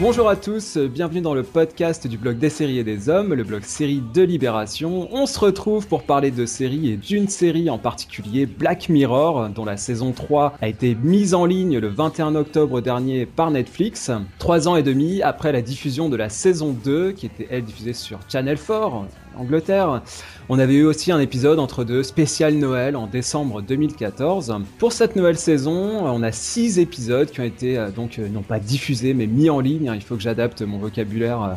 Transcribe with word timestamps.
Bonjour 0.00 0.30
à 0.30 0.36
tous, 0.36 0.78
bienvenue 0.78 1.20
dans 1.20 1.34
le 1.34 1.42
podcast 1.42 2.06
du 2.06 2.16
blog 2.16 2.38
des 2.38 2.48
séries 2.48 2.78
et 2.78 2.84
des 2.84 3.10
hommes, 3.10 3.34
le 3.34 3.44
blog 3.44 3.64
série 3.64 4.02
de 4.14 4.22
Libération. 4.22 5.06
On 5.12 5.26
se 5.26 5.38
retrouve 5.38 5.86
pour 5.86 6.04
parler 6.04 6.30
de 6.30 6.46
séries 6.46 6.88
et 6.88 6.96
d'une 6.96 7.28
série 7.28 7.68
en 7.68 7.76
particulier, 7.76 8.46
Black 8.46 8.88
Mirror, 8.88 9.50
dont 9.50 9.66
la 9.66 9.76
saison 9.76 10.12
3 10.12 10.54
a 10.58 10.68
été 10.68 10.94
mise 10.94 11.34
en 11.34 11.44
ligne 11.44 11.76
le 11.78 11.88
21 11.88 12.34
octobre 12.34 12.80
dernier 12.80 13.26
par 13.26 13.50
Netflix, 13.50 14.10
trois 14.38 14.68
ans 14.68 14.76
et 14.76 14.82
demi 14.82 15.20
après 15.20 15.52
la 15.52 15.60
diffusion 15.60 16.08
de 16.08 16.16
la 16.16 16.30
saison 16.30 16.74
2, 16.82 17.12
qui 17.12 17.26
était 17.26 17.48
elle 17.50 17.64
diffusée 17.64 17.92
sur 17.92 18.20
Channel 18.26 18.56
4, 18.56 19.04
Angleterre. 19.36 20.02
On 20.48 20.58
avait 20.58 20.74
eu 20.74 20.84
aussi 20.84 21.12
un 21.12 21.20
épisode 21.20 21.58
entre 21.58 21.84
deux 21.84 22.02
spécial 22.02 22.54
Noël 22.54 22.96
en 22.96 23.06
décembre 23.06 23.62
2014. 23.62 24.54
Pour 24.78 24.92
cette 24.92 25.16
nouvelle 25.16 25.38
saison, 25.38 26.04
on 26.04 26.22
a 26.22 26.32
six 26.32 26.78
épisodes 26.78 27.30
qui 27.30 27.40
ont 27.40 27.44
été 27.44 27.78
euh, 27.78 27.90
donc 27.90 28.18
euh, 28.18 28.28
non 28.28 28.42
pas 28.42 28.58
diffusés 28.58 29.14
mais 29.14 29.26
mis 29.26 29.48
en 29.48 29.60
ligne. 29.60 29.92
Il 29.94 30.02
faut 30.02 30.16
que 30.16 30.22
j'adapte 30.22 30.62
mon 30.62 30.78
vocabulaire 30.78 31.42
euh, 31.42 31.54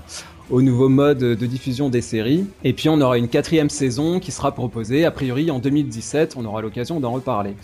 au 0.50 0.62
nouveau 0.62 0.90
mode 0.90 1.20
de 1.20 1.46
diffusion 1.46 1.90
des 1.90 2.02
séries. 2.02 2.46
Et 2.64 2.74
puis 2.74 2.90
on 2.90 3.00
aura 3.02 3.18
une 3.18 3.28
quatrième 3.28 3.70
saison 3.70 4.20
qui 4.20 4.32
sera 4.32 4.54
proposée, 4.54 5.06
a 5.06 5.12
priori 5.12 5.52
en 5.52 5.60
2017, 5.60 6.36
on 6.38 6.46
aura 6.46 6.62
l'occasion 6.62 7.00
d'en 7.00 7.12
reparler. 7.12 7.56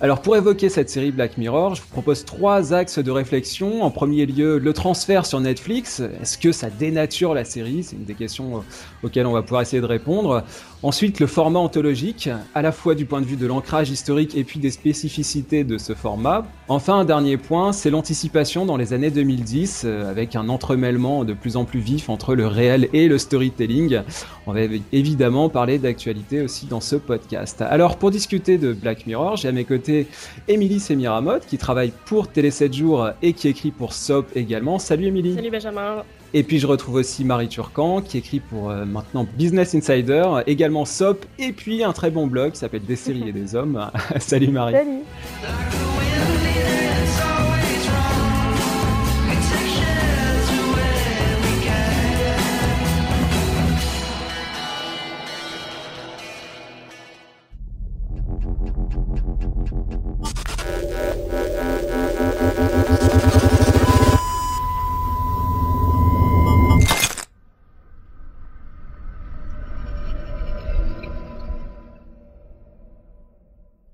Alors 0.00 0.22
pour 0.22 0.36
évoquer 0.36 0.68
cette 0.68 0.90
série 0.90 1.10
Black 1.10 1.38
Mirror, 1.38 1.74
je 1.74 1.82
vous 1.82 1.88
propose 1.88 2.24
trois 2.24 2.72
axes 2.72 2.98
de 2.98 3.10
réflexion. 3.10 3.82
En 3.82 3.90
premier 3.90 4.26
lieu, 4.26 4.58
le 4.58 4.72
transfert 4.72 5.26
sur 5.26 5.40
Netflix. 5.40 6.00
Est-ce 6.22 6.38
que 6.38 6.52
ça 6.52 6.70
dénature 6.70 7.34
la 7.34 7.44
série? 7.44 7.82
C'est 7.82 7.96
une 7.96 8.04
des 8.04 8.14
questions 8.14 8.62
auxquelles 9.02 9.26
on 9.26 9.32
va 9.32 9.42
pouvoir 9.42 9.62
essayer 9.62 9.80
de 9.80 9.86
répondre. 9.86 10.44
Ensuite, 10.82 11.20
le 11.20 11.26
format 11.26 11.58
anthologique, 11.58 12.30
à 12.54 12.62
la 12.62 12.72
fois 12.72 12.94
du 12.94 13.04
point 13.04 13.20
de 13.20 13.26
vue 13.26 13.36
de 13.36 13.46
l'ancrage 13.46 13.90
historique 13.90 14.36
et 14.36 14.44
puis 14.44 14.60
des 14.60 14.70
spécificités 14.70 15.64
de 15.64 15.78
ce 15.78 15.94
format. 15.94 16.46
Enfin, 16.70 16.98
un 16.98 17.04
dernier 17.06 17.38
point, 17.38 17.72
c'est 17.72 17.88
l'anticipation 17.88 18.66
dans 18.66 18.76
les 18.76 18.92
années 18.92 19.10
2010, 19.10 19.84
euh, 19.86 20.10
avec 20.10 20.36
un 20.36 20.50
entremêlement 20.50 21.24
de 21.24 21.32
plus 21.32 21.56
en 21.56 21.64
plus 21.64 21.80
vif 21.80 22.10
entre 22.10 22.34
le 22.34 22.46
réel 22.46 22.90
et 22.92 23.08
le 23.08 23.16
storytelling. 23.16 24.02
On 24.46 24.52
va 24.52 24.60
évidemment 24.92 25.48
parler 25.48 25.78
d'actualité 25.78 26.42
aussi 26.42 26.66
dans 26.66 26.82
ce 26.82 26.96
podcast. 26.96 27.62
Alors, 27.62 27.96
pour 27.96 28.10
discuter 28.10 28.58
de 28.58 28.74
Black 28.74 29.06
Mirror, 29.06 29.36
j'ai 29.36 29.48
à 29.48 29.52
mes 29.52 29.64
côtés 29.64 30.08
Émilie 30.46 30.78
Semiramotte, 30.78 31.46
qui 31.46 31.56
travaille 31.56 31.92
pour 32.04 32.28
Télé 32.28 32.50
7 32.50 32.74
jours 32.74 33.08
et 33.22 33.32
qui 33.32 33.48
écrit 33.48 33.70
pour 33.70 33.94
SOP 33.94 34.26
également. 34.36 34.78
Salut 34.78 35.06
Émilie 35.06 35.36
Salut 35.36 35.50
Benjamin 35.50 36.02
et 36.34 36.42
puis 36.42 36.58
je 36.58 36.66
retrouve 36.66 36.96
aussi 36.96 37.24
Marie 37.24 37.48
Turcan 37.48 38.02
qui 38.02 38.18
écrit 38.18 38.40
pour 38.40 38.68
euh, 38.68 38.84
maintenant 38.84 39.26
Business 39.38 39.74
Insider, 39.74 40.24
également 40.46 40.84
SOP, 40.84 41.24
et 41.38 41.52
puis 41.52 41.82
un 41.82 41.94
très 41.94 42.10
bon 42.10 42.26
blog 42.26 42.52
qui 42.52 42.58
s'appelle 42.58 42.84
Des 42.84 42.96
séries 42.96 43.30
et 43.30 43.32
des 43.32 43.54
hommes. 43.54 43.90
Salut 44.18 44.48
Marie. 44.48 44.74
Salut. 44.74 45.87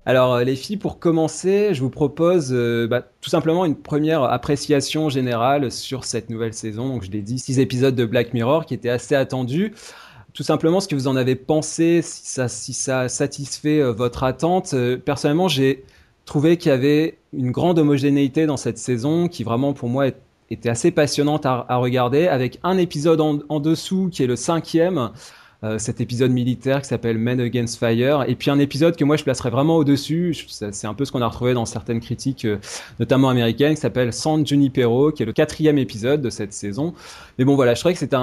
Alors 0.07 0.35
euh, 0.35 0.43
les 0.43 0.55
filles, 0.55 0.77
pour 0.77 0.99
commencer, 0.99 1.73
je 1.73 1.81
vous 1.81 1.89
propose 1.89 2.49
euh, 2.51 2.87
bah, 2.87 3.01
tout 3.21 3.29
simplement 3.29 3.65
une 3.65 3.75
première 3.75 4.21
appréciation 4.23 5.09
générale 5.09 5.71
sur 5.71 6.05
cette 6.05 6.29
nouvelle 6.29 6.53
saison. 6.53 6.87
Donc 6.87 7.03
je 7.03 7.09
l'ai 7.09 7.21
dit, 7.21 7.39
six 7.39 7.59
épisodes 7.59 7.95
de 7.95 8.05
Black 8.05 8.33
Mirror 8.33 8.67
qui 8.67 8.75
étaient 8.75 8.89
assez 8.89 9.15
attendus. 9.15 9.73
Tout 10.35 10.43
simplement 10.43 10.79
ce 10.79 10.87
que 10.87 10.93
vous 10.93 11.07
en 11.07 11.15
avez 11.15 11.35
pensé, 11.35 12.01
si 12.03 12.27
ça, 12.27 12.47
si 12.47 12.73
ça 12.73 13.09
satisfait 13.09 13.79
euh, 13.79 13.91
votre 13.91 14.23
attente. 14.23 14.75
personnellement, 15.03 15.47
j'ai 15.47 15.83
trouvé 16.25 16.57
qu'il 16.57 16.69
y 16.69 16.73
avait 16.73 17.17
une 17.33 17.51
grande 17.51 17.79
homogénéité 17.79 18.45
dans 18.45 18.57
cette 18.57 18.77
saison 18.77 19.27
qui 19.27 19.43
vraiment 19.43 19.73
pour 19.73 19.89
moi 19.89 20.07
était 20.51 20.69
assez 20.69 20.91
passionnante 20.91 21.45
à, 21.45 21.65
regarder, 21.77 22.27
avec 22.27 22.59
un 22.63 22.77
épisode 22.77 23.21
en 23.21 23.59
dessous 23.59 24.09
qui 24.11 24.23
est 24.23 24.27
le 24.27 24.35
cinquième. 24.35 25.11
Euh, 25.65 25.79
cet 25.79 25.99
épisode 25.99 26.31
militaire 26.31 26.81
qui 26.81 26.87
s'appelle 26.89 27.17
Men 27.17 27.39
Against 27.39 27.79
Fire, 27.79 28.25
et 28.27 28.35
puis 28.35 28.51
un 28.51 28.59
épisode 28.59 28.95
que 28.95 29.03
moi 29.03 29.15
je 29.15 29.23
placerais 29.23 29.49
vraiment 29.49 29.77
au-dessus, 29.77 30.35
c'est 30.49 30.85
un 30.85 30.93
peu 30.93 31.05
ce 31.05 31.11
qu'on 31.11 31.21
a 31.21 31.27
retrouvé 31.27 31.53
dans 31.53 31.65
certaines 31.65 32.01
critiques, 32.01 32.45
euh, 32.45 32.57
notamment 32.99 33.29
américaines, 33.29 33.73
qui 33.73 33.81
s'appelle 33.81 34.13
San 34.13 34.45
Junipero, 34.45 35.11
qui 35.11 35.23
est 35.23 35.25
le 35.25 35.33
quatrième 35.33 35.79
épisode 35.79 36.21
de 36.21 36.29
cette 36.29 36.53
saison. 36.53 36.93
Mais 37.39 37.45
bon 37.45 37.55
voilà, 37.55 37.73
je 37.73 37.79
trouvais 37.79 37.93
que 37.93 37.99
c'est 37.99 38.13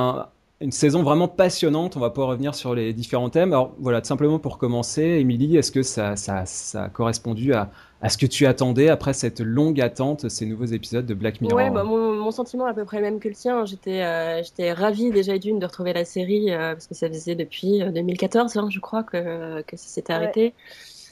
une 0.62 0.72
saison 0.72 1.02
vraiment 1.02 1.28
passionnante. 1.28 1.96
On 1.96 2.00
va 2.00 2.10
pouvoir 2.10 2.28
revenir 2.28 2.54
sur 2.54 2.74
les 2.74 2.92
différents 2.92 3.30
thèmes. 3.30 3.52
Alors 3.52 3.74
voilà, 3.78 4.00
tout 4.00 4.08
simplement 4.08 4.38
pour 4.38 4.58
commencer, 4.58 5.02
Émilie, 5.02 5.56
est-ce 5.56 5.72
que 5.72 5.82
ça, 5.82 6.16
ça, 6.16 6.46
ça 6.46 6.84
a 6.84 6.88
correspondu 6.88 7.52
à, 7.52 7.70
à 8.00 8.08
ce 8.08 8.18
que 8.18 8.26
tu 8.26 8.46
attendais 8.46 8.88
après 8.88 9.12
cette 9.12 9.40
longue 9.40 9.80
attente, 9.80 10.28
ces 10.28 10.46
nouveaux 10.46 10.66
épisodes 10.66 11.06
de 11.06 11.14
Black 11.14 11.40
Mirror? 11.40 11.56
Ouais, 11.56 11.70
bah, 11.70 11.84
mon, 11.84 12.30
sentiment 12.30 12.66
est 12.66 12.70
à 12.70 12.74
peu 12.74 12.84
près 12.84 12.96
le 12.96 13.02
même 13.02 13.20
que 13.20 13.28
le 13.28 13.34
tien. 13.34 13.66
J'étais 13.66 14.02
euh, 14.02 14.42
j'étais 14.42 14.72
ravie 14.72 15.10
déjà 15.10 15.36
d'une 15.36 15.58
de 15.58 15.66
retrouver 15.66 15.92
la 15.92 16.04
série 16.04 16.50
euh, 16.50 16.72
parce 16.72 16.86
que 16.86 16.94
ça 16.94 17.08
faisait 17.08 17.34
depuis 17.34 17.80
2014, 17.80 18.56
euh, 18.56 18.60
hein, 18.60 18.68
je 18.70 18.80
crois, 18.80 19.02
que, 19.02 19.60
que 19.62 19.76
ça 19.76 19.86
s'était 19.88 20.12
arrêté. 20.12 20.54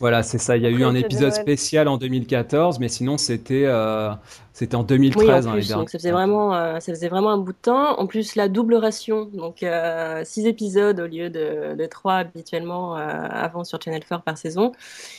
Voilà, 0.00 0.22
c'est 0.22 0.38
ça. 0.38 0.56
Il 0.56 0.62
y 0.62 0.67
a 0.67 0.71
eu 0.71 0.82
un 0.82 0.94
épisode 0.94 1.32
spécial 1.32 1.87
en 1.87 1.99
2014, 1.99 2.81
mais 2.81 2.88
sinon 2.88 3.19
c'était 3.19 3.65
euh, 3.67 4.11
c'était 4.53 4.75
en 4.75 4.83
2013. 4.83 5.47
Oui, 5.47 5.72
hein, 5.72 5.77
donc 5.77 5.91
ça 5.91 5.99
faisait 5.99 6.11
vraiment 6.11 6.55
euh, 6.55 6.81
ça 6.81 6.93
faisait 6.93 7.09
vraiment 7.09 7.31
un 7.31 7.38
bout 7.38 7.53
de 7.53 7.59
temps. 7.59 7.99
En 7.99 8.06
plus 8.06 8.34
la 8.34 8.49
double 8.49 8.75
ration, 8.75 9.27
donc 9.33 9.62
euh, 9.62 10.22
six 10.25 10.47
épisodes 10.47 10.99
au 10.99 11.06
lieu 11.06 11.31
de, 11.31 11.77
de 11.77 11.87
trois 11.87 12.16
habituellement 12.16 12.97
euh, 12.97 13.00
avant 13.00 13.62
sur 13.62 13.81
Channel 13.81 14.05
4 14.05 14.22
par 14.22 14.37
saison. 14.37 14.72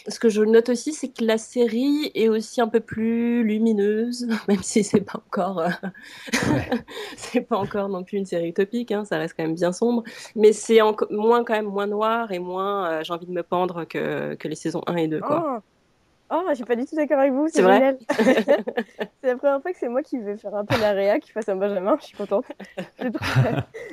Ce 0.08 0.20
que 0.20 0.28
je 0.28 0.42
note 0.42 0.70
aussi, 0.70 0.94
c'est 0.94 1.08
que 1.08 1.24
la 1.24 1.38
série 1.38 2.12
est 2.14 2.28
aussi 2.28 2.60
un 2.60 2.68
peu 2.68 2.82
plus 2.82 3.44
lumineuse, 3.44 4.28
même 4.50 4.62
si 4.64 4.84
c'est 4.84 5.02
pas 5.02 5.20
encore 5.26 5.60
euh, 5.60 5.70
c'est 7.18 7.42
pas 7.42 7.58
encore 7.58 7.88
non 7.88 8.04
plus 8.04 8.18
une 8.18 8.26
série 8.26 8.50
utopique. 8.50 8.92
Hein, 8.92 9.06
ça 9.06 9.18
reste 9.18 9.36
quand 9.38 9.44
même 9.44 9.56
bien 9.56 9.72
sombre, 9.72 10.04
mais 10.36 10.52
c'est 10.52 10.80
moins 11.10 11.44
quand 11.46 11.54
même 11.54 11.66
moins 11.66 11.88
noir 11.88 12.32
et 12.32 12.40
moins 12.40 13.02
j'ai 13.04 13.14
envie 13.14 13.28
de 13.28 13.32
me 13.32 13.44
pendre 13.44 13.86
que 13.86 14.36
que 14.36 14.48
les 14.50 14.56
saisons 14.56 14.82
1 14.88 14.96
et 14.98 15.08
2. 15.08 15.22
Quoi. 15.22 15.58
Oh, 15.58 15.81
oh 16.32 16.44
je 16.50 16.56
suis 16.56 16.64
pas 16.64 16.76
du 16.76 16.86
tout 16.86 16.96
d'accord 16.96 17.20
avec 17.20 17.34
vous, 17.34 17.48
c'est 17.48 17.62
vrai. 17.62 17.98
c'est 18.10 19.28
la 19.28 19.36
première 19.36 19.62
fois 19.62 19.72
que 19.72 19.78
c'est 19.78 19.90
moi 19.90 20.02
qui 20.02 20.18
vais 20.18 20.38
faire 20.38 20.56
un 20.56 20.66
peu 20.66 20.80
la 20.80 20.92
réa, 20.92 21.20
qui 21.20 21.32
fasse 21.32 21.50
un 21.50 21.56
Benjamin, 21.56 21.98
je 22.00 22.06
suis 22.06 22.18
contente. 22.18 22.46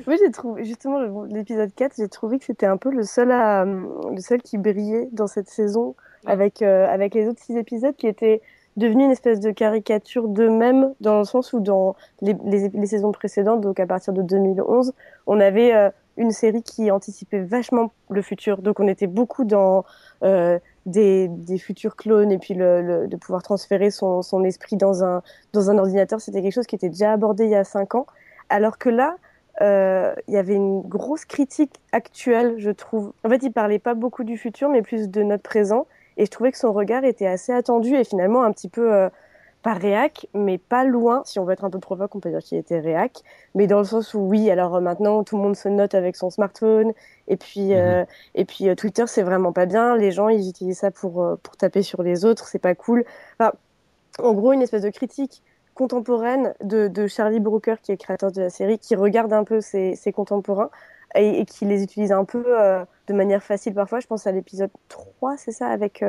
Moi, 0.07 0.17
j'ai 0.17 0.31
trouvé, 0.31 0.65
justement, 0.65 1.25
l'épisode 1.25 1.75
4, 1.75 1.97
j'ai 1.99 2.09
trouvé 2.09 2.39
que 2.39 2.45
c'était 2.45 2.67
un 2.67 2.77
peu 2.77 2.91
le 2.91 3.03
seul, 3.03 3.33
à, 3.33 3.65
le 3.65 4.21
seul 4.21 4.41
qui 4.43 4.59
brillait 4.59 5.09
dans 5.13 5.27
cette 5.27 5.49
saison, 5.49 5.95
avec, 6.27 6.63
euh, 6.63 6.87
avec 6.89 7.15
les 7.15 7.29
autres 7.29 7.43
six 7.43 7.57
épisodes 7.57 7.97
qui 7.97 8.07
étaient 8.07 8.41
devenus 8.77 9.07
une 9.07 9.11
espèce 9.11 9.41
de 9.41 9.51
caricature 9.51 10.29
d'eux-mêmes, 10.29 10.95
dans 11.01 11.19
le 11.19 11.25
sens 11.25 11.53
où 11.53 11.61
dans 11.61 11.97
les, 12.23 12.37
les, 12.45 12.87
saisons 12.87 13.11
précédentes, 13.11 13.61
donc 13.61 13.81
à 13.81 13.87
partir 13.87 14.13
de 14.13 14.23
2011, 14.23 14.93
on 15.27 15.41
avait 15.41 15.75
euh, 15.75 15.91
une 16.19 16.33
série 16.33 16.63
qui 16.63 16.91
anticipait 16.91 17.41
vachement 17.41 17.93
le 18.11 18.23
futur. 18.23 18.61
Donc 18.61 18.81
on 18.81 18.89
était 18.89 19.07
beaucoup 19.07 19.45
dans 19.45 19.85
euh, 20.23 20.59
des, 20.89 21.59
futurs 21.59 21.97
clones 21.97 22.33
et 22.33 22.39
puis 22.39 22.55
de 22.55 23.17
pouvoir 23.17 23.43
transférer 23.43 23.91
son, 23.91 24.45
esprit 24.45 24.77
dans 24.77 25.05
un, 25.05 25.23
dans 25.53 25.71
un 25.71 25.79
ordinateur, 25.79 26.21
c'était 26.21 26.43
quelque 26.43 26.55
chose 26.55 26.67
qui 26.67 26.75
était 26.77 26.89
déjà 26.89 27.13
abordé 27.13 27.45
il 27.45 27.51
y 27.51 27.55
a 27.55 27.65
cinq 27.65 27.95
ans. 27.95 28.07
Alors 28.49 28.79
que 28.79 28.89
là, 28.89 29.17
euh, 29.61 30.15
il 30.29 30.35
y 30.35 30.37
avait 30.37 30.55
une 30.55 30.83
grosse 30.83 31.25
critique 31.25 31.75
actuelle, 31.93 32.55
je 32.59 32.71
trouve. 32.71 33.13
En 33.25 33.29
fait, 33.29 33.43
il 33.43 33.53
parlait 33.53 33.79
pas 33.79 33.95
beaucoup 33.95 34.25
du 34.25 34.37
futur, 34.37 34.69
mais 34.69 34.83
plus 34.83 35.09
de 35.09 35.23
notre 35.23 35.43
présent. 35.43 35.87
Et 36.17 36.25
je 36.27 36.31
trouvais 36.31 36.53
que 36.53 36.59
son 36.59 36.73
regard 36.73 37.05
était 37.05 37.27
assez 37.27 37.53
attendu 37.53 37.95
et 37.95 38.05
finalement 38.05 38.43
un 38.43 38.53
petit 38.53 38.69
peu 38.69 38.93
euh, 38.93 39.09
pas 39.69 39.75
réac, 39.75 40.27
mais 40.33 40.57
pas 40.57 40.85
loin. 40.85 41.21
Si 41.27 41.39
on 41.39 41.45
veut 41.45 41.53
être 41.53 41.65
un 41.65 41.69
peu 41.69 41.79
provoque, 41.79 42.15
on 42.15 42.21
peut 42.21 42.31
dire 42.31 42.39
qu'il 42.39 42.57
était 42.57 42.81
réac, 42.81 43.21
mais 43.55 43.67
dans 43.67 43.77
le 43.77 43.85
sens 43.85 44.15
où 44.15 44.21
oui, 44.21 44.51
alors 44.51 44.77
euh, 44.77 44.81
maintenant 44.81 45.25
tout 45.25 45.37
le 45.37 45.43
monde 45.43 45.57
se 45.57 45.69
note 45.69 45.95
avec 45.95 46.17
son 46.17 46.31
smartphone, 46.31 46.95
et 47.27 47.37
puis 47.37 47.75
euh, 47.75 48.01
mhm. 48.01 48.07
et 48.37 48.45
puis 48.47 48.69
euh, 48.71 48.75
Twitter 48.75 49.05
c'est 49.07 49.23
vraiment 49.23 49.53
pas 49.53 49.67
bien. 49.67 49.95
Les 49.95 50.11
gens 50.11 50.31
ils 50.31 50.49
utilisent 50.49 50.79
ça 50.79 50.91
pour 50.91 51.37
pour 51.43 51.57
taper 51.59 51.83
sur 51.83 52.03
les 52.03 52.25
autres, 52.25 52.47
c'est 52.47 52.59
pas 52.59 52.75
cool. 52.75 53.05
Enfin, 53.39 53.53
en 54.23 54.33
gros, 54.33 54.55
une 54.55 54.63
espèce 54.63 54.83
de 54.83 54.89
critique 54.89 55.43
contemporaine 55.75 56.55
de, 56.63 56.89
de 56.89 57.07
Charlie 57.07 57.41
Brooker, 57.41 57.75
qui 57.83 57.93
est 57.93 57.97
le 57.97 57.99
créateur 57.99 58.33
de 58.33 58.41
la 58.41 58.51
série, 58.51 58.79
qui 58.79 58.97
regarde 58.97 59.35
un 59.35 59.45
peu 59.45 59.61
ses, 59.61 59.97
ses 59.97 60.13
contemporains 60.13 60.71
et, 61.15 61.41
et, 61.41 61.45
qui 61.45 61.67
les 61.67 61.83
utilise 61.83 62.11
un 62.11 62.25
peu 62.25 62.43
de 63.07 63.13
manière 63.13 63.43
facile 63.43 63.75
parfois. 63.75 64.01
Je 64.01 64.07
pense 64.07 64.27
à 64.27 64.33
l'épisode 64.33 64.71
3, 64.89 65.37
c'est 65.37 65.53
ça, 65.53 65.69
avec... 65.69 66.03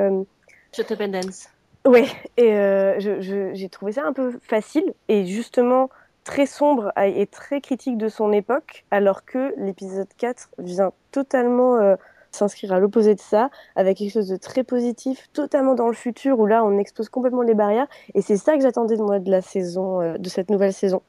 Shut 0.71 0.91
Up 0.91 1.01
and 1.01 1.09
Dance. 1.09 1.49
Ouais, 1.85 2.07
et 2.37 2.53
euh, 2.53 2.99
j'ai 2.99 3.69
trouvé 3.69 3.93
ça 3.93 4.05
un 4.05 4.13
peu 4.13 4.37
facile 4.41 4.93
et 5.07 5.25
justement 5.25 5.89
très 6.25 6.45
sombre 6.45 6.91
et 6.97 7.25
très 7.25 7.61
critique 7.61 7.97
de 7.97 8.09
son 8.09 8.33
époque, 8.33 8.85
alors 8.91 9.23
que 9.23 9.53
l'épisode 9.57 10.09
4 10.17 10.49
vient 10.59 10.91
totalement 11.11 11.77
euh, 11.77 11.95
s'inscrire 12.31 12.73
à 12.73 12.79
l'opposé 12.79 13.15
de 13.15 13.19
ça, 13.19 13.49
avec 13.75 13.97
quelque 13.97 14.11
chose 14.11 14.27
de 14.27 14.35
très 14.35 14.63
positif, 14.63 15.29
totalement 15.31 15.73
dans 15.73 15.87
le 15.87 15.93
futur, 15.93 16.39
où 16.39 16.45
là 16.45 16.63
on 16.65 16.77
expose 16.77 17.07
complètement 17.07 17.41
les 17.41 17.55
barrières, 17.55 17.87
et 18.13 18.21
c'est 18.21 18.37
ça 18.37 18.55
que 18.57 18.61
j'attendais 18.61 18.97
de 18.97 19.01
moi 19.01 19.19
de 19.19 19.31
la 19.31 19.41
saison, 19.41 20.01
euh, 20.01 20.17
de 20.17 20.29
cette 20.29 20.51
nouvelle 20.51 20.73
saison. 20.73 21.01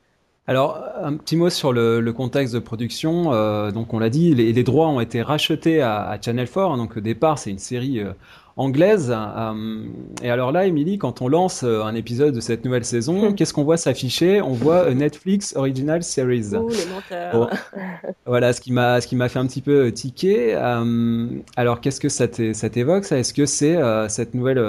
Alors, 0.47 0.83
un 1.01 1.17
petit 1.17 1.37
mot 1.37 1.51
sur 1.51 1.73
le, 1.73 2.11
contexte 2.13 2.55
de 2.55 2.59
production. 2.59 3.31
Donc, 3.71 3.93
on 3.95 4.01
l'a 4.01 4.11
dit, 4.11 4.35
les, 4.35 4.65
droits 4.65 4.89
ont 4.89 4.99
été 4.99 5.23
rachetés 5.23 5.81
à, 5.81 6.19
Channel 6.21 6.49
4. 6.49 6.73
Hein. 6.73 6.77
donc, 6.77 6.97
au 6.97 7.01
départ, 7.01 7.39
c'est 7.39 7.51
une 7.51 7.61
série 7.61 8.03
anglaise. 8.61 9.11
Euh, 9.11 9.85
et 10.23 10.31
alors 10.31 10.53
là, 10.53 10.67
Émilie, 10.67 10.99
quand 10.99 11.23
on 11.23 11.29
lance 11.29 11.63
euh, 11.65 11.83
un 11.83 11.95
épisode 11.95 12.35
de 12.35 12.41
cette 12.41 12.65
nouvelle 12.65 12.85
saison, 12.85 13.33
qu'est-ce 13.37 13.55
qu'on 13.55 13.65
voit 13.65 13.79
s'afficher? 13.79 14.43
On 14.43 14.53
voit 14.53 14.93
Netflix 14.95 15.57
Original 15.57 16.03
Series. 16.03 16.51
Oh, 16.55 16.69
les 16.69 18.09
voilà, 18.27 18.53
ce 18.53 18.61
qui 18.61 18.73
m'a 18.73 19.01
ce 19.01 19.07
qui 19.07 19.17
m'a 19.17 19.29
fait 19.29 19.39
un 19.39 19.47
petit 19.47 19.63
peu 19.63 19.87
euh, 19.87 19.91
tiquer. 19.91 20.55
alors, 21.57 21.81
qu'est-ce 21.81 22.01
que 22.01 22.09
ça 22.09 22.29
t'évoque 22.29 23.05
ça? 23.05 23.19
Est-ce 23.19 23.33
que 23.33 23.47
c'est 23.47 23.79
cette 24.09 24.35
nouvelle 24.35 24.63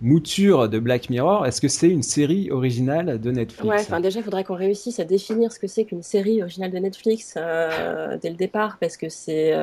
mouture 0.00 0.68
de 0.68 0.78
Black 0.78 1.10
Mirror? 1.10 1.46
Est-ce 1.46 1.60
que 1.60 1.68
c'est 1.68 1.88
une 1.88 2.02
série 2.02 2.50
originale 2.50 3.20
de 3.20 3.30
Netflix? 3.30 3.68
Ouais, 3.68 3.80
enfin 3.80 4.00
déjà, 4.00 4.20
il 4.20 4.22
faudrait 4.22 4.44
qu'on 4.44 4.54
réussisse 4.54 5.00
à 5.00 5.04
définir 5.04 5.52
ce 5.52 5.58
que 5.58 5.66
c'est 5.66 5.84
qu'une 5.84 6.02
série 6.02 6.42
originale 6.42 6.70
de 6.70 6.78
Netflix 6.78 7.34
dès 7.34 8.30
le 8.30 8.36
départ, 8.36 8.78
parce 8.80 8.96
que 8.96 9.08
c'est, 9.08 9.54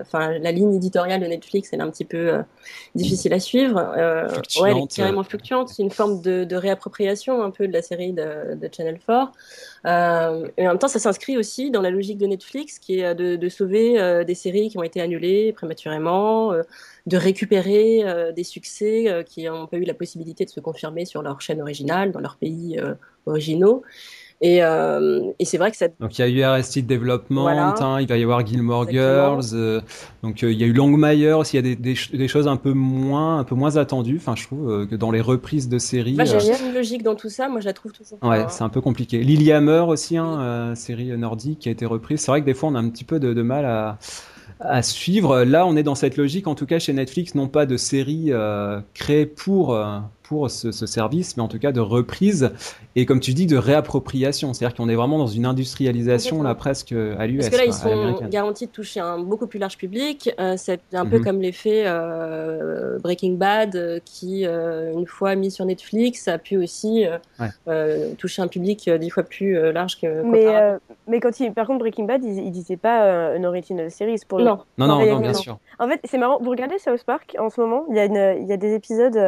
enfin, 0.00 0.38
la 0.38 0.52
ligne 0.52 0.74
éditoriale 0.74 1.20
de 1.20 1.26
Netflix, 1.26 1.70
elle 1.72 1.80
est 1.80 1.84
un 1.84 1.90
petit 1.90 2.04
peu 2.04 2.32
difficile 2.94 3.19
difficile 3.20 3.34
à 3.34 3.40
suivre. 3.40 3.94
Euh, 3.96 4.28
ouais, 4.60 4.70
elle 4.70 4.78
est 4.78 4.94
carrément 4.94 5.22
fluctuante. 5.22 5.68
C'est 5.68 5.82
une 5.82 5.90
forme 5.90 6.22
de, 6.22 6.44
de, 6.44 6.56
réappropriation 6.56 7.42
un 7.42 7.50
peu 7.50 7.68
de 7.68 7.72
la 7.72 7.82
série 7.82 8.12
de, 8.12 8.54
de 8.54 8.68
Channel 8.74 8.98
4. 9.06 9.32
Euh, 9.86 10.48
et 10.56 10.66
en 10.66 10.70
même 10.70 10.78
temps, 10.78 10.88
ça 10.88 10.98
s'inscrit 10.98 11.36
aussi 11.36 11.70
dans 11.70 11.82
la 11.82 11.90
logique 11.90 12.18
de 12.18 12.26
Netflix 12.26 12.78
qui 12.78 13.00
est 13.00 13.14
de, 13.14 13.36
de 13.36 13.48
sauver 13.48 14.00
euh, 14.00 14.24
des 14.24 14.34
séries 14.34 14.70
qui 14.70 14.78
ont 14.78 14.82
été 14.82 15.00
annulées 15.00 15.52
prématurément, 15.52 16.52
euh, 16.52 16.62
de 17.06 17.16
récupérer 17.16 18.04
des 18.36 18.44
succès 18.44 19.24
qui 19.26 19.44
n'ont 19.44 19.66
pas 19.66 19.78
eu 19.78 19.84
la 19.84 19.94
possibilité 19.94 20.44
de 20.44 20.50
se 20.50 20.60
confirmer 20.60 21.06
sur 21.06 21.22
leur 21.22 21.40
chaîne 21.40 21.60
originale, 21.60 22.12
dans 22.12 22.20
leurs 22.20 22.36
pays 22.36 22.78
originaux. 23.26 23.82
Et, 24.42 24.62
euh, 24.62 25.32
et 25.38 25.44
c'est 25.44 25.58
vrai 25.58 25.70
que 25.70 25.76
ça. 25.76 25.88
Donc 26.00 26.18
il 26.18 26.22
y 26.22 26.24
a 26.24 26.28
eu 26.28 26.42
Arrested 26.42 26.86
Development, 26.86 27.46
hein, 27.46 28.00
il 28.00 28.06
va 28.06 28.16
y 28.16 28.22
avoir 28.22 28.46
Gilmore 28.46 28.88
Girls, 28.88 29.50
euh, 29.52 29.82
donc 30.22 30.42
euh, 30.42 30.50
il 30.50 30.58
y 30.58 30.64
a 30.64 30.66
eu 30.66 30.72
Longmire 30.72 31.38
aussi, 31.38 31.58
il 31.58 31.66
y 31.66 31.72
a 31.72 31.74
des, 31.74 31.94
des, 31.94 32.28
choses 32.28 32.48
un 32.48 32.56
peu 32.56 32.72
moins, 32.72 33.40
un 33.40 33.44
peu 33.44 33.54
moins 33.54 33.76
attendues, 33.76 34.16
enfin 34.16 34.34
je 34.36 34.46
trouve 34.46 34.86
que 34.86 34.94
dans 34.94 35.10
les 35.10 35.20
reprises 35.20 35.68
de 35.68 35.78
séries. 35.78 36.14
Bah, 36.14 36.24
j'ai 36.24 36.38
une 36.66 36.72
logique 36.72 37.02
dans 37.02 37.16
tout 37.16 37.28
ça, 37.28 37.50
moi 37.50 37.60
je 37.60 37.66
la 37.66 37.74
trouve 37.74 37.92
toujours. 37.92 38.18
Ouais, 38.22 38.46
c'est 38.48 38.64
un 38.64 38.70
peu 38.70 38.80
compliqué. 38.80 39.18
Lilyhammer 39.18 39.84
aussi, 39.86 40.16
hein, 40.16 40.72
série 40.74 41.16
nordique 41.18 41.58
qui 41.58 41.68
a 41.68 41.72
été 41.72 41.84
reprise. 41.84 42.20
C'est 42.20 42.30
vrai 42.30 42.40
que 42.40 42.46
des 42.46 42.54
fois 42.54 42.70
on 42.70 42.76
a 42.76 42.78
un 42.78 42.88
petit 42.88 43.04
peu 43.04 43.20
de, 43.20 43.34
de 43.34 43.42
mal 43.42 43.66
à 43.66 43.98
à 44.60 44.82
suivre. 44.82 45.42
Là, 45.44 45.66
on 45.66 45.76
est 45.76 45.82
dans 45.82 45.94
cette 45.94 46.16
logique, 46.16 46.46
en 46.46 46.54
tout 46.54 46.66
cas 46.66 46.78
chez 46.78 46.92
Netflix, 46.92 47.34
non 47.34 47.48
pas 47.48 47.66
de 47.66 47.76
séries 47.76 48.26
euh, 48.28 48.80
créées 48.94 49.26
pour, 49.26 49.74
pour 50.30 50.48
ce, 50.48 50.70
service, 50.70 51.36
mais 51.36 51.42
en 51.42 51.48
tout 51.48 51.58
cas 51.58 51.72
de 51.72 51.80
reprise 51.80 52.52
et 52.94 53.04
comme 53.04 53.18
tu 53.18 53.34
dis 53.34 53.46
de 53.46 53.56
réappropriation. 53.56 54.54
C'est-à-dire 54.54 54.76
qu'on 54.76 54.88
est 54.88 54.94
vraiment 54.94 55.18
dans 55.18 55.26
une 55.26 55.44
industrialisation 55.44 56.44
là 56.44 56.54
presque 56.54 56.92
à 56.92 57.26
l'US. 57.26 57.38
Parce 57.38 57.48
que 57.48 57.56
là, 57.56 57.64
ils 57.64 57.72
sont 57.72 58.28
garantis 58.28 58.66
de 58.66 58.70
toucher 58.70 59.00
un 59.00 59.18
beaucoup 59.18 59.48
plus 59.48 59.58
large 59.58 59.76
public. 59.76 60.32
Euh, 60.38 60.54
c'est 60.56 60.82
un 60.92 61.04
peu 61.04 61.18
mhm. 61.18 61.24
comme 61.24 61.40
l'effet 61.40 61.82
euh, 61.84 63.00
Breaking 63.00 63.32
Bad 63.32 63.74
euh, 63.74 63.98
qui, 64.04 64.44
une 64.44 65.06
fois 65.08 65.34
mis 65.34 65.50
sur 65.50 65.64
Netflix, 65.64 66.28
a 66.28 66.38
pu 66.38 66.56
aussi 66.58 67.06
toucher 68.16 68.42
un 68.42 68.48
public 68.48 68.88
dix 68.88 69.10
fois 69.10 69.24
plus 69.24 69.72
large 69.72 70.00
que. 70.00 70.22
Mais, 70.22 70.78
mais 71.08 71.18
quand 71.18 71.40
il, 71.40 71.52
par 71.52 71.66
contre, 71.66 71.80
Breaking 71.80 72.04
Bad, 72.04 72.22
il, 72.22 72.38
il 72.38 72.52
disait 72.52 72.76
pas 72.76 73.34
une 73.34 73.46
original 73.46 73.90
series 73.90 74.20
pour 74.28 74.38
non. 74.38 74.60
Non, 74.78 74.86
non, 74.86 75.04
non, 75.04 75.18
bien 75.18 75.34
sûr. 75.34 75.58
En 75.80 75.88
fait, 75.88 75.98
c'est 76.04 76.18
marrant. 76.18 76.38
Vous 76.40 76.50
regardez 76.50 76.78
South 76.78 77.02
Park 77.02 77.34
en 77.36 77.50
ce 77.50 77.60
moment, 77.60 77.86
il 77.90 77.96
y 77.96 77.98
a, 77.98 78.04
une, 78.04 78.42
il 78.42 78.46
y 78.46 78.52
a 78.52 78.56
des 78.56 78.74
épisodes 78.74 79.18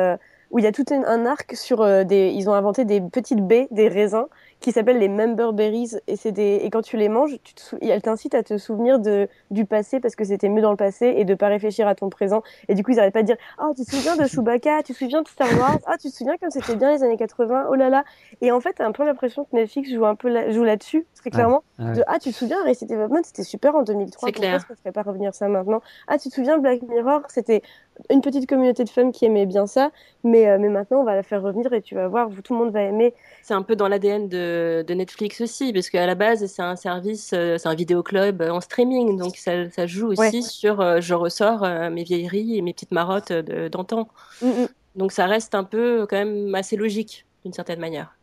où 0.53 0.59
il 0.59 0.65
y 0.65 0.69
a 0.69 0.73
tout 0.73 0.85
un, 0.91 1.27
arc 1.27 1.57
sur 1.57 1.81
euh, 1.81 2.05
des. 2.05 2.29
Ils 2.29 2.49
ont 2.49 2.55
inventé 2.55 2.85
des 2.85 3.01
petites 3.01 3.45
baies, 3.45 3.69
des 3.71 3.89
raisins, 3.89 4.27
qui 4.61 4.71
s'appellent 4.71 4.99
les 4.99 5.09
member 5.09 5.53
berries. 5.53 5.97
Et, 6.07 6.17
c'est 6.17 6.31
des, 6.31 6.61
et 6.63 6.71
quand 6.71 6.83
tu 6.83 6.99
les 6.99 7.09
manges, 7.09 7.39
tu 7.43 7.55
te, 7.55 7.77
elles 7.81 8.03
t'incitent 8.03 8.35
à 8.35 8.43
te 8.43 8.59
souvenir 8.59 8.99
de, 9.01 9.29
du 9.51 9.65
passé 9.65 9.99
parce 9.99 10.15
que 10.15 10.25
c'était 10.25 10.51
mieux 10.51 10.61
dans 10.61 10.71
le 10.71 10.77
passé 10.77 11.15
et 11.17 11.25
de 11.25 11.35
pas 11.35 11.49
réfléchir 11.49 11.89
à 11.89 11.95
ton 11.95 12.11
présent. 12.11 12.43
Et 12.69 12.75
du 12.75 12.85
coup, 12.85 12.93
ils 12.93 12.97
n'arrêtent 12.97 13.15
pas 13.15 13.23
de 13.23 13.27
dire 13.27 13.39
Oh, 13.63 13.73
tu 13.75 13.85
te 13.85 13.91
souviens 13.91 14.17
de 14.17 14.27
Chewbacca 14.27 14.83
Tu 14.83 14.93
te 14.93 14.99
souviens 14.99 15.23
de 15.23 15.29
Star 15.29 15.49
Wars 15.59 15.79
Ah, 15.87 15.97
tu 15.99 16.11
te 16.11 16.15
souviens 16.15 16.37
comme 16.37 16.51
c'était 16.51 16.77
bien 16.77 16.93
les 16.93 17.03
années 17.03 17.17
80 17.17 17.69
Oh 17.71 17.75
là 17.75 17.89
là 17.89 18.05
Et 18.43 18.53
en 18.53 18.61
fait, 18.61 18.75
t'as 18.75 18.87
un 18.87 18.93
peu 18.93 19.05
l'impression 19.05 19.45
que 19.45 19.57
Netflix 19.57 19.91
joue 19.91 20.05
un 20.05 20.15
peu 20.15 20.53
joue 20.53 20.65
là-dessus, 20.65 21.07
très 21.15 21.31
clairement. 21.31 21.63
De, 21.95 22.03
ah, 22.07 22.19
tu 22.19 22.31
te 22.31 22.37
souviens 22.37 22.61
Arrested 22.63 22.89
Development, 22.89 23.23
c'était 23.25 23.43
super 23.43 23.75
en 23.75 23.83
2003. 23.83 24.29
C'est 24.29 24.33
clair. 24.33 24.65
Pourquoi 24.67 24.77
ne 24.85 24.91
pas 24.91 25.03
revenir 25.03 25.35
ça 25.35 25.49
maintenant? 25.49 25.83
Ah, 26.07 26.19
tu 26.19 26.29
te 26.29 26.35
souviens 26.35 26.59
Black 26.59 26.83
Mirror 26.83 27.23
C'était 27.29 27.63
une 28.11 28.21
petite 28.21 28.49
communauté 28.49 28.85
de 28.85 28.89
femmes 28.89 29.13
qui 29.13 29.25
aimaient 29.25 29.47
bien 29.47 29.67
ça, 29.67 29.91
mais, 30.25 30.49
euh, 30.49 30.59
mais 30.59 30.69
maintenant 30.69 31.01
on 31.01 31.05
va 31.05 31.15
la 31.15 31.23
faire 31.23 31.43
revenir 31.43 31.73
et 31.73 31.83
tu 31.83 31.95
vas 31.95 32.09
voir, 32.09 32.31
tout 32.43 32.53
le 32.55 32.59
monde 32.59 32.73
va 32.73 32.83
aimer. 32.83 33.15
C'est 33.43 33.55
un 33.55 33.63
peu 33.63 33.77
dans 33.77 33.89
l'ADN 33.89 34.29
de, 34.29 34.85
de, 34.87 34.95
Netflix 34.95 35.41
aussi, 35.41 35.73
parce 35.73 35.91
qu'à 35.91 36.07
la 36.07 36.15
base 36.15 36.47
c'est 36.47 36.63
un 36.63 36.77
service, 36.77 37.33
euh, 37.35 37.59
c'est 37.59 37.69
un 37.69 37.75
vidéoclub 37.75 38.43
en 38.43 38.61
streaming, 38.61 39.19
donc 39.19 39.37
ça, 39.37 39.71
ça 39.71 39.87
joue 39.87 40.09
aussi 40.09 40.43
sur 40.43 40.81
euh, 40.81 41.01
je 41.01 41.15
ressors 41.15 41.67
mes 41.91 42.05
vieilleries 42.05 42.59
et 42.59 42.63
mes 42.63 42.73
petites 42.73 42.93
marottes 42.93 43.33
d'antan. 43.33 44.09
Mm, 44.41 44.47
mm. 44.47 44.69
Donc 44.97 45.13
ça 45.13 45.27
reste 45.27 45.55
un 45.55 45.65
peu 45.65 46.07
quand 46.09 46.17
même 46.17 46.55
assez 46.55 46.77
logique 46.77 47.27
d'une 47.45 47.53
certaine 47.53 47.81
manière. 47.81 48.15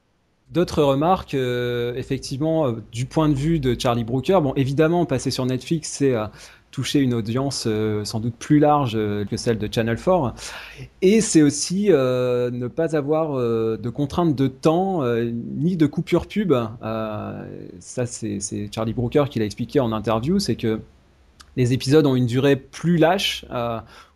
D'autres 0.51 0.81
remarques, 0.81 1.35
effectivement, 1.35 2.73
du 2.91 3.05
point 3.05 3.29
de 3.29 3.35
vue 3.35 3.59
de 3.59 3.79
Charlie 3.79 4.03
Brooker, 4.03 4.39
bon, 4.41 4.53
évidemment, 4.55 5.05
passer 5.05 5.29
sur 5.29 5.45
Netflix, 5.45 5.89
c'est 5.89 6.15
toucher 6.71 6.99
une 6.99 7.13
audience 7.13 7.65
euh, 7.67 8.05
sans 8.05 8.19
doute 8.19 8.35
plus 8.35 8.59
large 8.59 8.93
euh, 8.95 9.25
que 9.25 9.37
celle 9.37 9.57
de 9.57 9.67
Channel 9.71 9.97
4. 9.97 10.33
Et 11.01 11.21
c'est 11.21 11.41
aussi 11.41 11.87
euh, 11.89 12.51
ne 12.51 12.67
pas 12.67 12.95
avoir 12.95 13.37
de 13.39 13.89
contraintes 13.89 14.35
de 14.35 14.47
temps 14.47 15.03
ni 15.23 15.77
de 15.77 15.85
coupure 15.85 16.27
pub. 16.27 16.53
ça, 16.81 18.05
c'est 18.05 18.69
Charlie 18.73 18.93
Brooker 18.93 19.25
qui 19.29 19.39
l'a 19.39 19.45
expliqué 19.45 19.79
en 19.79 19.91
interview, 19.91 20.39
c'est 20.39 20.55
que 20.55 20.79
les 21.55 21.73
épisodes 21.73 22.05
ont 22.05 22.15
une 22.15 22.27
durée 22.27 22.55
plus 22.55 22.97
lâche. 22.97 23.45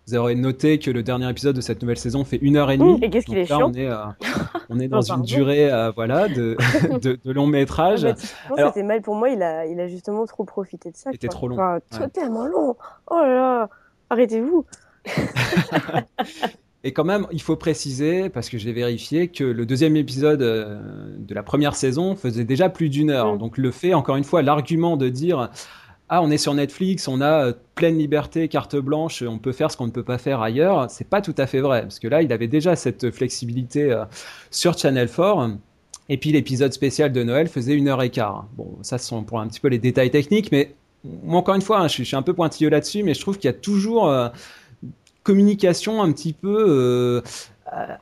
Vous 0.08 0.16
aurez 0.16 0.36
noté 0.36 0.80
que 0.80 0.92
le 0.92 1.02
dernier 1.02 1.30
épisode 1.30 1.56
de 1.56 1.62
cette 1.62 1.82
nouvelle 1.82 1.98
saison 1.98 2.26
fait 2.26 2.38
une 2.38 2.58
heure 2.58 2.72
et 2.72 2.78
demie. 2.78 3.00
et 3.02 3.10
qu'est-ce 3.10 3.26
qu'il 3.26 3.38
est 3.38 3.46
chiant 3.46 3.70
on 3.70 3.74
est, 3.74 3.88
euh, 3.88 4.04
on 4.70 4.80
est 4.80 4.90
dans 4.90 5.02
une 5.02 5.22
durée 5.22 5.72
euh, 5.72 5.92
voilà, 5.92 6.28
de, 6.28 6.58
de, 7.02 7.18
de, 7.24 7.32
long 7.32 7.48
métrage. 7.48 8.06
Ah, 8.06 8.68
c'était 8.68 8.84
mal 8.84 9.02
pour 9.02 9.16
moi, 9.16 9.30
il 9.30 9.42
a, 9.42 9.66
il 9.66 9.80
a 9.80 9.88
justement 9.88 10.26
trop 10.26 10.44
profité 10.44 10.92
de 10.92 10.98
ça. 10.98 11.12
C'était 11.14 11.30
trop 11.30 11.48
long. 11.48 11.58
Enfin, 11.58 12.10
tellement 12.10 12.48
long. 12.48 12.76
Oh 13.10 13.16
là 13.16 13.34
là, 13.34 13.70
arrêtez-vous. 14.10 14.66
Et 16.86 16.92
quand 16.92 17.06
même, 17.06 17.28
il 17.32 17.42
faut 17.42 17.56
préciser, 17.56 18.30
parce 18.30 18.50
que 18.50 18.58
j'ai 18.58 18.74
vérifié, 18.74 19.30
que 19.30 19.46
le 19.46 19.66
deuxième 19.66 19.96
épisode 19.96 20.42
euh, 20.42 20.82
de 21.18 21.34
la 21.34 21.42
première 21.42 21.76
saison 21.76 22.18
faisait 22.18 22.44
déjà 22.44 22.68
plus 22.68 22.90
d'une 22.90 23.10
heure. 23.10 23.36
Mm. 23.36 23.38
Donc 23.38 23.58
le 23.58 23.72
fait, 23.72 23.94
encore 23.94 24.18
une 24.18 24.26
fois, 24.26 24.42
l'argument 24.42 24.98
de 24.98 25.08
dire 25.08 25.50
ah, 26.16 26.22
on 26.22 26.30
est 26.30 26.38
sur 26.38 26.54
Netflix, 26.54 27.08
on 27.08 27.22
a 27.22 27.48
euh, 27.48 27.54
pleine 27.74 27.98
liberté, 27.98 28.48
carte 28.48 28.76
blanche, 28.76 29.24
on 29.24 29.40
peut 29.40 29.52
faire 29.52 29.72
ce 29.72 29.78
qu'on 29.78 29.88
ne 29.88 29.92
peut 29.92 30.04
pas 30.04 30.20
faire 30.20 30.42
ailleurs, 30.42 30.88
c'est 30.92 31.10
pas 31.10 31.22
tout 31.22 31.34
à 31.40 31.48
fait 31.48 31.60
vrai, 31.60 31.82
parce 31.82 31.98
que 31.98 32.08
là, 32.08 32.22
il 32.22 32.32
avait 32.32 32.48
déjà 32.48 32.76
cette 32.76 33.10
flexibilité 33.10 33.92
euh, 33.92 34.06
sur 34.52 34.78
Channel 34.78 35.10
4. 35.10 35.58
Et 36.10 36.18
puis 36.18 36.32
l'épisode 36.32 36.72
spécial 36.72 37.12
de 37.12 37.24
Noël 37.24 37.48
faisait 37.48 37.74
une 37.74 37.88
heure 37.88 38.04
et 38.04 38.12
quart. 38.12 38.46
Bon, 38.56 38.78
ça 38.84 39.00
sont 39.00 39.24
pour 39.24 39.40
un 39.40 39.48
petit 39.48 39.60
peu 39.60 39.70
les 39.70 39.80
détails 39.80 40.12
techniques, 40.12 40.52
mais 40.52 40.76
moi 41.04 41.40
encore 41.40 41.56
une 41.56 41.64
fois, 41.64 41.80
hein, 41.80 41.88
je, 41.88 42.04
suis, 42.04 42.16
un 42.16 42.22
peu 42.22 42.36
pointilleux 42.36 42.70
là-dessus, 42.70 43.02
mais 43.02 43.16
je 43.16 43.22
trouve 43.22 43.40
qu'il 43.40 43.48
y 43.48 43.54
a 43.54 43.58
toujours 43.58 44.08
euh, 44.08 44.30
communication 45.24 46.04
un 46.04 46.12
petit 46.12 46.34
peu 46.34 47.24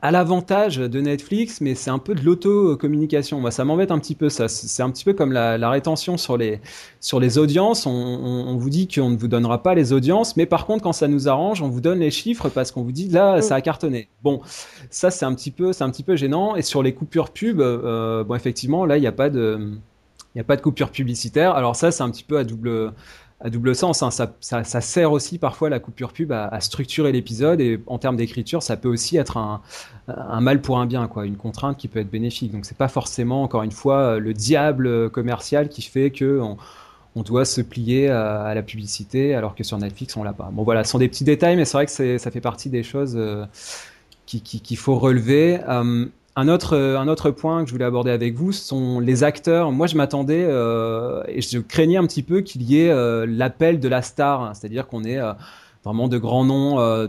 à 0.02 0.10
l'avantage 0.10 0.76
de 0.76 1.00
Netflix, 1.00 1.60
mais 1.60 1.74
c'est 1.74 1.90
un 1.90 1.98
peu 1.98 2.14
de 2.14 2.22
l'auto-communication. 2.22 3.40
Moi, 3.40 3.50
ça 3.50 3.64
m'embête 3.64 3.90
un 3.90 3.98
petit 3.98 4.14
peu 4.14 4.28
ça. 4.28 4.48
C'est 4.48 4.82
un 4.82 4.90
petit 4.90 5.04
peu 5.04 5.14
comme 5.14 5.32
la, 5.32 5.70
rétention 5.70 6.16
sur 6.16 6.36
les, 6.36 6.60
sur 7.00 7.20
les 7.20 7.38
audiences. 7.38 7.86
On, 7.86 8.56
vous 8.56 8.70
dit 8.70 8.88
qu'on 8.88 9.10
ne 9.10 9.16
vous 9.16 9.28
donnera 9.28 9.62
pas 9.62 9.74
les 9.74 9.92
audiences, 9.92 10.36
mais 10.36 10.46
par 10.46 10.66
contre, 10.66 10.82
quand 10.82 10.92
ça 10.92 11.08
nous 11.08 11.28
arrange, 11.28 11.62
on 11.62 11.68
vous 11.68 11.80
donne 11.80 12.00
les 12.00 12.10
chiffres 12.10 12.48
parce 12.48 12.70
qu'on 12.70 12.82
vous 12.82 12.92
dit 12.92 13.08
là, 13.08 13.40
ça 13.40 13.54
a 13.54 13.60
cartonné. 13.60 14.08
Bon, 14.22 14.40
ça 14.90 15.10
c'est 15.10 15.24
un 15.24 15.34
petit 15.34 15.50
peu, 15.50 15.72
c'est 15.72 15.84
un 15.84 15.90
petit 15.90 16.02
peu 16.02 16.16
gênant. 16.16 16.56
Et 16.56 16.62
sur 16.62 16.82
les 16.82 16.94
coupures 16.94 17.30
pub, 17.30 17.60
euh, 17.60 18.24
bon, 18.24 18.34
effectivement, 18.34 18.84
là, 18.84 18.98
il 18.98 19.00
n'y 19.00 19.06
a 19.06 19.12
pas 19.12 19.30
de, 19.30 19.72
il 20.34 20.38
n'y 20.38 20.40
a 20.40 20.44
pas 20.44 20.56
de 20.56 20.62
coupure 20.62 20.90
publicitaire. 20.90 21.54
Alors 21.54 21.76
ça, 21.76 21.90
c'est 21.90 22.02
un 22.02 22.10
petit 22.10 22.24
peu 22.24 22.38
à 22.38 22.44
double, 22.44 22.92
à 23.42 23.50
double 23.50 23.74
sens. 23.74 24.02
Hein. 24.02 24.10
Ça, 24.10 24.34
ça, 24.40 24.80
sert 24.80 25.12
aussi 25.12 25.38
parfois 25.38 25.68
la 25.68 25.80
coupure 25.80 26.12
pub 26.12 26.32
à, 26.32 26.60
structurer 26.60 27.12
l'épisode 27.12 27.60
et 27.60 27.80
en 27.86 27.98
termes 27.98 28.16
d'écriture, 28.16 28.62
ça 28.62 28.76
peut 28.76 28.88
aussi 28.88 29.16
être 29.16 29.36
un, 29.36 29.60
un, 30.08 30.40
mal 30.40 30.60
pour 30.60 30.78
un 30.78 30.86
bien, 30.86 31.08
quoi, 31.08 31.26
une 31.26 31.36
contrainte 31.36 31.76
qui 31.76 31.88
peut 31.88 32.00
être 32.00 32.10
bénéfique. 32.10 32.52
Donc 32.52 32.64
c'est 32.64 32.78
pas 32.78 32.88
forcément, 32.88 33.42
encore 33.42 33.62
une 33.62 33.72
fois, 33.72 34.18
le 34.18 34.32
diable 34.34 35.10
commercial 35.10 35.68
qui 35.68 35.82
fait 35.82 36.10
que 36.10 36.40
on, 36.40 36.56
on 37.14 37.22
doit 37.22 37.44
se 37.44 37.60
plier 37.60 38.08
à, 38.08 38.54
la 38.54 38.62
publicité 38.62 39.34
alors 39.34 39.54
que 39.54 39.64
sur 39.64 39.78
Netflix 39.78 40.16
on 40.16 40.22
l'a 40.22 40.32
pas. 40.32 40.50
Bon 40.52 40.62
voilà, 40.62 40.84
ce 40.84 40.92
sont 40.92 40.98
des 40.98 41.08
petits 41.08 41.24
détails, 41.24 41.56
mais 41.56 41.64
c'est 41.64 41.76
vrai 41.76 41.86
que 41.86 42.18
ça 42.18 42.30
fait 42.30 42.40
partie 42.40 42.70
des 42.70 42.82
choses 42.82 43.14
euh, 43.16 43.44
qu'il 44.26 44.42
qui, 44.42 44.76
faut 44.76 44.98
relever. 44.98 45.60
Euh, 45.68 46.06
un 46.36 46.48
autre, 46.48 46.76
un 46.76 47.08
autre 47.08 47.30
point 47.30 47.62
que 47.62 47.68
je 47.68 47.72
voulais 47.72 47.84
aborder 47.84 48.10
avec 48.10 48.34
vous 48.34 48.52
sont 48.52 49.00
les 49.00 49.22
acteurs. 49.22 49.70
Moi, 49.70 49.86
je 49.86 49.96
m'attendais 49.96 50.44
euh, 50.48 51.22
et 51.28 51.42
je 51.42 51.58
craignais 51.58 51.98
un 51.98 52.06
petit 52.06 52.22
peu 52.22 52.40
qu'il 52.40 52.62
y 52.62 52.80
ait 52.80 52.90
euh, 52.90 53.26
l'appel 53.28 53.80
de 53.80 53.88
la 53.88 54.02
star, 54.02 54.54
c'est-à-dire 54.56 54.86
qu'on 54.86 55.04
ait 55.04 55.18
euh, 55.18 55.32
vraiment 55.84 56.08
de 56.08 56.16
grands 56.16 56.44
noms 56.44 56.80
euh, 56.80 57.06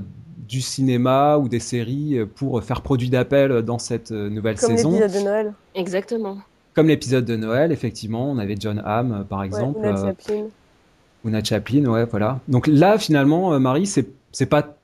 du 0.47 0.59
cinéma 0.59 1.37
ou 1.37 1.47
des 1.47 1.59
séries 1.59 2.19
pour 2.35 2.61
faire 2.63 2.81
produit 2.81 3.09
d'appel 3.09 3.61
dans 3.61 3.79
cette 3.79 4.11
nouvelle 4.11 4.57
Comme 4.57 4.75
saison. 4.75 4.99
Comme 4.99 5.07
de 5.07 5.19
Noël. 5.23 5.53
Exactement. 5.73 6.37
Comme 6.73 6.87
l'épisode 6.87 7.23
de 7.23 7.37
Noël, 7.37 7.71
effectivement, 7.71 8.29
on 8.29 8.37
avait 8.37 8.55
John 8.59 8.81
Hamm, 8.83 9.25
par 9.29 9.43
exemple. 9.43 9.79
Ouais, 9.79 9.89
Una 9.89 10.07
Chaplin. 10.07 10.43
Una 11.23 11.43
Chaplin, 11.43 11.85
ouais, 11.85 12.05
voilà. 12.05 12.39
Donc 12.49 12.67
là, 12.67 12.97
finalement, 12.97 13.57
Marie, 13.59 13.85
c'est 13.85 14.07
c'est 14.33 14.47
pas 14.47 14.75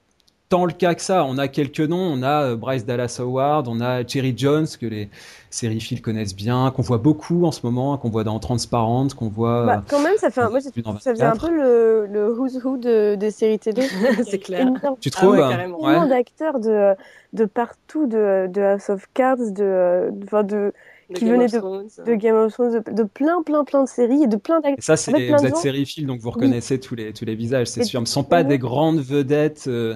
tant 0.50 0.66
le 0.66 0.74
cas 0.74 0.96
que 0.96 1.02
ça. 1.02 1.24
On 1.26 1.38
a 1.38 1.48
quelques 1.48 1.80
noms, 1.80 2.12
on 2.12 2.24
a 2.24 2.56
Bryce 2.56 2.86
Dallas 2.86 3.18
Howard, 3.20 3.68
on 3.68 3.80
a 3.80 4.06
Cherry 4.06 4.34
Jones 4.36 4.68
que 4.80 4.88
les 4.88 5.10
sériphiles 5.52 6.02
connaissent 6.02 6.36
bien, 6.36 6.72
qu'on 6.76 6.82
voit 6.82 6.98
beaucoup 6.98 7.46
en 7.46 7.52
ce 7.52 7.62
moment, 7.64 7.98
qu'on 7.98 8.10
voit 8.10 8.24
dans 8.24 8.40
Transparent, 8.40 9.08
qu'on 9.16 9.30
voit. 9.30 9.66
Bah, 9.66 9.84
quand 9.88 10.02
même, 10.02 10.18
ça 10.18 10.30
fait 10.32 10.42
un, 10.42 10.50
moi, 10.50 10.60
ça 10.62 10.72
faisait 11.12 11.24
un 11.24 11.36
peu 11.36 11.50
le, 11.52 12.08
le 12.08 12.34
who's 12.34 12.56
who 12.64 12.78
de, 12.78 13.16
des 13.16 13.32
séries 13.32 13.60
télé. 13.60 13.88
c'est 14.28 14.40
clair. 14.40 14.68
Tu 15.00 15.12
trouves 15.12 15.36
ah 15.36 15.48
ouais, 15.48 15.50
carrément. 15.50 15.80
Tellement 15.80 16.08
d'acteurs 16.08 16.60
de, 16.60 16.96
de 17.34 17.46
partout, 17.46 18.08
de, 18.08 18.48
de 18.52 18.62
House 18.62 18.90
of 18.90 19.06
Cards, 19.14 19.38
de, 19.52 20.10
de, 20.12 20.42
de, 20.44 20.74
de 21.10 21.14
qui 21.14 21.26
Game 21.26 21.34
venaient 21.34 21.56
of 21.56 21.64
de, 21.98 22.04
de 22.12 22.16
Game 22.16 22.36
of 22.36 22.54
Thrones, 22.54 22.82
de, 22.84 22.92
de 22.92 23.04
plein, 23.04 23.42
plein, 23.44 23.64
plein 23.64 23.84
de 23.84 23.90
séries 23.90 24.24
et 24.24 24.28
de 24.28 24.36
plein 24.36 24.62
d'acteurs. 24.62 24.84
ça, 24.84 24.98
c'est 24.98 25.14
En 25.14 25.18
fait, 25.18 25.28
plein 25.28 25.38
vous 25.38 25.46
êtes 25.46 25.58
sériphiles, 25.58 26.06
donc 26.08 26.20
vous 26.20 26.32
reconnaissez 26.32 26.80
tous 26.80 26.96
les 26.96 27.14
tous 27.14 27.26
les 27.26 27.36
visages, 27.36 27.68
c'est 27.68 27.84
sûr. 27.84 28.00
Ce 28.00 28.02
ne 28.02 28.06
sont 28.08 28.24
pas 28.24 28.38
ouais. 28.38 28.46
des 28.46 28.58
grandes 28.58 29.00
vedettes. 29.00 29.66
euh, 29.68 29.96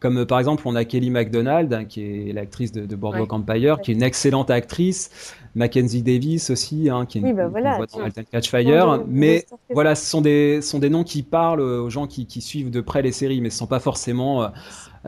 comme 0.00 0.18
euh, 0.18 0.26
par 0.26 0.38
exemple, 0.38 0.62
on 0.66 0.74
a 0.74 0.84
Kelly 0.84 1.10
MacDonald, 1.10 1.72
hein, 1.72 1.84
qui 1.84 2.02
est 2.02 2.32
l'actrice 2.32 2.72
de, 2.72 2.86
de 2.86 2.96
Boardwalk 2.96 3.32
Empire, 3.32 3.80
qui 3.80 3.90
est 3.92 3.94
une 3.94 4.02
excellente 4.02 4.50
actrice. 4.50 5.34
Mackenzie 5.56 6.02
Davis 6.02 6.48
aussi, 6.50 6.88
hein, 6.88 7.06
qui 7.06 7.18
est 7.18 7.20
une, 7.22 7.26
Oui, 7.26 7.32
bah 7.32 7.48
voilà, 7.48 7.76
voit 7.76 7.86
dans 7.86 8.08
Catch 8.30 8.50
Fire. 8.50 8.98
de- 8.98 9.04
mais 9.08 9.44
voilà, 9.70 9.94
ce 9.96 10.06
sont 10.08 10.20
des, 10.20 10.62
sont 10.62 10.78
des 10.78 10.90
noms 10.90 11.02
qui 11.04 11.22
parlent 11.24 11.60
aux 11.60 11.90
gens 11.90 12.06
qui, 12.06 12.26
qui 12.26 12.40
suivent 12.40 12.70
de 12.70 12.80
près 12.80 13.02
les 13.02 13.10
séries, 13.12 13.40
mais 13.40 13.50
ce 13.50 13.58
sont 13.58 13.66
pas 13.66 13.80
forcément, 13.80 14.48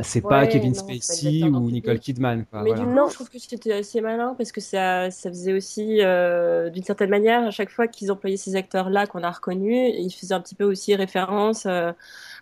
c'est 0.01 0.23
pas 0.23 0.47
Kevin 0.47 0.73
non, 0.73 0.81
pas 0.87 0.95
Spacey 1.01 1.43
ou. 1.45 1.71
Nicole 1.71 1.99
Kidman. 1.99 2.47
Quoi, 2.47 2.63
Mais 2.63 2.71
voilà. 2.71 2.85
du 2.85 2.89
Non. 2.89 3.09
je 3.09 3.15
trouve 3.15 3.29
que 3.29 3.39
c'était 3.39 3.73
assez 3.73 4.01
malin 4.01 4.35
parce 4.39 4.51
que 4.53 4.61
ça, 4.63 5.11
ça 5.11 5.29
faisait 5.29 5.53
aussi, 5.53 5.99
euh, 6.01 6.71
d'une 6.71 6.83
certaine 6.83 7.11
manière, 7.11 7.45
à 7.45 7.51
chaque 7.51 7.71
fois 7.71 7.89
qu'ils 7.89 8.11
employaient 8.11 8.39
ces 8.39 8.57
acteurs-là 8.57 9.07
qu'on 9.07 9.23
a 9.23 9.31
reconnus, 9.31 9.93
ils 9.99 10.11
faisaient 10.11 10.35
un 10.35 10.41
petit 10.41 10.55
peu 10.55 10.65
aussi 10.65 10.95
référence 10.95 11.67
euh, 11.67 11.93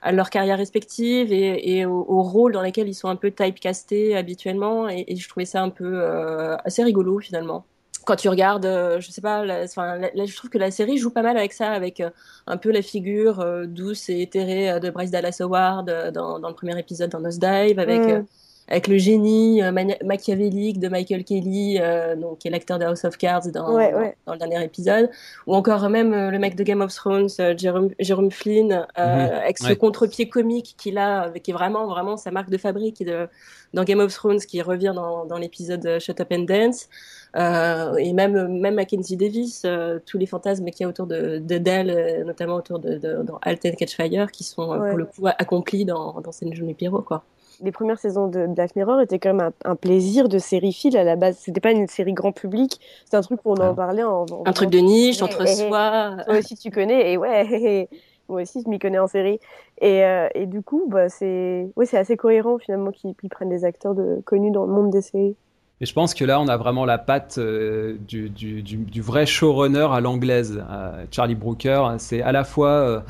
à 0.02 0.12
leur 0.12 0.30
carrière 0.30 0.58
respective 0.58 1.32
et, 1.32 1.78
et 1.78 1.86
au, 1.86 2.04
au 2.08 2.22
rôle 2.22 2.52
dans 2.52 2.62
lesquels 2.62 2.88
ils 2.88 2.94
sont 2.94 3.08
un 3.08 3.16
peu 3.16 3.32
typecastés 3.32 4.16
habituellement. 4.16 4.88
Et, 4.88 5.04
et 5.08 5.16
je 5.16 5.28
trouvais 5.28 5.44
ça 5.46 5.62
un 5.62 5.70
peu 5.70 5.84
euh, 6.02 6.56
assez 6.64 6.84
rigolo 6.84 7.18
finalement. 7.18 7.66
Quand 8.06 8.16
tu 8.16 8.28
regardes, 8.28 8.66
euh, 8.66 9.00
je 9.00 9.10
sais 9.10 9.20
pas, 9.20 9.44
la- 9.44 9.64
enfin, 9.64 9.96
la- 9.96 10.10
la- 10.14 10.24
je 10.26 10.34
trouve 10.36 10.50
que 10.50 10.58
la 10.58 10.70
série 10.70 10.96
joue 10.98 11.10
pas 11.10 11.22
mal 11.22 11.36
avec 11.36 11.52
ça, 11.52 11.70
avec 11.70 12.00
euh, 12.00 12.10
un 12.46 12.56
peu 12.56 12.70
la 12.72 12.82
figure 12.82 13.40
euh, 13.40 13.66
douce 13.66 14.08
et 14.08 14.20
éthérée 14.22 14.70
euh, 14.70 14.78
de 14.80 14.90
Bryce 14.90 15.10
Dallas 15.10 15.36
Howard 15.40 15.88
euh, 15.90 16.10
dans, 16.10 16.38
dans 16.38 16.48
le 16.48 16.54
premier 16.54 16.78
épisode 16.78 17.10
dans 17.10 17.20
Nosedive, 17.20 17.78
avec 17.78 18.00
Mm. 18.00 18.10
euh, 18.10 18.22
avec 18.68 18.86
le 18.86 18.98
génie 18.98 19.60
euh, 19.64 19.72
machiavélique 20.04 20.78
de 20.78 20.88
Michael 20.88 21.24
Kelly, 21.24 21.78
euh, 21.80 22.14
donc, 22.14 22.38
qui 22.38 22.46
est 22.46 22.52
l'acteur 22.52 22.78
de 22.78 22.84
House 22.84 23.04
of 23.04 23.18
Cards 23.18 23.48
dans, 23.52 23.74
Ouais, 23.74 23.90
dans- 23.90 23.98
ouais. 23.98 24.16
dans 24.26 24.32
le 24.34 24.38
dernier 24.38 24.62
épisode, 24.64 25.10
ou 25.48 25.56
encore 25.56 25.88
même 25.90 26.12
euh, 26.14 26.30
le 26.30 26.38
mec 26.38 26.54
de 26.54 26.62
Game 26.62 26.80
of 26.80 26.94
Thrones, 26.94 27.28
euh, 27.40 27.52
Jerome, 27.56 27.90
Jerome 27.98 28.30
Flynn, 28.30 28.86
euh, 28.96 29.26
Mhm. 29.26 29.32
avec 29.42 29.58
ce 29.58 29.64
Ouais. 29.66 29.76
contre-pied 29.76 30.28
comique 30.28 30.76
qu'il 30.78 30.98
a, 30.98 31.26
euh, 31.26 31.30
qui 31.32 31.50
est 31.50 31.54
vraiment, 31.54 31.88
vraiment 31.88 32.16
sa 32.16 32.30
marque 32.30 32.48
de 32.50 32.58
fabrique 32.58 33.04
de, 33.04 33.26
dans 33.74 33.82
Game 33.82 33.98
of 33.98 34.14
Thrones, 34.14 34.38
qui 34.38 34.62
revient 34.62 34.92
dans, 34.94 35.24
dans 35.24 35.38
l'épisode 35.38 35.98
Shut 35.98 36.20
Up 36.20 36.28
and 36.32 36.44
Dance. 36.44 36.88
Euh, 37.36 37.94
et 37.96 38.12
même, 38.12 38.58
même 38.58 38.74
Mackenzie 38.74 39.16
Davis, 39.16 39.62
euh, 39.64 39.98
tous 40.04 40.18
les 40.18 40.26
fantasmes 40.26 40.64
qu'il 40.66 40.82
y 40.82 40.84
a 40.84 40.88
autour 40.88 41.06
de, 41.06 41.38
de 41.38 41.58
d'elle, 41.58 41.90
euh, 41.90 42.24
notamment 42.24 42.56
autour 42.56 42.78
de, 42.80 42.94
de 42.98 43.22
dans 43.22 43.38
Halt 43.42 43.64
and 43.66 43.72
Catch 43.78 43.94
Fire, 43.96 44.30
qui 44.32 44.42
sont 44.44 44.68
Ouais. 44.68 44.88
pour 44.90 44.98
le 44.98 45.04
coup 45.04 45.26
accomplis 45.26 45.84
dans, 45.84 46.20
dans 46.20 46.32
Scène 46.32 46.52
Jeune 46.54 46.74
Pierrot, 46.74 47.02
quoi. 47.02 47.22
les 47.62 47.72
premières 47.72 47.98
saisons 47.98 48.26
de 48.28 48.46
Black 48.46 48.74
Mirror 48.74 49.00
étaient 49.02 49.18
quand 49.18 49.34
même 49.34 49.52
un, 49.64 49.70
un 49.70 49.76
plaisir 49.76 50.28
de 50.28 50.38
sériephile 50.38 50.96
à 50.96 51.04
la 51.04 51.14
base. 51.16 51.36
C'était 51.38 51.60
pas 51.60 51.72
une 51.72 51.86
série 51.86 52.14
grand 52.14 52.32
public, 52.32 52.80
c'était 53.04 53.16
un 53.16 53.20
truc 53.22 53.40
où 53.44 53.50
on 53.52 53.54
en 53.56 53.68
Ouais. 53.70 53.74
parlait 53.76 54.02
en, 54.02 54.24
en- 54.30 54.42
Un 54.46 54.52
truc 54.52 54.70
de 54.70 54.78
niche, 54.78 55.18
Ouais, 55.18 55.24
entre 55.24 55.40
ouais, 55.44 55.54
soi. 55.54 56.16
Toi 56.26 56.38
aussi 56.38 56.56
tu 56.56 56.70
connais 56.70 57.12
et 57.12 57.16
ouais, 57.16 57.88
moi 58.28 58.42
aussi 58.42 58.62
je 58.64 58.68
m'y 58.68 58.78
connais 58.78 58.98
en 58.98 59.06
série. 59.06 59.38
Et, 59.80 60.04
euh, 60.04 60.28
et 60.34 60.46
du 60.46 60.62
coup, 60.62 60.84
bah, 60.88 61.08
c'est 61.08 61.68
oui, 61.76 61.86
c'est 61.86 61.98
assez 61.98 62.16
cohérent 62.16 62.58
finalement 62.58 62.90
qu'ils 62.90 63.14
qu'ils 63.14 63.30
prennent 63.30 63.48
des 63.50 63.64
acteurs 63.64 63.94
de, 63.94 64.20
connus 64.24 64.50
dans 64.50 64.64
le 64.66 64.72
monde 64.72 64.90
des 64.90 65.02
séries. 65.02 65.36
Et 65.82 65.86
je 65.86 65.92
pense 65.94 66.12
que 66.12 66.24
là, 66.24 66.40
on 66.40 66.48
a 66.48 66.56
vraiment 66.58 66.84
la 66.84 66.98
patte 66.98 67.36
euh, 67.38 67.96
du, 68.06 68.28
du, 68.28 68.62
du, 68.62 68.76
du 68.76 69.00
vrai 69.00 69.24
showrunner 69.24 69.88
à 69.92 70.00
l'anglaise. 70.00 70.62
Euh, 70.70 71.04
Charlie 71.10 71.34
Brooker, 71.34 71.82
c'est 71.98 72.20
à 72.20 72.32
la 72.32 72.44
fois 72.44 72.68
euh, 72.68 73.00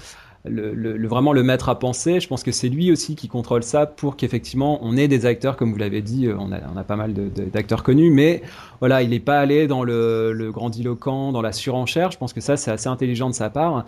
le, 0.45 0.73
le, 0.73 0.97
le- 0.97 1.09
vraiment 1.09 1.33
le 1.33 1.43
maître 1.43 1.69
à 1.69 1.79
penser. 1.81 2.21
Je 2.21 2.29
pense 2.29 2.45
que 2.45 2.53
c'est 2.53 2.69
lui 2.69 2.93
aussi 2.93 3.17
qui 3.17 3.27
contrôle 3.27 3.65
ça 3.65 3.87
pour 3.87 4.17
qu'effectivement 4.17 4.79
on 4.83 4.97
ait 4.97 5.09
des 5.09 5.27
acteurs, 5.27 5.57
comme 5.57 5.73
vous 5.73 5.79
l'avez 5.79 6.01
dit, 6.01 6.29
on 6.39 6.53
a, 6.53 6.59
on 6.73 6.77
a 6.77 6.85
pas 6.85 6.95
mal 6.95 7.13
d'acteurs 7.53 7.83
connus, 7.83 8.11
mais 8.13 8.41
voilà, 8.79 9.03
il 9.03 9.11
n'est 9.11 9.19
pas 9.19 9.41
allé 9.41 9.67
dans 9.67 9.83
le, 9.83 10.33
le 10.33 10.53
grandiloquent, 10.53 11.33
dans 11.33 11.43
la 11.43 11.51
surenchère. 11.53 12.13
Je 12.13 12.19
pense 12.19 12.33
que 12.33 12.41
ça, 12.41 12.57
c'est 12.57 12.71
assez 12.71 12.89
intelligent 12.89 13.29
de 13.29 13.35
sa 13.35 13.51
part. 13.51 13.85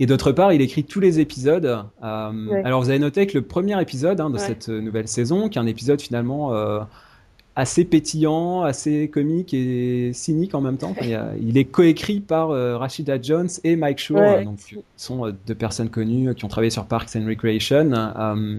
Et 0.00 0.06
d'autre 0.06 0.32
part, 0.32 0.52
il 0.52 0.60
écrit 0.60 0.82
tous 0.82 0.98
les 0.98 1.20
épisodes. 1.20 1.84
Euh, 2.02 2.30
Ouais. 2.50 2.62
Alors, 2.64 2.82
vous 2.82 2.90
avez 2.90 2.98
noté 2.98 3.28
que 3.28 3.38
le 3.38 3.42
premier 3.42 3.80
épisode 3.80 4.20
hein, 4.20 4.28
de 4.28 4.34
Ouais. 4.34 4.40
cette 4.40 4.68
nouvelle 4.68 5.06
saison, 5.06 5.48
qui 5.48 5.56
est 5.58 5.62
un 5.62 5.66
épisode 5.68 6.00
finalement 6.02 6.52
euh, 6.52 6.80
assez 7.56 7.84
pétillant, 7.84 8.62
assez 8.62 9.08
comique 9.08 9.54
et 9.54 10.10
cynique 10.12 10.54
en 10.56 10.60
même 10.60 10.76
temps. 10.76 10.94
Il, 11.02 11.08
y 11.10 11.14
a- 11.14 11.32
il 11.40 11.56
est 11.56 11.64
coécrit 11.64 12.18
par 12.20 12.50
euh, 12.50 12.76
Rashida 12.76 13.20
Jones 13.22 13.48
et 13.62 13.76
Mike 13.76 13.98
Schur, 13.98 14.16
Ouais. 14.16 14.44
donc 14.44 14.56
qui 14.56 14.76
sont 14.96 15.26
euh, 15.26 15.32
deux 15.46 15.54
personnes 15.54 15.88
connues 15.88 16.30
euh, 16.30 16.34
qui 16.34 16.44
ont 16.44 16.48
travaillé 16.48 16.70
sur 16.70 16.84
Parks 16.86 17.14
and 17.14 17.26
Recreation. 17.26 17.92
Euh, 17.92 18.58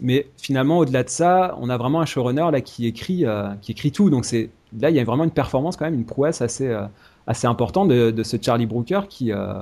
mais 0.00 0.26
finalement, 0.38 0.78
au-delà 0.78 1.04
de 1.04 1.08
ça, 1.08 1.56
on 1.60 1.70
a 1.70 1.76
vraiment 1.76 2.00
un 2.00 2.04
showrunner 2.06 2.48
là 2.50 2.60
qui 2.60 2.86
écrit, 2.86 3.24
euh, 3.26 3.50
qui 3.60 3.70
écrit 3.72 3.92
tout. 3.92 4.10
Donc 4.10 4.24
c'est 4.24 4.50
là, 4.80 4.90
il 4.90 4.96
y 4.96 5.00
a 5.00 5.04
vraiment 5.04 5.24
une 5.24 5.30
performance 5.30 5.76
quand 5.76 5.84
même, 5.84 5.94
une 5.94 6.04
prouesse 6.04 6.42
assez, 6.42 6.66
euh, 6.66 6.82
assez 7.28 7.46
importante 7.46 7.88
de, 7.88 8.10
de 8.10 8.22
ce 8.24 8.36
Charlie 8.42 8.66
Brooker 8.66 9.02
qui 9.08 9.30
euh, 9.30 9.52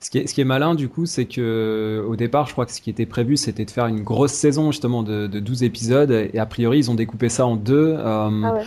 ce 0.00 0.10
qui, 0.10 0.18
est, 0.18 0.26
ce 0.26 0.34
qui 0.34 0.40
est 0.40 0.44
malin 0.44 0.74
du 0.74 0.88
coup, 0.88 1.06
c'est 1.06 1.24
que 1.26 2.04
au 2.08 2.16
départ, 2.16 2.46
je 2.46 2.52
crois 2.52 2.66
que 2.66 2.72
ce 2.72 2.80
qui 2.80 2.90
était 2.90 3.06
prévu, 3.06 3.36
c'était 3.36 3.64
de 3.64 3.70
faire 3.70 3.86
une 3.86 4.02
grosse 4.02 4.32
saison 4.32 4.70
justement 4.70 5.02
de, 5.02 5.26
de 5.26 5.40
12 5.40 5.62
épisodes, 5.62 6.10
et 6.10 6.38
a 6.38 6.46
priori, 6.46 6.78
ils 6.78 6.90
ont 6.90 6.94
découpé 6.94 7.28
ça 7.28 7.46
en 7.46 7.56
deux, 7.56 7.94
euh, 7.98 8.30
Ah 8.44 8.54
ouais. 8.54 8.64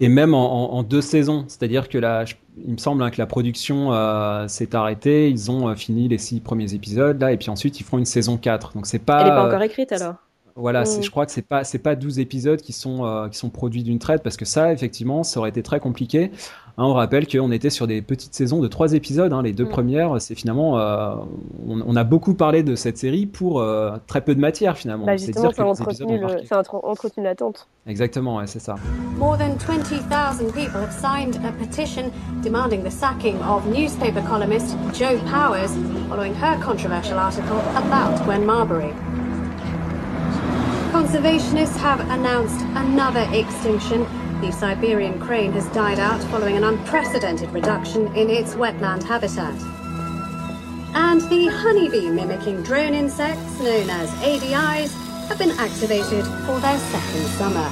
et 0.00 0.08
même 0.08 0.32
en, 0.34 0.72
en- 0.74 0.78
en 0.78 0.82
deux 0.82 1.00
saisons. 1.02 1.44
C'est-à-dire 1.48 1.88
que 1.88 1.98
la, 1.98 2.24
je- 2.24 2.34
il 2.66 2.72
me 2.72 2.78
semble 2.78 3.02
hein, 3.02 3.10
que 3.10 3.18
la 3.18 3.26
production 3.26 3.92
euh, 3.92 4.48
s'est 4.48 4.74
arrêtée, 4.74 5.28
ils 5.30 5.50
ont 5.50 5.68
euh, 5.68 5.74
fini 5.74 6.08
les 6.08 6.18
six 6.18 6.40
premiers 6.40 6.74
épisodes 6.74 7.20
là, 7.20 7.32
et 7.32 7.36
puis 7.36 7.50
ensuite 7.50 7.80
ils 7.80 7.84
feront 7.84 7.98
une 7.98 8.04
saison 8.06 8.36
4. 8.36 8.72
Donc 8.74 8.86
c'est 8.86 8.98
pas, 8.98 9.20
Elle 9.20 9.26
n'est 9.28 9.30
pas 9.34 9.46
encore 9.46 9.62
écrite 9.62 9.92
alors? 9.92 10.14
Voilà, 10.60 10.82
Mm. 10.82 10.86
c'est- 10.86 11.02
je 11.02 11.10
crois 11.10 11.26
que 11.26 11.32
c'est 11.32 11.42
pas 11.46 11.64
c'est 11.64 11.78
pas 11.78 11.94
12 11.96 12.18
épisodes 12.18 12.60
qui 12.60 12.72
sont 12.72 13.04
euh, 13.04 13.28
qui 13.28 13.38
sont 13.38 13.50
produits 13.50 13.82
d'une 13.82 13.98
traite 13.98 14.22
parce 14.22 14.36
que 14.36 14.44
ça 14.44 14.72
effectivement 14.72 15.22
ça 15.22 15.40
aurait 15.40 15.50
été 15.50 15.62
très 15.62 15.80
compliqué. 15.80 16.30
Hein, 16.78 16.84
on 16.84 16.94
rappelle 16.94 17.26
qu'on 17.26 17.50
était 17.50 17.68
sur 17.68 17.86
des 17.86 18.00
petites 18.00 18.34
saisons 18.34 18.60
de 18.60 18.68
trois 18.68 18.92
épisodes. 18.94 19.32
hein, 19.32 19.42
les 19.42 19.52
deux 19.52 19.64
Mm. 19.64 19.68
premières, 19.70 20.20
c'est 20.20 20.34
finalement 20.34 20.78
euh, 20.78 21.14
on, 21.68 21.82
on 21.86 21.96
a 21.96 22.04
beaucoup 22.04 22.34
parlé 22.34 22.62
de 22.62 22.74
cette 22.76 22.96
série 22.96 23.26
pour 23.26 23.60
euh, 23.60 23.96
très 24.06 24.20
peu 24.20 24.34
de 24.34 24.40
matière 24.40 24.76
finalement. 24.78 25.04
Bah, 25.04 25.18
C'est 25.18 25.32
dire 25.32 25.42
ça 25.42 25.48
que 25.48 25.62
les 25.62 25.68
épisodes 25.70 25.80
entretenu 25.80 26.24
ont 26.24 26.28
le- 26.28 26.44
ça 26.46 26.62
entretenu 26.84 27.24
l'attente. 27.24 27.66
Exactement, 27.86 28.36
ouais, 28.36 28.46
c'est 28.46 28.60
ça. 28.60 28.76
More 29.18 29.36
than 29.36 29.56
20,000 29.58 30.52
people 30.52 30.80
have 30.80 30.92
signed 30.92 31.36
a 31.44 31.52
petition 31.52 32.04
demanding 32.42 32.82
the 32.82 32.90
sacking 32.90 33.36
of 33.48 33.66
newspaper 33.66 34.22
columnist 34.22 34.76
Joe 34.94 35.18
Powers 35.30 35.72
following 36.08 36.32
her 36.34 36.56
controversial 36.64 37.18
article 37.18 37.56
about 37.76 38.24
Gwen 38.24 38.44
Marbury. 38.44 38.92
Conservationists 41.00 41.78
have 41.78 41.98
announced 42.10 42.60
another 42.76 43.26
extinction. 43.32 44.06
The 44.42 44.52
Siberian 44.52 45.18
crane 45.18 45.50
has 45.52 45.66
died 45.68 45.98
out 45.98 46.22
following 46.24 46.58
an 46.58 46.64
unprecedented 46.64 47.50
reduction 47.52 48.14
in 48.14 48.28
its 48.28 48.54
wetland 48.54 49.02
habitat. 49.04 49.54
And 50.94 51.22
the 51.22 51.46
honeybee 51.46 52.10
mimicking 52.10 52.62
drone 52.64 52.92
insects 52.92 53.58
known 53.60 53.88
as 53.88 54.10
ADIs 54.22 54.92
have 55.28 55.38
been 55.38 55.52
activated 55.52 56.22
for 56.44 56.60
their 56.60 56.78
second 56.78 57.26
summer. 57.38 57.70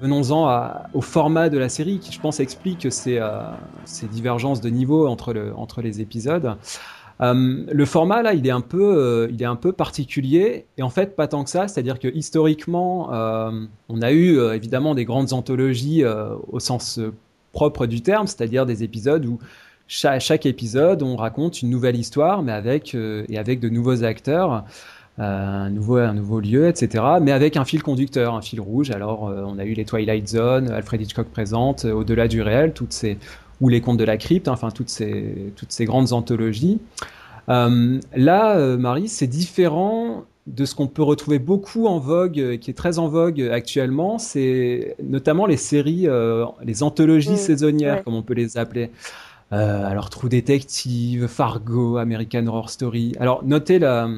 Venons-en 0.00 0.72
au 0.94 1.00
format 1.00 1.48
de 1.48 1.58
la 1.58 1.68
série 1.68 1.98
qui, 1.98 2.12
je 2.12 2.20
pense, 2.20 2.38
explique 2.38 2.92
ces, 2.92 3.18
euh, 3.18 3.50
ces 3.84 4.06
divergences 4.06 4.60
de 4.60 4.68
niveau 4.68 5.08
entre 5.08 5.82
les 5.82 6.00
épisodes. 6.00 6.56
Euh, 7.22 7.64
le 7.70 7.84
format 7.84 8.22
là, 8.22 8.34
il 8.34 8.46
est 8.46 8.50
un 8.50 8.60
peu, 8.60 8.96
euh, 8.96 9.28
il 9.30 9.40
est 9.42 9.46
un 9.46 9.56
peu 9.56 9.72
particulier 9.72 10.66
et 10.76 10.82
en 10.82 10.90
fait 10.90 11.14
pas 11.14 11.28
tant 11.28 11.44
que 11.44 11.50
ça. 11.50 11.68
C'est-à-dire 11.68 11.98
que 11.98 12.08
historiquement, 12.08 13.12
euh, 13.12 13.64
on 13.88 14.02
a 14.02 14.12
eu 14.12 14.40
évidemment 14.52 14.94
des 14.94 15.04
grandes 15.04 15.32
anthologies 15.32 16.04
au 16.04 16.60
sens 16.60 17.00
propre 17.52 17.86
du 17.86 18.00
terme, 18.00 18.26
c'est-à-dire 18.26 18.66
des 18.66 18.82
épisodes 18.82 19.24
où 19.26 19.38
chaque, 19.86 20.20
chaque 20.20 20.46
épisode 20.46 21.02
on 21.02 21.16
raconte 21.16 21.62
une 21.62 21.70
nouvelle 21.70 21.96
histoire, 21.96 22.42
mais 22.42 22.52
avec 22.52 22.94
et 22.94 23.38
avec 23.38 23.60
de 23.60 23.68
nouveaux 23.68 24.04
acteurs. 24.04 24.64
un 25.18 25.70
nouveau, 25.70 25.98
un 25.98 26.14
nouveau 26.14 26.40
lieu, 26.40 26.68
etc. 26.68 27.04
Mais 27.20 27.32
avec 27.32 27.56
un 27.56 27.64
fil 27.66 27.82
conducteur, 27.82 28.34
un 28.34 28.40
fil 28.40 28.60
rouge. 28.60 28.90
Alors, 28.90 29.24
on 29.24 29.58
a 29.58 29.64
eu 29.64 29.74
les 29.74 29.84
Twilight 29.84 30.26
Zone, 30.26 30.70
Alfred 30.70 31.02
Hitchcock 31.02 31.28
présente, 31.28 31.84
Au-delà 31.84 32.28
du 32.28 32.40
réel, 32.40 32.72
toutes 32.72 32.94
ces, 32.94 33.18
ou 33.62 33.70
les 33.70 33.80
Contes 33.80 33.96
de 33.96 34.04
la 34.04 34.18
crypte, 34.18 34.48
enfin 34.48 34.70
toutes 34.70 34.90
ces, 34.90 35.52
toutes 35.56 35.72
ces 35.72 35.86
grandes 35.86 36.12
anthologies. 36.12 36.80
Euh, 37.48 37.98
là, 38.14 38.56
euh, 38.56 38.76
Marie, 38.76 39.08
c'est 39.08 39.26
différent 39.26 40.24
de 40.46 40.66
ce 40.66 40.74
qu'on 40.74 40.88
peut 40.88 41.02
retrouver 41.02 41.38
beaucoup 41.38 41.86
en 41.86 41.98
vogue, 41.98 42.58
qui 42.60 42.70
est 42.70 42.74
très 42.74 42.98
en 42.98 43.08
vogue 43.08 43.40
actuellement, 43.40 44.18
c'est 44.18 44.96
notamment 45.02 45.46
les 45.46 45.56
séries, 45.56 46.08
les 46.64 46.82
anthologies 46.82 47.36
saisonnières, 47.36 48.02
comme 48.02 48.14
on 48.14 48.22
peut 48.22 48.34
les 48.34 48.58
appeler. 48.58 48.90
alors 49.52 50.10
True 50.10 50.28
Detective, 50.28 51.28
Fargo, 51.28 51.96
American 51.96 52.48
Horror 52.48 52.70
Story. 52.70 53.12
Alors 53.20 53.44
notez 53.44 53.78
la, 53.78 54.08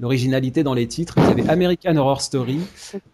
l'originalité 0.00 0.62
dans 0.62 0.74
les 0.74 0.86
titres. 0.86 1.14
Vous 1.16 1.30
avez 1.30 1.48
American 1.48 1.96
Horror 1.96 2.20
Story, 2.20 2.60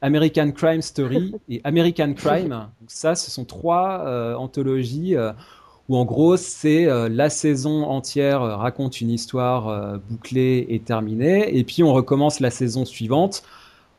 American 0.03 0.51
Crime 0.53 0.83
Story 0.83 1.35
et 1.49 1.61
American 1.65 2.15
Crime. 2.15 2.69
ça, 2.87 3.15
ce 3.15 3.31
sont 3.31 3.45
trois 3.45 4.05
euh, 4.07 4.35
anthologies 4.35 5.17
euh, 5.17 5.33
où 5.89 5.97
en 5.97 6.05
gros, 6.05 6.37
c'est 6.37 6.87
euh, 6.87 7.09
la 7.09 7.31
saison 7.31 7.85
entière 7.85 8.41
raconte 8.41 9.01
une 9.01 9.11
histoire 9.11 9.99
bouclée 10.09 10.67
et 10.69 10.81
terminée, 10.81 11.57
et 11.57 11.65
puis 11.65 11.83
on 11.83 11.93
recommence 11.93 12.41
la 12.41 12.51
saison 12.51 12.85
suivante. 12.85 13.43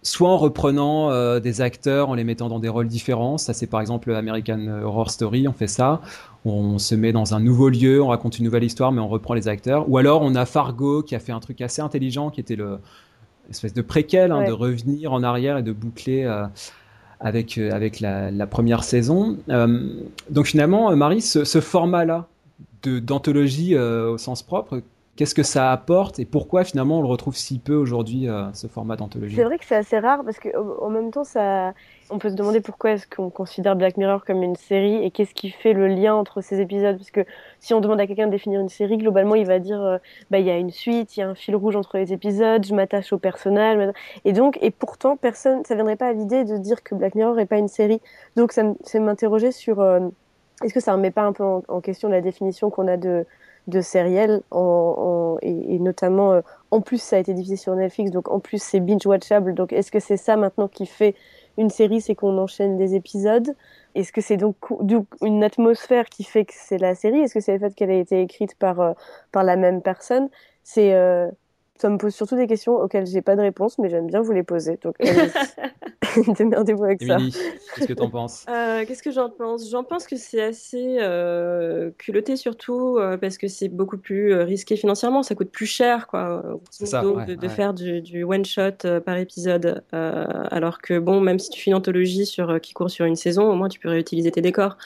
Soit 0.04 0.30
en 0.30 0.38
reprenant 0.38 1.40
des 1.40 1.62
acteurs, 1.62 2.10
en 2.10 2.16
les 2.16 2.24
mettant 2.24 2.50
dans 2.50 2.60
des 2.60 2.70
rôles 2.70 2.88
différents. 2.88 3.38
Ça, 3.38 3.54
c'est 3.54 3.68
par 3.68 3.82
exemple 3.82 4.12
American 4.14 4.82
Horror 4.84 5.12
Story, 5.12 5.48
on 5.48 5.54
fait 5.54 5.68
ça 5.68 6.02
on 6.46 6.80
se 6.80 6.96
met 6.96 7.12
dans 7.12 7.34
un 7.34 7.40
nouveau 7.40 7.70
lieu, 7.70 8.02
on 8.02 8.08
raconte 8.08 8.40
une 8.40 8.46
nouvelle 8.46 8.64
histoire, 8.64 8.92
mais 8.92 9.02
on 9.02 9.08
reprend 9.08 9.34
les 9.34 9.48
acteurs. 9.48 9.90
Ou 9.90 9.98
alors 9.98 10.22
on 10.22 10.36
a 10.36 10.46
Fargo 10.46 11.04
qui 11.04 11.16
a 11.16 11.20
fait 11.20 11.32
un 11.32 11.40
truc 11.40 11.62
assez 11.62 11.82
intelligent, 11.82 12.30
qui 12.30 12.40
était 12.40 12.56
le 12.56 12.80
espèce 13.50 13.74
de 13.74 13.82
préquel, 13.82 14.32
hein, 14.32 14.46
de 14.48 14.52
revenir 14.52 15.12
en 15.12 15.24
arrière 15.24 15.58
et 15.58 15.64
de 15.64 15.74
boucler 15.74 16.24
euh, 16.24 16.46
avec 17.20 17.58
euh, 17.58 17.72
avec 17.72 18.00
la, 18.00 18.48
première 18.48 18.84
saison. 18.84 19.38
Euh, 19.50 20.02
donc 20.30 20.46
finalement, 20.48 20.96
Marie, 20.96 21.22
ce, 21.22 21.60
format-là 21.60 22.28
d'anthologie 22.84 23.78
au 23.78 24.18
sens 24.18 24.42
propre, 24.42 24.82
Qu'est-ce 25.16 25.36
que 25.36 25.44
ça 25.44 25.72
apporte 25.72 26.20
et 26.20 26.26
pourquoi 26.26 26.64
finalement 26.64 27.00
on 27.00 27.02
le 27.02 27.08
retrouve 27.08 27.36
si 27.36 27.60
peu 27.60 27.76
aujourd'hui, 27.76 28.28
ce 28.54 28.68
format 28.68 28.96
d'anthologie? 28.96 29.36
C'est 29.36 29.44
vrai 29.44 29.58
que 29.58 29.66
c'est 29.66 29.76
assez 29.76 30.00
rare 30.00 30.24
parce 30.24 30.40
qu'en 30.40 30.90
même 30.90 31.12
temps, 31.12 31.26
ça, 31.26 31.74
on 32.10 32.18
peut 32.18 32.30
se 32.30 32.36
demander 32.36 32.62
pourquoi 32.62 32.92
est-ce 32.92 33.08
qu'on 33.08 33.30
considère 33.30 33.76
Black 33.76 33.98
Mirror 33.98 34.24
comme 34.26 34.44
une 34.44 34.56
série 34.56 35.04
et 35.04 35.12
qu'est-ce 35.12 35.34
qui 35.34 35.50
fait 35.50 35.74
le 35.74 35.88
lien 35.88 36.14
entre 36.14 36.42
ces 36.42 36.60
épisodes? 36.60 36.98
Parce 36.98 37.12
que 37.12 37.26
si 37.60 37.74
on 37.74 37.82
demande 37.82 38.00
à 38.00 38.08
quelqu'un 38.08 38.28
de 38.28 38.32
définir 38.32 38.60
une 38.60 38.70
série, 38.70 38.98
globalement, 38.98 39.36
il 39.36 39.46
va 39.46 39.60
dire 39.60 39.82
euh, 39.82 39.98
bah 40.30 40.40
il 40.40 40.46
y 40.46 40.50
a 40.50 40.58
une 40.58 40.72
suite, 40.72 41.16
il 41.16 41.22
y 41.22 41.24
a 41.24 41.30
un 41.30 41.36
fil 41.36 41.56
rouge 41.56 41.76
entre 41.76 41.98
les 41.98 42.14
épisodes, 42.14 42.66
je 42.66 42.74
m'attache 42.74 43.14
au 43.14 43.18
personnel. 43.18 43.94
Et 44.26 44.34
donc, 44.34 44.58
et 44.62 44.72
pourtant, 44.72 45.18
personne, 45.18 45.64
ça 45.66 45.76
viendrait 45.76 45.96
pas 45.96 46.08
à 46.08 46.14
l'idée 46.14 46.44
de 46.44 46.58
dire 46.58 46.84
que 46.84 46.96
Black 46.96 47.16
Mirror 47.16 47.36
n'est 47.36 47.46
pas 47.46 47.58
une 47.58 47.68
série. 47.68 48.02
Donc, 48.36 48.52
ça 48.52 48.64
m'interroger 49.00 49.52
sur 49.52 49.80
euh, 49.80 50.00
est-ce 50.64 50.74
que 50.74 50.80
ça 50.80 50.94
remet 50.94 51.12
pas 51.12 51.24
un 51.24 51.34
peu 51.34 51.44
en, 51.44 51.82
question 51.82 52.10
la 52.10 52.22
définition 52.22 52.70
qu'on 52.70 52.88
a 52.88 52.98
de 52.98 53.26
de 53.68 53.82
sériel 53.82 54.42
en, 54.52 55.38
et, 55.42 55.80
notamment 55.80 56.34
euh, 56.34 56.42
en 56.72 56.82
plus 56.82 57.02
ça 57.02 57.18
a 57.18 57.20
été 57.20 57.34
diffusé 57.34 57.56
sur 57.56 57.76
Netflix 57.76 58.12
donc 58.12 58.30
en 58.30 58.40
plus 58.40 58.62
c'est 58.62 58.80
binge 58.80 59.06
watchable 59.06 59.54
donc 59.54 59.72
est-ce 59.72 59.92
que 59.92 60.00
c'est 60.00 60.18
ça 60.18 60.36
maintenant 60.36 60.68
qui 60.68 60.86
fait 60.86 61.16
une 61.58 61.70
série, 61.70 62.02
c'est 62.02 62.16
qu'on 62.16 62.38
enchaîne 62.38 62.78
des 62.78 62.96
épisodes? 62.96 63.56
Est-ce 63.96 64.12
que 64.12 64.22
c'est 64.22 64.38
donc 64.38 64.56
une 65.22 65.44
atmosphère 65.44 66.06
qui 66.06 66.24
fait 66.24 66.46
que 66.46 66.54
c'est 66.56 66.78
la 66.78 66.96
série? 66.96 67.20
Est-ce 67.20 67.34
que 67.34 67.40
c'est 67.40 67.54
le 67.54 67.60
fait 67.60 67.76
qu'elle 67.76 67.92
ait 67.92 68.00
été 68.00 68.22
écrite 68.22 68.56
par, 68.56 68.80
euh, 68.80 68.94
par 69.32 69.44
la 69.44 69.56
même 69.56 69.82
personne? 69.82 70.30
C'est 70.64 70.94
euh, 70.94 71.30
ça 71.82 71.90
me 71.90 71.98
pose 71.98 72.14
surtout 72.14 72.36
des 72.36 72.46
questions 72.46 72.76
auxquelles 72.76 73.08
j'ai 73.08 73.24
pas 73.24 73.36
de 73.36 73.42
réponse, 73.42 73.80
mais 73.80 73.90
j'aime 73.90 74.06
bien 74.06 74.22
vous 74.22 74.34
les 74.34 74.44
poser. 74.44 74.78
Donc, 74.84 74.96
démerdez-vous 76.38 76.84
avec 76.84 77.02
ça. 77.02 77.18
Qu'est-ce 77.18 77.88
que 77.88 77.94
tu 77.94 78.02
en 78.04 78.10
penses? 78.12 78.46
Euh, 78.50 78.86
Qu'est-ce 78.86 79.02
que 79.02 79.10
j'en 79.10 79.32
pense? 79.32 79.68
J'en 79.68 79.84
pense 79.84 80.06
que 80.06 80.16
c'est 80.16 80.44
assez 80.44 80.98
euh, 81.00 81.90
culotté, 81.98 82.36
surtout 82.36 82.98
euh, 83.00 83.18
parce 83.18 83.40
que 83.40 83.48
c'est 83.48 83.68
beaucoup 83.68 83.98
plus 83.98 84.36
risqué 84.36 84.76
financièrement. 84.76 85.24
Ça 85.24 85.34
coûte 85.34 85.50
plus 85.50 85.66
cher, 85.66 86.06
quoi, 86.06 86.44
ça, 86.70 87.02
de, 87.02 87.48
faire 87.48 87.74
du, 87.74 88.24
one 88.24 88.46
shot 88.46 89.00
par 89.04 89.18
épisode. 89.18 89.84
alors 89.92 90.82
que 90.82 91.00
bon, 91.00 91.20
même 91.20 91.40
si 91.40 91.50
tu 91.50 91.60
fais 91.60 91.72
une 91.72 91.78
anthologie 91.78 92.28
sur 92.28 92.62
qui 92.62 92.74
court 92.74 92.92
sur 92.92 93.06
une 93.06 93.16
saison, 93.16 93.52
au 93.52 93.56
moins 93.56 93.70
tu 93.70 93.80
peux 93.80 93.90
réutiliser 93.90 94.30
tes 94.30 94.42
décors. 94.42 94.78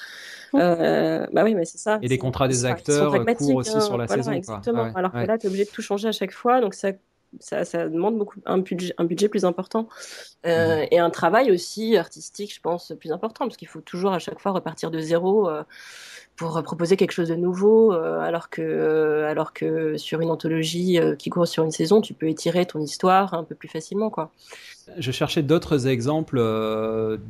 Euh, 0.59 1.25
bah 1.31 1.43
oui, 1.43 1.55
mais 1.55 1.65
c'est 1.65 1.77
ça. 1.77 1.99
Et 2.01 2.07
les 2.07 2.17
contrats 2.17 2.47
des 2.47 2.65
acteurs 2.65 3.13
courent 3.37 3.55
aussi 3.55 3.81
sur 3.81 3.97
la 3.97 4.07
saison. 4.07 4.31
Exactement. 4.31 4.91
Alors 4.95 5.11
que 5.11 5.25
là, 5.25 5.37
tu 5.37 5.47
es 5.47 5.49
obligé 5.49 5.65
de 5.65 5.69
tout 5.69 5.81
changer 5.81 6.07
à 6.07 6.11
chaque 6.11 6.31
fois, 6.31 6.61
donc 6.61 6.73
ça, 6.73 6.91
ça, 7.39 7.65
ça 7.65 7.89
demande 7.89 8.17
beaucoup 8.17 8.39
un 8.45 8.59
budget, 8.59 8.93
un 8.97 9.03
budget 9.03 9.29
plus 9.29 9.45
important 9.45 9.87
euh, 10.45 10.81
mhm. 10.81 10.87
et 10.91 10.99
un 10.99 11.09
travail 11.09 11.51
aussi 11.51 11.97
artistique, 11.97 12.53
je 12.53 12.61
pense, 12.61 12.93
plus 12.99 13.11
important, 13.11 13.45
parce 13.45 13.57
qu'il 13.57 13.67
faut 13.67 13.81
toujours 13.81 14.13
à 14.13 14.19
chaque 14.19 14.39
fois 14.39 14.51
repartir 14.51 14.91
de 14.91 14.99
zéro. 14.99 15.49
Euh, 15.49 15.63
pour 16.37 16.61
proposer 16.63 16.97
quelque 16.97 17.13
chose 17.13 17.29
de 17.29 17.35
nouveau, 17.35 17.93
alors 17.93 18.49
que 18.49 19.23
alors 19.23 19.53
que 19.53 19.95
sur 19.95 20.19
une 20.19 20.29
anthologie 20.29 20.99
qui 21.17 21.29
court 21.29 21.47
sur 21.47 21.63
une 21.63 21.71
saison, 21.71 22.01
tu 22.01 22.13
peux 22.13 22.27
étirer 22.27 22.65
ton 22.65 22.81
histoire 22.81 23.33
un 23.33 23.45
peu 23.45 23.55
plus 23.55 23.69
facilement, 23.69 24.09
quoi. 24.09 24.31
Je 24.97 25.11
cherchais 25.11 25.43
d'autres 25.43 25.87
exemples 25.87 26.37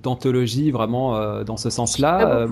d'anthologie 0.02 0.72
vraiment 0.72 1.44
dans 1.44 1.56
ce 1.56 1.70
sens-là. 1.70 2.48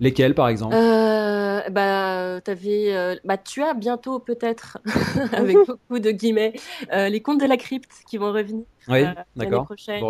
Lesquels, 0.00 0.34
par 0.34 0.48
exemple? 0.48 0.74
Euh, 0.74 1.68
bah, 1.70 2.40
avais, 2.46 2.94
euh, 2.94 3.16
bah, 3.24 3.36
Tu 3.36 3.62
as 3.62 3.74
bientôt, 3.74 4.18
peut-être, 4.18 4.78
avec 5.32 5.56
beaucoup 5.66 5.98
de 5.98 6.10
guillemets, 6.10 6.54
euh, 6.92 7.08
les 7.08 7.20
contes 7.20 7.40
de 7.40 7.46
la 7.46 7.56
crypte 7.56 7.90
qui 8.08 8.16
vont 8.16 8.32
revenir 8.32 8.64
oui, 8.88 9.04
l'année 9.36 9.64
prochaine 9.64 10.02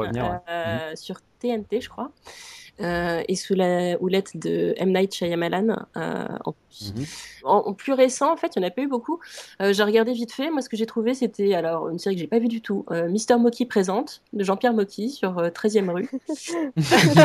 sur 0.94 1.16
TNT, 1.40 1.80
je 1.80 1.88
crois. 1.88 2.10
Euh, 2.80 3.22
et 3.26 3.34
sous 3.34 3.54
la 3.54 4.00
houlette 4.00 4.36
de 4.36 4.72
M. 4.76 4.92
Night 4.92 5.12
Shyamalan 5.12 5.84
euh, 5.96 6.28
en, 6.44 6.54
mhm. 6.80 7.04
en, 7.44 7.72
plus 7.72 7.92
récent 7.92 8.32
en 8.32 8.36
fait 8.36 8.52
il 8.56 8.60
n'y 8.60 8.64
en 8.64 8.68
a 8.68 8.70
pas 8.70 8.82
eu 8.82 8.88
beaucoup. 8.88 9.20
Euh, 9.60 9.72
j'ai 9.72 9.82
regardé 9.82 10.12
vite 10.12 10.32
fait. 10.32 10.50
Moi 10.50 10.62
ce 10.62 10.68
que 10.68 10.76
j'ai 10.76 10.86
trouvé 10.86 11.14
c'était 11.14 11.54
alors 11.54 11.88
une 11.88 11.98
série 11.98 12.16
que 12.16 12.20
j'ai 12.20 12.26
pas 12.26 12.38
vue 12.38 12.48
du 12.48 12.60
tout 12.60 12.84
Mister 13.08 13.36
Moki 13.36 13.66
présente 13.66 14.22
de 14.32 14.44
Jean-Pierre 14.44 14.74
Moki 14.74 15.10
sur 15.10 15.36
13e 15.36 15.90
rue. 15.90 16.10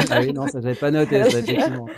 Ah 0.10 0.20
oui 0.20 0.34
non 0.34 0.48
ça 0.48 0.62
j'avais 0.62 0.76
pas 0.76 0.92
noté 0.92 1.24
ça, 1.24 1.30
effectivement. 1.40 1.88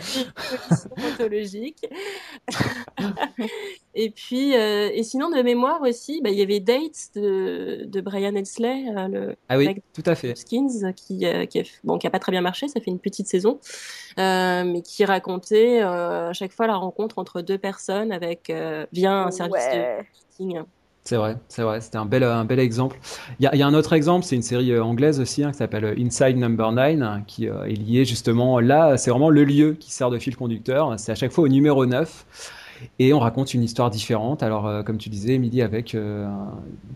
Et 3.94 4.10
puis 4.10 4.52
et 4.52 5.02
sinon 5.02 5.30
de 5.30 5.42
mémoire 5.42 5.80
aussi 5.82 6.20
bah, 6.22 6.30
il 6.30 6.38
y 6.38 6.42
avait 6.42 6.60
Dates 6.60 7.10
de, 7.14 7.84
de 7.86 8.00
Brian 8.00 8.36
Hensley 8.36 8.84
le 9.08 9.36
ah 9.48 9.56
oui 9.56 9.82
tout 9.94 10.02
à 10.06 10.14
fait. 10.14 10.36
Skins 10.36 10.92
qui, 10.94 11.24
qui, 11.48 11.58
a, 11.58 11.62
bon, 11.84 11.98
qui 11.98 12.06
a 12.06 12.10
pas 12.10 12.18
très 12.18 12.32
bien 12.32 12.42
marché 12.42 12.68
ça 12.68 12.80
fait 12.80 12.90
une 12.90 12.98
petite 12.98 13.26
saison 13.26 13.58
euh, 14.18 14.64
mais 14.64 14.80
qui 14.80 15.04
racontait 15.04 15.82
euh, 15.82 16.30
à 16.30 16.32
chaque 16.32 16.52
fois 16.52 16.66
la 16.66 16.76
rencontre 16.76 17.18
entre 17.18 17.42
deux 17.46 17.58
personnes 17.58 18.12
avec 18.12 18.50
euh, 18.50 18.86
via 18.92 19.24
un 19.24 19.30
service 19.30 19.64
de 19.72 19.96
marketing. 19.96 20.62
C'est 21.04 21.16
vrai, 21.16 21.36
c'est 21.46 21.62
vrai, 21.62 21.80
c'était 21.80 21.98
un 21.98 22.04
bel, 22.04 22.24
un 22.24 22.44
bel 22.44 22.58
exemple. 22.58 22.98
Il 23.38 23.48
y, 23.52 23.62
a 23.62 23.66
un 23.66 23.74
autre 23.74 23.92
exemple, 23.92 24.24
c'est 24.24 24.34
une 24.34 24.42
série 24.42 24.76
anglaise 24.76 25.20
aussi 25.20 25.44
hein, 25.44 25.52
qui 25.52 25.58
s'appelle 25.58 25.94
Inside 25.96 26.36
Number 26.36 26.72
9, 26.72 27.20
qui 27.28 27.46
est 27.46 27.76
liée 27.76 28.04
justement 28.04 28.58
là, 28.58 28.96
c'est 28.96 29.10
vraiment 29.10 29.30
le 29.30 29.44
lieu 29.44 29.76
qui 29.78 29.92
sert 29.92 30.10
de 30.10 30.18
fil 30.18 30.34
conducteur. 30.34 30.98
C'est 30.98 31.12
à 31.12 31.14
chaque 31.14 31.30
fois 31.30 31.44
au 31.44 31.48
numéro 31.48 31.86
9 31.86 32.52
et 32.98 33.12
on 33.12 33.18
raconte 33.18 33.54
une 33.54 33.62
histoire 33.62 33.90
différente. 33.90 34.42
Alors, 34.42 34.84
comme 34.84 34.98
tu 34.98 35.08
disais, 35.08 35.34
Emily, 35.34 35.62
avec 35.62 35.94
euh, 35.94 36.28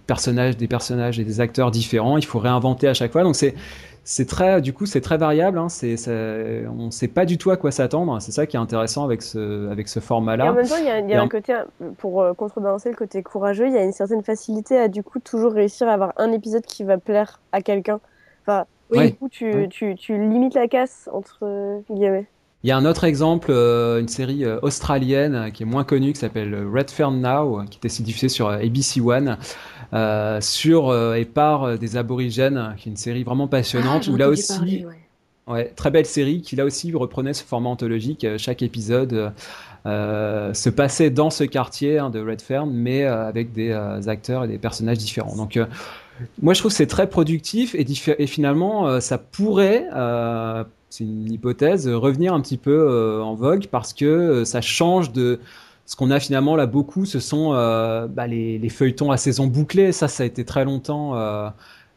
personnage, 0.06 0.56
des 0.56 0.68
personnages 0.68 1.18
et 1.18 1.24
des 1.24 1.40
acteurs 1.40 1.70
différents, 1.70 2.18
il 2.18 2.24
faut 2.24 2.38
réinventer 2.38 2.88
à 2.88 2.94
chaque 2.94 3.12
fois. 3.12 3.22
Donc, 3.22 3.36
c'est 3.36 3.54
c'est 4.10 4.26
très, 4.26 4.60
du 4.60 4.72
coup, 4.72 4.86
c'est 4.86 5.00
très 5.00 5.18
variable. 5.18 5.56
Hein, 5.56 5.68
c'est, 5.68 5.94
on 6.08 6.86
ne 6.86 6.90
sait 6.90 7.06
pas 7.06 7.24
du 7.24 7.38
tout 7.38 7.52
à 7.52 7.56
quoi 7.56 7.70
s'attendre. 7.70 8.20
C'est 8.20 8.32
ça 8.32 8.44
qui 8.44 8.56
est 8.56 8.60
intéressant 8.60 9.04
avec 9.04 9.22
ce, 9.22 9.70
avec 9.70 9.86
ce 9.86 10.00
format-là. 10.00 10.50
en 10.50 10.54
même 10.54 10.66
temps, 10.66 10.78
il 10.78 10.84
y 10.84 11.14
a, 11.14 11.22
un 11.22 11.28
côté, 11.28 11.56
pour 11.98 12.20
euh, 12.20 12.34
contrebalancer 12.34 12.90
le 12.90 12.96
côté 12.96 13.22
courageux, 13.22 13.68
il 13.68 13.72
y 13.72 13.78
a 13.78 13.84
une 13.84 13.92
certaine 13.92 14.24
facilité 14.24 14.76
à 14.76 14.88
du 14.88 15.04
coup 15.04 15.20
toujours 15.20 15.52
réussir 15.52 15.86
à 15.86 15.92
avoir 15.92 16.12
un 16.16 16.32
épisode 16.32 16.66
qui 16.66 16.82
va 16.82 16.98
plaire 16.98 17.40
à 17.52 17.62
quelqu'un. 17.62 18.00
Enfin, 18.42 18.64
du 18.90 19.14
coup, 19.14 19.28
tu, 19.28 19.68
tu, 19.70 19.94
tu, 19.94 20.18
limites 20.18 20.54
la 20.54 20.66
casse 20.66 21.08
entre 21.12 21.80
guillemets. 21.88 22.26
Il 22.62 22.68
y 22.68 22.72
a 22.72 22.76
un 22.76 22.84
autre 22.84 23.04
exemple, 23.04 23.50
euh, 23.50 24.00
une 24.00 24.08
série 24.08 24.44
euh, 24.44 24.58
australienne 24.60 25.50
qui 25.52 25.62
est 25.62 25.66
moins 25.66 25.84
connue, 25.84 26.12
qui 26.12 26.20
s'appelle 26.20 26.54
Redfern 26.54 27.18
Now, 27.20 27.64
qui 27.70 27.78
était 27.78 28.02
diffusée 28.02 28.28
sur 28.28 28.48
ABC 28.48 29.00
One. 29.00 29.38
Euh, 29.92 30.40
sur 30.40 30.88
euh, 30.88 31.14
et 31.14 31.24
par 31.24 31.64
euh, 31.64 31.76
des 31.76 31.96
aborigènes, 31.96 32.74
qui 32.78 32.88
est 32.88 32.92
une 32.92 32.96
série 32.96 33.24
vraiment 33.24 33.48
passionnante, 33.48 34.04
ah, 34.06 34.10
où 34.12 34.16
là 34.16 34.28
aussi, 34.28 34.86
ouais. 35.48 35.72
très 35.74 35.90
belle 35.90 36.06
série, 36.06 36.42
qui 36.42 36.54
là 36.54 36.64
aussi 36.64 36.92
reprenait 36.92 37.32
ce 37.32 37.42
format 37.42 37.70
anthologique. 37.70 38.24
Chaque 38.36 38.62
épisode 38.62 39.32
se 39.84 40.68
passait 40.68 41.10
dans 41.10 41.30
ce 41.30 41.42
quartier 41.44 41.98
hein, 41.98 42.10
de 42.10 42.20
Redfern, 42.20 42.70
mais 42.70 43.04
avec 43.04 43.52
des 43.52 43.72
acteurs 44.06 44.44
et 44.44 44.48
des 44.48 44.58
personnages 44.58 44.98
différents. 44.98 45.34
Donc 45.34 45.58
moi, 46.40 46.54
je 46.54 46.60
trouve 46.60 46.70
que 46.70 46.76
c'est 46.76 46.86
très 46.86 47.08
productif 47.08 47.74
et, 47.74 47.86
et 48.18 48.26
finalement, 48.26 49.00
ça 49.00 49.18
pourrait, 49.18 49.86
c'est 50.90 51.04
une 51.04 51.32
hypothèse, 51.32 51.88
revenir 51.88 52.34
un 52.34 52.40
petit 52.40 52.58
peu 52.58 53.20
en 53.22 53.34
vogue 53.34 53.66
parce 53.68 53.94
que 53.94 54.44
ça 54.44 54.60
change 54.60 55.12
de 55.12 55.40
ce 55.90 55.96
qu'on 55.96 56.12
a 56.12 56.20
finalement 56.20 56.54
là 56.54 56.66
beaucoup, 56.66 57.04
ce 57.04 57.18
sont 57.18 57.50
euh, 57.52 58.06
bah, 58.06 58.28
les, 58.28 58.68
feuilletons 58.68 59.10
à 59.10 59.16
saison 59.16 59.48
bouclée. 59.48 59.90
Ça, 59.90 60.06
ça 60.06 60.22
a 60.22 60.26
été 60.26 60.44
très 60.44 60.64
longtemps 60.64 61.16
euh, 61.16 61.48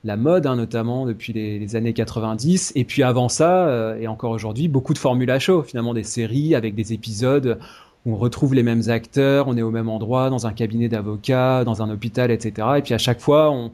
la 0.03 0.17
mode, 0.17 0.47
hein, 0.47 0.55
notamment 0.55 1.05
depuis 1.05 1.31
les, 1.31 1.75
années 1.75 1.93
90. 1.93 2.71
Et 2.73 2.85
puis 2.85 3.03
avant 3.03 3.29
ça, 3.29 3.67
euh, 3.67 3.95
et 3.99 4.07
encore 4.07 4.31
aujourd'hui, 4.31 4.67
beaucoup 4.67 4.95
de 4.95 4.97
formules 4.97 5.29
à 5.29 5.37
chaud, 5.37 5.61
finalement 5.61 5.93
des 5.93 6.01
séries 6.01 6.55
avec 6.55 6.73
des 6.73 6.93
épisodes 6.93 7.59
où 8.07 8.13
on 8.13 8.15
retrouve 8.15 8.55
les 8.55 8.63
mêmes 8.63 8.89
acteurs, 8.89 9.47
on 9.47 9.55
est 9.57 9.61
au 9.61 9.69
même 9.69 9.89
endroit, 9.89 10.31
dans 10.31 10.47
un 10.47 10.53
cabinet 10.53 10.89
d'avocat, 10.89 11.63
dans 11.63 11.83
un 11.83 11.91
hôpital, 11.91 12.31
etc. 12.31 12.67
Et 12.77 12.81
puis 12.81 12.95
à 12.95 12.97
chaque 12.97 13.19
fois, 13.19 13.51
on, 13.51 13.69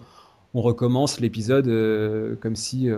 on 0.54 0.62
recommence 0.62 1.20
l'épisode 1.20 1.68
comme 2.42 2.56
si 2.56 2.90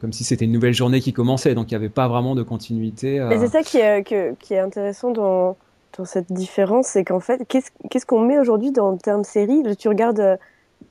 comme 0.00 0.12
si 0.12 0.24
c'était 0.24 0.46
une 0.46 0.52
nouvelle 0.52 0.72
journée 0.72 1.00
qui 1.00 1.12
commençait. 1.12 1.54
Donc 1.54 1.70
il 1.70 1.74
n'y 1.74 1.76
avait 1.76 1.90
pas 1.90 2.08
vraiment 2.08 2.34
de 2.34 2.42
continuité. 2.42 3.20
Mais 3.20 3.38
c'est 3.38 3.48
ça 3.48 3.62
qui 3.62 3.78
est, 3.78 4.02
qui 4.04 4.54
est 4.54 4.58
intéressant 4.58 5.10
dans, 5.10 5.56
dans 5.98 6.04
cette 6.04 6.32
différence, 6.32 6.86
c'est 6.86 7.04
qu'en 7.04 7.20
fait, 7.20 7.46
qu'est-ce 7.46 8.06
qu'on 8.06 8.20
met 8.20 8.38
aujourd'hui 8.38 8.70
dans 8.70 8.90
le 8.90 8.98
terme 8.98 9.22
série? 9.22 9.62
Tu 9.76 9.88
regardes 9.88 10.38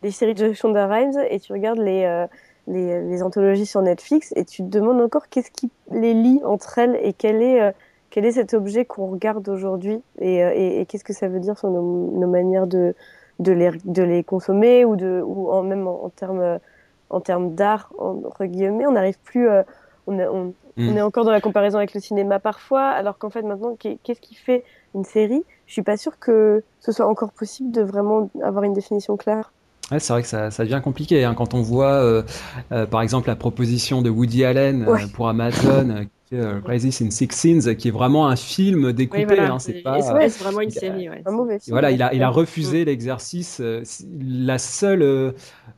les 0.04 0.12
séries 0.12 0.36
de 0.36 0.54
Shonda 0.54 0.88
Rhimes 0.88 1.20
et 1.30 1.40
tu 1.40 1.52
regardes 1.52 1.80
les, 1.80 2.26
les, 2.68 3.02
les, 3.02 3.24
anthologies 3.24 3.66
sur 3.66 3.82
Netflix 3.82 4.34
et 4.36 4.46
tu 4.46 4.64
te 4.64 4.68
demandes 4.68 5.02
encore 5.02 5.30
qu'est-ce 5.30 5.50
qui 5.50 5.72
les 5.92 6.14
lie 6.14 6.42
entre 6.46 6.78
elles 6.78 6.98
et 7.02 7.14
quel 7.14 7.42
est 7.42 7.74
est 8.22 8.32
cet 8.32 8.54
objet 8.54 8.86
qu'on 8.86 9.08
regarde 9.08 9.48
aujourd'hui 9.50 10.02
et, 10.20 10.44
euh, 10.44 10.52
et, 10.56 10.86
qu'est-ce 10.86 11.04
que 11.04 11.14
ça 11.14 11.28
veut 11.28 11.40
dire 11.40 11.58
sur 11.58 11.70
nos 11.70 12.28
manières 12.28 12.68
de, 12.68 12.96
de, 13.40 13.52
les, 13.52 13.72
de 13.86 14.04
les 14.04 14.24
consommer 14.24 14.86
ou, 14.86 14.96
de, 14.96 15.22
ou 15.26 15.52
en, 15.52 15.64
même 15.64 15.88
en, 15.88 16.06
en 16.06 16.10
termes 16.10 16.60
en 17.14 17.22
termes 17.22 17.54
d'art, 17.54 17.92
entre 17.98 18.46
guillemets, 18.46 18.88
on 18.88 18.94
n'arrive 18.94 19.18
plus, 19.24 19.48
euh, 19.48 19.62
on, 20.08 20.20
on, 20.20 20.54
mm. 20.78 20.90
on, 20.90 20.96
est 20.98 21.02
encore 21.02 21.26
dans 21.26 21.32
la 21.32 21.42
comparaison 21.42 21.78
avec 21.78 21.94
le 21.94 22.02
cinéma 22.02 22.40
parfois, 22.40 22.90
alors 22.90 23.18
qu'en 23.18 23.30
fait 23.30 23.44
maintenant, 23.44 23.78
qu'est-ce 23.80 24.20
qui 24.20 24.36
fait 24.36 24.64
une 24.96 25.04
série? 25.04 25.44
Je 25.68 25.74
suis 25.74 25.84
pas 25.84 25.96
sûre 25.96 26.20
que 26.20 26.64
ce 26.80 26.92
soit 26.92 27.06
encore 27.06 27.32
possible 27.32 27.72
de 27.72 27.82
vraiment 27.82 28.30
avoir 28.44 28.64
une 28.64 28.74
définition 28.74 29.16
claire. 29.16 29.54
Ouais, 29.92 30.00
c'est 30.00 30.14
vrai 30.14 30.22
que 30.24 30.28
ça, 30.28 30.50
ça 30.50 30.64
devient 30.64 30.82
compliqué 30.84 31.24
hein, 31.24 31.36
quand 31.36 31.54
on 31.54 31.62
voit, 31.62 31.92
euh, 31.92 32.24
euh, 32.72 32.86
par 32.86 33.02
exemple, 33.02 33.28
la 33.28 33.36
proposition 33.36 34.02
de 34.02 34.10
Woody 34.10 34.44
Allen 34.44 34.88
ouais. 34.88 35.02
pour 35.14 35.28
Amazon 35.28 36.06
euh, 36.34 36.62
Crisis 36.62 37.02
in 37.02 37.10
Six 37.12 37.30
Scenes, 37.32 37.76
qui 37.76 37.88
est 37.88 37.92
vraiment 37.92 38.28
un 38.28 38.36
film 38.36 38.92
découpé. 38.94 39.26
Oui, 39.26 39.36
voilà. 39.36 39.54
hein, 39.54 39.60
c'est 39.60 39.82
pas. 39.82 40.00
Ouais, 40.14 40.30
c'est 40.30 40.44
vraiment 40.44 40.62
une 40.62 40.70
série. 40.70 41.10
Ouais. 41.10 41.22
Un 41.26 41.32
mauvais 41.32 41.60
film. 41.60 41.74
Voilà, 41.74 41.92
il 41.92 42.02
a, 42.02 42.14
il 42.14 42.24
a 42.24 42.30
refusé 42.30 42.82
mm. 42.82 42.86
l'exercice. 42.86 43.60
Euh, 43.62 43.84
la 44.20 44.58
seule 44.58 45.02
euh, 45.02 45.32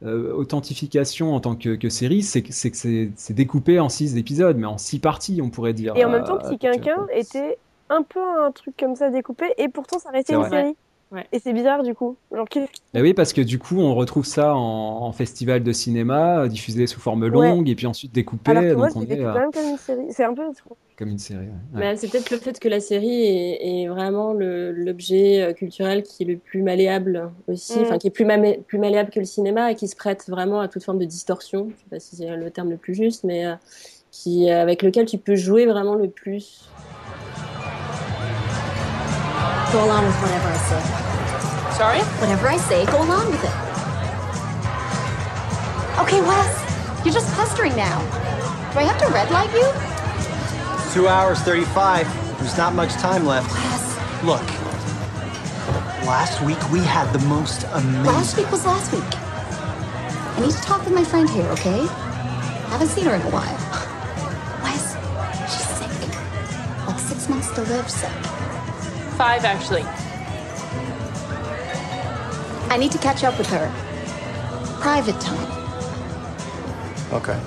euh, 0.03 0.33
authentification 0.33 1.35
en 1.35 1.39
tant 1.39 1.55
que, 1.55 1.75
que 1.75 1.89
série, 1.89 2.23
c'est 2.23 2.41
que 2.41 2.51
c'est 2.51 3.33
découpé 3.33 3.79
en 3.79 3.89
six 3.89 4.17
épisodes, 4.17 4.57
mais 4.57 4.67
en 4.67 4.77
six 4.77 4.99
parties, 4.99 5.41
on 5.41 5.49
pourrait 5.49 5.73
dire. 5.73 5.93
Et 5.95 6.05
en 6.05 6.09
même 6.09 6.23
temps, 6.23 6.39
si 6.47 6.57
quelqu'un 6.57 7.07
était 7.13 7.57
un 7.89 8.01
peu 8.01 8.19
un 8.19 8.51
truc 8.51 8.75
comme 8.77 8.95
ça 8.95 9.09
découpé, 9.09 9.45
et 9.57 9.69
pourtant 9.69 9.99
ça 9.99 10.09
restait 10.09 10.33
une 10.33 10.39
vrai. 10.39 10.49
série. 10.49 10.75
Ouais. 11.11 11.25
Et 11.31 11.39
c'est 11.39 11.53
bizarre 11.53 11.83
du 11.83 11.93
coup. 11.93 12.17
Genre, 12.33 12.47
bah 12.93 13.01
oui, 13.01 13.13
parce 13.13 13.31
que 13.31 13.41
du 13.41 13.59
coup, 13.59 13.79
on 13.79 13.93
retrouve 13.93 14.25
ça 14.25 14.55
en, 14.55 15.03
en 15.03 15.11
festival 15.11 15.63
de 15.63 15.71
cinéma, 15.71 16.41
euh, 16.41 16.47
diffusé 16.47 16.87
sous 16.87 16.99
forme 16.99 17.27
longue, 17.27 17.65
ouais. 17.65 17.71
et 17.71 17.75
puis 17.75 17.85
ensuite 17.85 18.11
découpé. 18.11 18.51
Alors 18.51 18.63
que 18.63 18.73
moi, 18.73 18.87
donc 18.89 18.97
on 18.97 19.01
est 19.03 19.19
euh... 19.19 19.33
quand 19.33 19.39
même 19.39 19.51
comme 19.51 19.69
une 19.69 19.77
série. 19.77 20.05
C'est 20.09 20.23
un 20.23 20.33
peu 20.33 20.43
comme 20.97 21.09
une 21.09 21.19
série. 21.19 21.45
Ouais. 21.73 21.79
Bah, 21.79 21.95
c'est 21.95 22.09
peut-être 22.09 22.31
le 22.31 22.37
fait 22.37 22.59
que 22.59 22.69
la 22.69 22.79
série 22.79 23.23
est, 23.23 23.83
est 23.83 23.87
vraiment 23.87 24.33
l'objet 24.33 25.41
euh, 25.41 25.53
culturel 25.53 26.03
qui 26.03 26.23
est 26.23 26.25
le 26.25 26.37
plus 26.37 26.63
malléable 26.63 27.29
aussi, 27.47 27.79
enfin 27.79 27.95
mm. 27.95 27.99
qui 27.99 28.07
est 28.07 28.11
plus, 28.11 28.25
plus, 28.65 28.77
malléable 28.79 29.09
que 29.11 29.19
le 29.19 29.25
cinéma 29.25 29.71
et 29.71 29.75
qui 29.75 29.87
se 29.87 29.95
prête 29.95 30.25
vraiment 30.27 30.59
à 30.59 30.67
toute 30.67 30.83
forme 30.83 30.99
de 30.99 31.05
distorsion. 31.05 31.69
Je 31.69 31.75
sais 31.75 31.89
pas 31.89 31.99
si 31.99 32.15
c'est 32.15 32.35
le 32.35 32.49
terme 32.49 32.71
le 32.71 32.77
plus 32.77 32.95
juste, 32.95 33.23
mais 33.23 33.45
euh, 33.45 33.55
qui 34.11 34.49
avec 34.49 34.81
lequel 34.81 35.05
tu 35.05 35.17
peux 35.17 35.35
jouer 35.35 35.65
vraiment 35.65 35.95
le 35.95 36.09
plus. 36.09 36.69
Go 39.71 39.83
along 39.85 40.05
with 40.05 40.15
whatever 40.21 40.47
I 40.47 40.57
say. 40.57 40.81
Sorry? 41.77 41.99
Whatever 42.21 42.47
I 42.47 42.57
say, 42.57 42.85
go 42.85 43.03
along 43.03 43.31
with 43.31 43.43
it. 43.43 43.55
Okay, 45.99 46.21
Wes, 46.21 47.03
you're 47.03 47.13
just 47.13 47.33
pestering 47.35 47.75
now. 47.75 47.99
Do 48.71 48.79
I 48.79 48.83
have 48.83 48.97
to 48.99 49.07
red 49.07 49.29
light 49.31 49.51
you? 49.53 49.67
Two 50.93 51.07
hours, 51.07 51.39
35. 51.39 52.07
There's 52.39 52.57
not 52.57 52.73
much 52.73 52.93
time 52.93 53.25
left. 53.25 53.51
Wes. 53.51 54.23
Look, 54.23 54.45
last 56.05 56.41
week 56.41 56.61
we 56.71 56.79
had 56.79 57.11
the 57.11 57.19
most 57.27 57.63
amazing... 57.73 58.03
Last 58.03 58.37
week 58.37 58.51
was 58.51 58.65
last 58.65 58.93
week. 58.93 59.03
I 59.03 60.39
need 60.41 60.51
to 60.51 60.61
talk 60.61 60.85
with 60.85 60.93
my 60.93 61.03
friend 61.03 61.29
here, 61.29 61.47
okay? 61.51 61.85
Haven't 62.69 62.87
seen 62.87 63.05
her 63.05 63.15
in 63.15 63.21
a 63.21 63.29
while. 63.29 63.57
Wes, 64.63 64.95
she's 65.51 65.67
sick. 65.79 66.87
Like 66.87 66.99
six 66.99 67.27
months 67.27 67.51
to 67.55 67.61
live 67.63 67.89
sick. 67.89 68.11
Five, 69.17 69.45
actually. 69.45 69.83
I 72.69 72.77
need 72.77 72.91
to 72.91 72.97
catch 72.97 73.23
up 73.23 73.37
with 73.37 73.47
her. 73.49 73.71
Private 74.81 75.19
time. 75.21 75.47
Okay. 77.13 77.39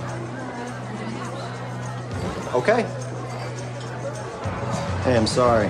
Okay. 2.55 2.87
Hey, 5.05 5.17
I'm 5.17 5.27
sorry. 5.27 5.69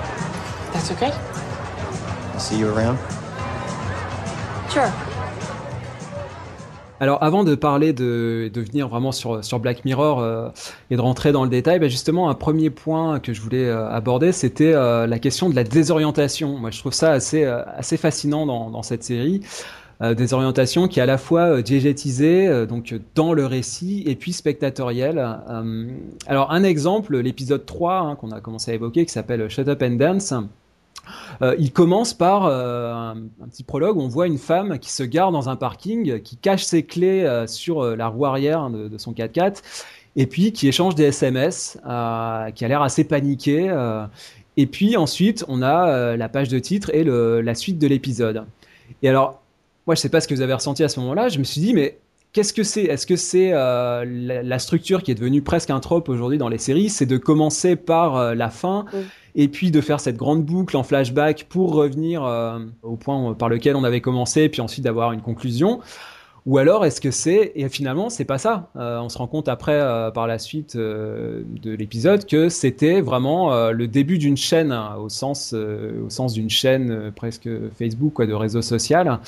That's 0.72 0.92
okay. 0.92 1.10
I'll 2.32 2.40
see 2.40 2.58
you 2.58 2.68
around. 2.68 2.98
Sure. 4.70 4.92
Alors 7.00 7.22
avant 7.22 7.44
de 7.44 7.54
parler 7.54 7.92
de, 7.92 8.50
de 8.52 8.60
venir 8.60 8.88
vraiment 8.88 9.12
sur, 9.12 9.44
sur 9.44 9.58
Black 9.60 9.84
Mirror 9.84 10.20
euh, 10.20 10.48
et 10.90 10.96
de 10.96 11.00
rentrer 11.00 11.32
dans 11.32 11.44
le 11.44 11.50
détail, 11.50 11.78
bah 11.78 11.88
justement 11.88 12.30
un 12.30 12.34
premier 12.34 12.70
point 12.70 13.20
que 13.20 13.32
je 13.32 13.40
voulais 13.40 13.66
euh, 13.66 13.88
aborder, 13.90 14.32
c'était 14.32 14.72
euh, 14.72 15.06
la 15.06 15.18
question 15.18 15.50
de 15.50 15.54
la 15.54 15.64
désorientation. 15.64 16.58
Moi 16.58 16.70
je 16.70 16.78
trouve 16.78 16.92
ça 16.94 17.12
assez, 17.12 17.44
euh, 17.44 17.62
assez 17.76 17.96
fascinant 17.96 18.46
dans, 18.46 18.70
dans 18.70 18.82
cette 18.82 19.04
série. 19.04 19.40
Euh, 20.00 20.14
désorientation 20.14 20.86
qui 20.86 21.00
est 21.00 21.02
à 21.02 21.06
la 21.06 21.18
fois 21.18 21.60
diégétisée 21.60 22.66
donc 22.66 22.94
dans 23.16 23.32
le 23.32 23.44
récit 23.46 24.04
et 24.06 24.14
puis 24.14 24.32
spectatorielle. 24.32 25.18
alors 26.28 26.52
un 26.52 26.62
exemple, 26.62 27.18
l'épisode 27.18 27.66
3 27.66 27.98
hein, 27.98 28.14
qu'on 28.14 28.30
a 28.30 28.40
commencé 28.40 28.70
à 28.70 28.74
évoquer 28.74 29.04
qui 29.04 29.12
s'appelle 29.12 29.48
Shut 29.50 29.66
Up 29.66 29.82
and 29.82 29.96
Dance. 29.96 30.34
Euh, 31.42 31.54
il 31.58 31.72
commence 31.72 32.14
par 32.14 32.46
euh, 32.46 32.92
un, 32.92 33.16
un, 33.42 33.48
petit 33.48 33.62
prologue. 33.62 33.96
On 33.98 34.08
voit 34.08 34.26
une 34.26 34.38
femme 34.38 34.78
qui 34.78 34.90
se 34.92 35.02
gare 35.02 35.32
dans 35.32 35.48
un 35.48 35.56
parking, 35.56 36.20
qui 36.22 36.36
cache 36.36 36.64
ses 36.64 36.84
clés 36.84 37.22
euh, 37.24 37.46
sur 37.46 37.82
la 37.96 38.08
roue 38.08 38.26
arrière 38.26 38.70
de, 38.70 38.88
de 38.88 38.98
son 38.98 39.12
4x4, 39.12 39.62
et 40.18 40.26
puis 40.26 40.52
qui 40.52 40.68
échange 40.68 40.94
des 40.94 41.04
SMS, 41.04 41.78
euh, 41.88 42.50
qui 42.50 42.66
a 42.66 42.68
l'air 42.68 42.82
assez 42.82 43.04
paniqué. 43.04 43.74
et 44.58 44.66
puis 44.66 44.98
ensuite, 44.98 45.44
on 45.48 45.62
a 45.62 46.14
la 46.16 46.28
page 46.28 46.48
de 46.48 46.58
titre 46.58 46.90
et 46.92 47.04
le, 47.04 47.40
la 47.40 47.54
suite 47.54 47.78
de 47.78 47.86
l'épisode. 47.86 48.44
Et 49.02 49.08
alors, 49.08 49.40
moi, 49.86 49.94
je 49.94 50.00
sais 50.00 50.10
pas 50.10 50.20
ce 50.20 50.28
que 50.28 50.34
vous 50.34 50.42
avez 50.42 50.52
ressenti 50.52 50.84
à 50.84 50.88
ce 50.88 51.00
moment-là. 51.00 51.30
Je 51.30 51.38
me 51.38 51.44
suis 51.44 51.62
dit, 51.62 51.72
mais 51.72 51.98
Qu'est-ce 52.34 52.52
que 52.52 52.62
c'est? 52.62 52.84
Est-ce 52.84 53.06
que 53.06 53.16
c'est 53.16 53.52
euh, 53.52 54.04
la, 54.06 54.42
la, 54.42 54.58
structure 54.58 55.02
qui 55.02 55.10
est 55.10 55.14
devenue 55.14 55.40
presque 55.40 55.70
un 55.70 55.80
trope 55.80 56.10
aujourd'hui 56.10 56.36
dans 56.36 56.50
les 56.50 56.58
séries? 56.58 56.90
C'est 56.90 57.06
de 57.06 57.16
commencer 57.16 57.74
par 57.74 58.16
euh, 58.16 58.34
la 58.34 58.50
fin 58.50 58.84
oui. 58.92 59.00
et 59.34 59.48
puis 59.48 59.70
de 59.70 59.80
faire 59.80 59.98
cette 59.98 60.16
grande 60.16 60.44
boucle 60.44 60.76
en 60.76 60.82
flashback 60.82 61.46
pour 61.48 61.72
revenir 61.72 62.22
euh, 62.24 62.58
au 62.82 62.96
point 62.96 63.32
par 63.32 63.48
lequel 63.48 63.76
on 63.76 63.84
avait 63.84 64.02
commencé 64.02 64.42
et 64.42 64.48
puis 64.50 64.60
ensuite 64.60 64.84
d'avoir 64.84 65.12
une 65.12 65.22
conclusion 65.22 65.80
ou 66.48 66.56
alors 66.56 66.86
est-ce 66.86 67.02
que 67.02 67.10
c'est 67.10 67.52
et 67.56 67.68
finalement 67.68 68.08
c'est 68.08 68.24
pas 68.24 68.38
ça. 68.38 68.70
Euh, 68.74 68.98
on 69.00 69.10
se 69.10 69.18
rend 69.18 69.26
compte 69.26 69.48
après 69.48 69.78
euh, 69.78 70.10
par 70.10 70.26
la 70.26 70.38
suite 70.38 70.76
euh, 70.76 71.42
de 71.62 71.72
l'épisode 71.72 72.24
que 72.24 72.48
c'était 72.48 73.02
vraiment 73.02 73.70
le 73.70 73.86
début 73.86 74.16
d'une 74.16 74.38
chaîne 74.38 74.72
hein, 74.72 74.96
au 74.96 75.10
sens 75.10 75.52
d'une 75.52 76.48
chaîne 76.48 77.12
presque 77.14 77.50
Facebook 77.78 78.14
quoi 78.14 78.26
de 78.26 78.32
réseau 78.32 78.62
social. 78.62 79.20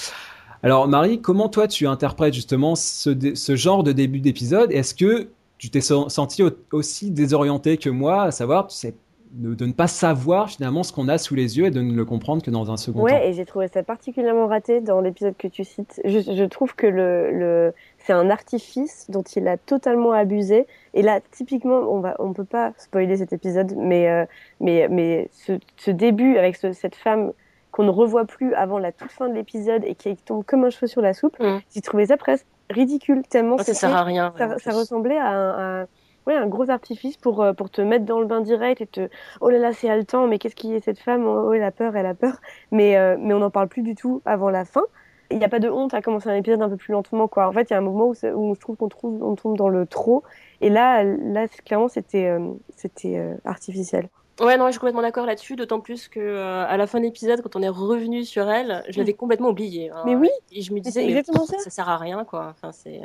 Alors 0.63 0.89
Marie, 0.89 1.21
comment 1.21 1.51
toi 1.51 1.69
tu 1.69 1.87
interprètes 1.87 2.33
justement 2.33 2.75
ce, 2.75 3.15
ce 3.35 3.55
genre 3.55 3.83
de 3.83 3.93
début 3.93 4.21
d'épisode? 4.21 4.73
Est-ce 4.73 4.95
que 4.95 5.29
tu 5.59 5.69
t'es 5.69 5.83
senti 5.83 6.43
aussi 6.73 7.11
désorienté 7.11 7.77
que 7.77 7.91
moi, 7.91 8.23
à 8.23 8.31
savoir 8.31 8.67
tu 8.69 8.77
sais, 8.77 8.95
de, 9.33 9.55
de, 9.55 9.67
ne 9.67 9.73
pas 9.73 9.87
savoir 9.87 10.51
finalement 10.51 10.83
ce 10.83 10.93
qu'on 10.93 11.09
a 11.09 11.19
sous 11.19 11.35
les 11.35 11.59
yeux 11.59 11.67
et 11.67 11.71
de 11.71 11.81
ne 11.81 11.95
le 11.95 12.05
comprendre 12.05 12.43
que 12.43 12.51
dans 12.51 12.71
un 12.71 12.77
second 12.77 13.03
ouais, 13.03 13.13
temps 13.13 13.19
Ouais, 13.19 13.31
et 13.31 13.33
j'ai 13.33 13.45
trouvé 13.45 13.69
ça 13.69 13.83
particulièrement 13.83 14.47
raté 14.47 14.81
dans 14.81 15.01
l'épisode 15.01 15.37
que 15.37 15.49
tu 15.49 15.65
cites. 15.65 16.01
Je, 16.05 16.21
je 16.21 16.45
trouve 16.45 16.75
que 16.75 16.87
le, 16.87 17.31
le 17.31 17.75
c'est 17.99 18.13
un 18.13 18.31
artifice 18.31 19.07
dont 19.11 19.23
il 19.23 19.47
a 19.47 19.57
totalement 19.57 20.13
abusé. 20.13 20.67
Et 20.95 21.03
là, 21.03 21.21
typiquement, 21.31 21.79
on 21.79 22.01
va, 22.01 22.17
on 22.19 22.33
peut 22.33 22.45
pas 22.45 22.73
spoiler 22.79 23.17
cet 23.17 23.33
épisode, 23.33 23.75
mais 23.77 24.09
euh, 24.09 24.25
mais 24.61 24.89
mais 24.89 25.29
ce, 25.33 25.59
ce 25.77 25.91
début 25.91 26.37
avec 26.37 26.57
ce, 26.57 26.73
cette 26.73 26.97
femme 26.97 27.33
qu'on 27.71 27.85
ne 27.85 27.91
revoit 27.91 28.25
plus 28.25 28.55
avant 28.55 28.79
la 28.79 28.91
toute 28.91 29.13
fin 29.13 29.29
de 29.29 29.35
l'épisode 29.35 29.85
et 29.85 29.95
qui 29.95 30.17
tombe 30.17 30.45
comme 30.45 30.65
un 30.65 30.71
cheveu 30.71 30.89
sur 30.89 31.03
la 31.03 31.15
soupe, 31.15 31.39
mmh. 31.39 31.59
j'ai 31.73 31.81
trouvé 31.83 32.07
ça 32.07 32.17
presque 32.17 32.47
ridicule 32.69 33.23
tellement 33.29 33.57
oh, 33.59 33.63
ça 33.63 33.75
sert 33.75 33.95
à 33.95 34.03
rien. 34.03 34.33
Ça, 34.37 34.59
ça 34.59 34.73
ressemblait 34.73 35.19
à 35.19 35.29
un, 35.29 35.83
à, 35.83 35.87
ouais, 36.31 36.37
un 36.37 36.47
gros 36.47 36.71
artifice 36.71 37.17
pour, 37.17 37.43
euh, 37.43 37.53
pour 37.53 37.71
te 37.71 37.81
mettre 37.81 38.05
dans 38.05 38.21
le 38.21 38.27
bain 38.27 38.41
direct 38.41 38.81
et 38.81 38.87
te 38.87 39.09
oh 39.41 39.51
là 39.51 39.59
là 39.59 39.73
c'est 39.73 39.91
haletant 39.91 40.27
mais 40.27 40.39
qu'est-ce 40.39 40.57
qui 40.57 40.75
est 40.75 40.85
cette 40.85 40.99
femme? 40.99 41.27
Oh 41.27 41.53
elle 41.53 41.63
a 41.63 41.71
peur 41.71 41.97
elle 41.97 42.07
a 42.07 42.15
peur 42.15 42.41
mais 42.71 42.97
euh, 42.97 43.17
mais 43.19 43.35
on 43.35 43.41
n'en 43.41 43.51
parle 43.51 43.69
plus 43.69 43.83
du 43.83 43.95
tout 43.95 44.23
avant 44.25 44.51
la 44.51 44.65
fin 44.65 44.83
il 45.31 45.39
n'y 45.39 45.45
a 45.45 45.49
pas 45.49 45.61
de 45.61 45.69
honte 45.69 45.95
à 45.95 46.03
commencer 46.03 46.29
un 46.29 46.35
épisode 46.35 46.63
un 46.63 46.69
peu 46.69 46.77
plus 46.77 46.93
lentement 46.93 47.29
quoi 47.29 47.49
en 47.49 47.53
fait 47.53 47.71
il 47.71 47.73
y 47.73 47.77
a 47.77 47.79
un 47.79 47.83
moment 47.83 48.07
où, 48.07 48.15
où 48.35 48.55
je 48.55 48.61
trouve 48.61 48.77
qu'on 48.77 48.89
trouve 48.89 49.23
on 49.23 49.35
tombe 49.35 49.57
dans 49.57 49.69
le 49.69 49.87
trop 49.87 50.23
et 50.61 50.71
là 50.71 51.03
là 51.05 51.47
clairement 51.65 51.89
c'était 51.89 52.27
euh, 52.27 52.53
c'était 52.77 53.19
euh, 53.19 53.35
artificiel 53.45 54.09
Ouais, 54.41 54.57
non, 54.57 54.67
je 54.67 54.71
suis 54.71 54.81
complètement 54.81 55.03
d'accord 55.03 55.27
là-dessus, 55.27 55.55
d'autant 55.55 55.81
plus 55.81 56.09
que 56.09 56.19
euh, 56.19 56.65
à 56.67 56.79
la 56.79 56.87
fin 56.87 56.99
de 56.99 57.05
l'épisode, 57.05 57.43
quand 57.43 57.57
on 57.57 57.63
est 57.63 57.69
revenu 57.69 58.25
sur 58.25 58.49
elle, 58.49 58.83
je 58.89 58.97
l'avais 58.97 59.13
complètement 59.13 59.51
oublié. 59.51 59.91
Hein, 59.91 60.03
mais 60.07 60.17
oui. 60.17 60.31
Et 60.51 60.63
je 60.63 60.73
me 60.73 60.81
disais, 60.81 61.05
exactement 61.05 61.45
ça. 61.45 61.59
ça 61.59 61.69
sert 61.69 61.91
à 61.91 61.99
rien, 61.99 62.25
quoi. 62.25 62.47
Enfin, 62.51 62.73
c'est 62.73 63.03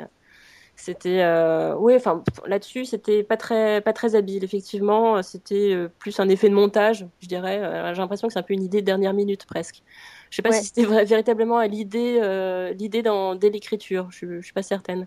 C'était, 0.78 1.22
euh, 1.22 1.74
oui, 1.78 1.94
enfin 1.96 2.22
là-dessus, 2.46 2.84
c'était 2.84 3.22
pas 3.24 3.38
très, 3.38 3.80
pas 3.80 3.94
très 3.94 4.14
habile. 4.14 4.44
Effectivement, 4.44 5.22
c'était 5.22 5.72
euh, 5.72 5.88
plus 5.88 6.20
un 6.20 6.28
effet 6.28 6.50
de 6.50 6.54
montage, 6.54 7.06
je 7.20 7.28
dirais. 7.28 7.58
Euh, 7.62 7.94
j'ai 7.94 8.00
l'impression 8.02 8.28
que 8.28 8.34
c'est 8.34 8.38
un 8.38 8.42
peu 8.42 8.52
une 8.52 8.62
idée 8.62 8.82
de 8.82 8.86
dernière 8.86 9.14
minute 9.14 9.46
presque. 9.46 9.82
Je 10.30 10.36
sais 10.36 10.42
pas 10.42 10.50
Ouais. 10.50 10.52
si 10.52 10.66
c'était 10.66 10.84
véritablement 11.04 11.56
à 11.58 11.66
l'idée, 11.66 12.18
euh, 12.22 12.72
l'idée 12.74 13.02
dans 13.02 13.34
dès 13.36 13.48
l'écriture. 13.50 14.08
Je, 14.10 14.36
je 14.40 14.44
suis 14.44 14.52
pas 14.52 14.62
certaine. 14.62 15.06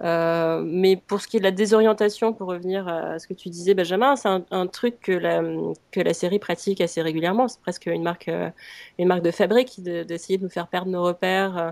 Euh, 0.00 0.62
mais 0.64 0.96
pour 0.96 1.20
ce 1.20 1.26
qui 1.26 1.36
est 1.38 1.40
de 1.40 1.44
la 1.44 1.50
désorientation, 1.50 2.32
pour 2.32 2.48
revenir 2.48 2.86
à 2.86 3.18
ce 3.18 3.26
que 3.26 3.34
tu 3.34 3.48
disais, 3.48 3.74
Benjamin, 3.74 4.14
c'est 4.14 4.28
un, 4.28 4.44
un 4.52 4.66
truc 4.68 5.00
que 5.00 5.10
la, 5.12 5.42
que 5.90 6.00
la 6.00 6.14
série 6.14 6.38
pratique 6.38 6.80
assez 6.80 7.02
régulièrement. 7.02 7.48
C'est 7.48 7.60
presque 7.60 7.86
une 7.86 8.02
marque, 8.04 8.28
euh, 8.28 8.48
une 8.98 9.08
marque 9.08 9.22
de 9.22 9.32
fabrique 9.32 9.82
de- 9.82 10.04
d'essayer 10.04 10.38
de 10.38 10.44
nous 10.44 10.50
faire 10.50 10.68
perdre 10.68 10.90
nos 10.90 11.02
repères 11.02 11.58
euh, 11.58 11.70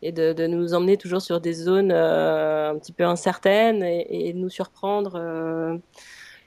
et 0.00 0.10
de, 0.12 0.32
de 0.32 0.46
nous 0.46 0.72
emmener 0.72 0.96
toujours 0.96 1.20
sur 1.20 1.40
des 1.40 1.52
zones 1.52 1.92
euh, 1.92 2.70
un 2.70 2.78
petit 2.78 2.92
peu 2.92 3.04
incertaines 3.04 3.82
et, 3.82 4.28
et 4.28 4.32
de 4.32 4.38
nous 4.38 4.50
surprendre 4.50 5.12
euh, 5.16 5.76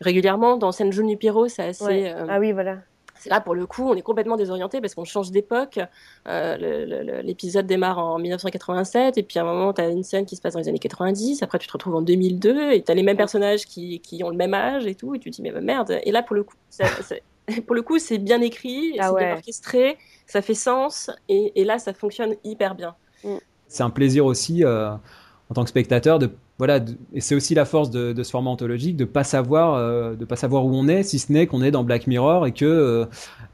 régulièrement. 0.01 0.57
Dans 0.57 0.71
San 0.71 0.91
Junipero, 0.91 1.47
c'est 1.47 1.63
assez. 1.63 1.83
Ouais. 1.85 2.11
euh, 2.15 2.25
Ah 2.27 2.39
oui, 2.39 2.53
voilà. 2.53 2.77
C'est 3.19 3.29
là 3.29 3.41
pour 3.41 3.53
le 3.55 3.65
coup, 3.65 3.83
on 3.89 3.95
est 3.95 4.01
complètement 4.01 4.35
désorienté 4.37 4.81
parce 4.81 4.95
qu'on 4.95 5.03
change 5.05 5.29
d'époque. 5.31 5.79
Euh, 6.27 7.21
L'épisode 7.23 7.65
démarre 7.67 7.99
en 7.99 8.17
1987 8.19 9.17
et 9.17 9.23
puis 9.23 9.39
à 9.39 9.43
un 9.43 9.45
moment, 9.45 9.73
tu 9.73 9.81
as 9.81 9.89
une 9.89 10.03
scène 10.03 10.25
qui 10.25 10.35
se 10.35 10.41
passe 10.41 10.53
dans 10.53 10.59
les 10.59 10.67
années 10.69 10.79
90. 10.79 11.43
Après, 11.43 11.59
tu 11.59 11.67
te 11.67 11.73
retrouves 11.73 11.95
en 11.95 12.01
2002 12.01 12.71
et 12.71 12.81
tu 12.83 12.91
as 12.91 12.95
les 12.95 13.03
mêmes 13.03 13.17
personnages 13.17 13.65
qui, 13.65 13.99
qui 13.99 14.23
ont 14.23 14.29
le 14.29 14.35
même 14.37 14.53
âge 14.53 14.85
et 14.87 14.95
tout. 14.95 15.15
Et 15.15 15.19
tu 15.19 15.29
te 15.31 15.35
dis, 15.35 15.41
mais 15.41 15.51
merde. 15.61 15.99
Et 16.03 16.11
là, 16.11 16.23
pour 16.23 16.35
le 16.35 16.43
coup, 16.43 16.55
ça- 16.69 16.87
ça- 17.01 17.15
pour 17.65 17.75
le 17.75 17.81
coup, 17.81 17.99
c'est 17.99 18.17
bien 18.19 18.41
écrit, 18.41 18.95
Ah 18.99 19.07
c'est 19.07 19.13
ouais. 19.13 19.25
bien 19.25 19.33
orchestré, 19.35 19.97
ça 20.27 20.41
fait 20.41 20.53
sens 20.53 21.09
et, 21.27 21.59
et 21.59 21.63
là, 21.65 21.79
ça 21.79 21.93
fonctionne 21.93 22.35
hyper 22.43 22.75
bien. 22.75 22.95
c'est 23.67 23.83
un 23.83 23.89
plaisir 23.89 24.25
aussi 24.25 24.63
euh, 24.63 24.91
en 25.49 25.55
tant 25.55 25.63
que 25.63 25.69
spectateur 25.69 26.19
de 26.19 26.29
voilà 26.59 26.79
de- 26.79 26.95
et 27.13 27.21
c'est 27.21 27.33
aussi 27.35 27.55
la 27.55 27.65
force 27.65 27.89
de, 27.89 28.13
de 28.13 28.23
ce 28.23 28.29
format 28.31 28.51
anthologique 28.51 28.95
de 28.97 29.05
pas 29.05 29.23
savoir 29.23 29.73
euh, 29.75 30.15
de 30.15 30.23
pas 30.25 30.35
savoir 30.35 30.65
où 30.65 30.75
on 30.75 30.87
est 30.87 31.03
si 31.03 31.17
ce 31.19 31.31
n'est 31.31 31.47
qu'on 31.47 31.61
est 31.63 31.71
dans 31.71 31.83
Black 31.83 32.05
Mirror 32.05 32.45
et 32.45 32.51
que 32.51 32.65
euh, 32.65 33.05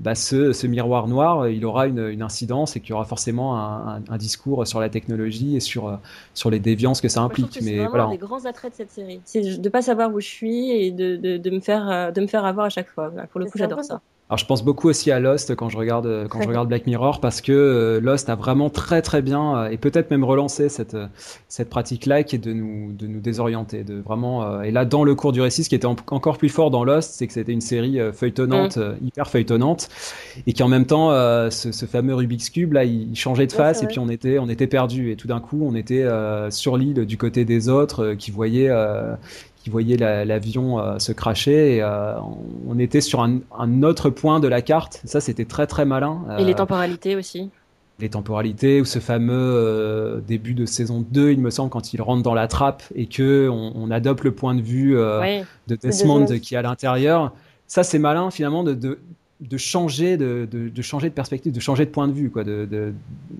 bah, 0.02 0.14
ce, 0.16 0.52
ce 0.54 0.68
miroir 0.68 1.08
noir 1.08 1.42
euh, 1.42 1.52
il 1.52 1.64
aura 1.66 1.88
une, 1.88 2.00
une 2.10 2.22
incidence 2.22 2.76
et 2.76 2.82
qu'il 2.82 2.90
y 2.90 2.94
aura 2.94 3.06
forcément 3.06 3.58
un, 3.58 3.98
un- 3.98 4.02
un 4.10 4.18
discours 4.18 4.68
sur 4.68 4.80
la 4.82 4.90
technologie 4.90 5.56
et 5.56 5.60
sur 5.62 6.00
sur 6.34 6.50
les 6.50 6.60
déviances 6.60 7.00
que 7.00 7.08
ça 7.08 7.22
Moi, 7.22 7.30
je 7.38 7.44
implique 7.44 7.58
que 7.60 7.64
c'est 7.64 7.72
mais 7.78 7.88
voilà 7.88 8.06
un 8.06 8.12
des 8.12 8.18
grands 8.18 8.46
attraits 8.46 8.72
de 8.72 8.78
cette 8.78 8.92
série. 8.92 9.22
C'est 9.26 9.58
de 9.62 9.70
pas 9.70 9.82
savoir 9.82 10.14
où 10.14 10.20
je 10.20 10.28
suis 10.28 10.72
et 10.72 10.92
de, 10.92 11.16
de, 11.16 11.38
de 11.38 11.50
me, 11.50 11.60
faire, 11.62 12.12
de 12.12 12.22
me 12.22 12.28
faire 12.28 12.44
avoir 12.46 12.66
à 12.66 12.70
chaque 12.70 12.90
fois. 12.90 13.12
Pour 13.32 13.40
le 13.40 13.46
coup, 13.46 13.58
j'adore 13.58 13.84
ça. 13.84 14.02
Alors 14.28 14.40
je 14.40 14.46
pense 14.48 14.66
beaucoup 14.66 14.90
aussi 14.90 15.12
à 15.12 15.20
Lost 15.20 15.54
quand 15.56 15.70
je 15.70 15.78
regarde 15.78 16.28
quand 16.30 16.42
je 16.42 16.48
regarde 16.48 16.68
Black 16.68 16.88
Mirror 16.88 17.20
parce 17.22 17.42
que 17.42 17.52
euh, 17.52 18.00
Lost 18.02 18.28
a 18.28 18.34
vraiment 18.34 18.72
très 18.72 19.04
très 19.04 19.22
bien 19.22 19.56
euh, 19.56 19.70
et 19.70 19.78
peut-être 19.78 20.10
même 20.10 20.24
relancé 20.24 20.68
cette 20.68 20.96
euh, 20.96 21.06
cette 21.48 21.70
pratique 21.70 22.08
là 22.08 22.24
qui 22.24 22.36
est 22.38 22.40
de 22.40 22.52
nous 22.52 22.92
de 22.92 23.06
nous 23.06 23.20
désorienter 23.20 23.84
de 23.84 24.02
vraiment 24.02 24.64
et 24.64 24.72
là 24.72 24.84
dans 24.84 25.04
le 25.04 25.14
cours 25.14 25.32
du 25.32 25.42
récit 25.42 25.64
ce 25.64 25.70
qui 25.70 25.76
était 25.76 25.86
en- 25.86 25.96
encore 26.10 26.40
plus 26.40 26.50
fort 26.50 26.72
dans 26.72 26.84
Lost 26.84 27.12
c'est 27.14 27.28
que 27.28 27.34
c'était 27.34 27.52
une 27.52 27.62
série 27.62 28.00
feuilletonnante 28.14 28.78
euh, 28.78 28.96
hyper 29.06 29.28
feuilletonnante 29.28 29.90
et 30.48 30.54
qui 30.54 30.64
en 30.64 30.70
même 30.70 30.88
temps 30.88 31.12
ce, 31.52 31.72
ce 31.72 31.86
fameux 31.86 32.16
Rubik's 32.16 32.50
cube 32.50 32.74
là 32.74 32.84
il, 32.84 33.16
changeait 33.16 33.46
de 33.46 33.52
face 33.52 33.84
et 33.84 33.86
puis 33.86 34.00
on 34.00 34.10
était 34.10 34.40
on 34.40 34.50
était 34.50 34.66
perdu 34.66 35.12
et 35.12 35.18
tout 35.18 35.28
d'un 35.28 35.40
coup 35.40 35.62
on 35.64 35.76
était 35.76 36.02
euh, 36.02 36.50
sur 36.50 36.78
l'île 36.78 37.06
du 37.06 37.18
côté 37.18 37.46
des 37.46 37.70
autres 37.70 38.16
qui 38.16 38.32
voyaient 38.32 38.70
euh, 38.72 39.14
qui 39.66 39.72
voyaient 39.72 39.98
la- 39.98 40.26
l'avion 40.26 40.78
euh, 40.80 41.00
se 41.00 41.12
cracher 41.12 41.78
et 41.78 41.82
euh, 41.82 42.14
on 42.68 42.78
était 42.78 43.02
sur 43.02 43.24
un, 43.24 43.40
un 43.58 43.82
autre 43.82 44.12
point 44.12 44.40
de 44.40 44.48
la 44.48 44.62
carte. 44.62 45.02
Ça, 45.06 45.20
c'était 45.20 45.46
très 45.46 45.66
très 45.66 45.86
malin. 45.86 46.22
Et 46.38 46.44
les 46.44 46.52
Euh, 46.52 46.56
temporalités 46.56 47.16
aussi. 47.16 47.50
les 48.00 48.10
temporalités 48.10 48.80
ou 48.80 48.86
ce 48.86 49.00
fameux 49.00 49.34
euh, 49.34 50.22
début 50.22 50.54
de 50.54 50.68
saison 50.68 51.04
2, 51.10 51.32
il 51.32 51.40
me 51.42 51.50
semble, 51.50 51.72
quand 51.72 51.94
il 51.96 52.02
rentre 52.04 52.22
dans 52.22 52.36
la 52.36 52.48
trappe 52.48 52.84
et 52.94 53.08
que 53.08 53.50
on, 53.52 53.72
on 53.76 53.90
adopte 53.90 54.24
le 54.24 54.34
point 54.36 54.54
de 54.54 54.62
vue 54.62 54.96
euh, 55.00 55.20
Ouais. 55.20 55.44
de 55.66 55.76
Desmond 55.76 56.20
Desmond. 56.26 56.40
qui 56.40 56.54
est 56.54 56.58
à 56.60 56.62
l'intérieur. 56.62 57.34
Ça, 57.66 57.82
c'est 57.82 57.98
malin 57.98 58.30
finalement 58.30 58.64
de, 58.64 58.76
de, 58.76 59.00
de 59.42 59.58
changer 59.58 60.16
de, 60.18 60.48
de, 60.52 60.70
de 60.70 60.82
changer 60.84 61.10
de 61.10 61.16
perspective, 61.16 61.52
de 61.52 61.60
changer 61.60 61.86
de 61.86 61.90
point 61.90 62.08
de 62.08 62.14
vue. 62.14 62.30
Quoi, 62.30 62.44
de, 62.44 62.68
de- 62.70 62.94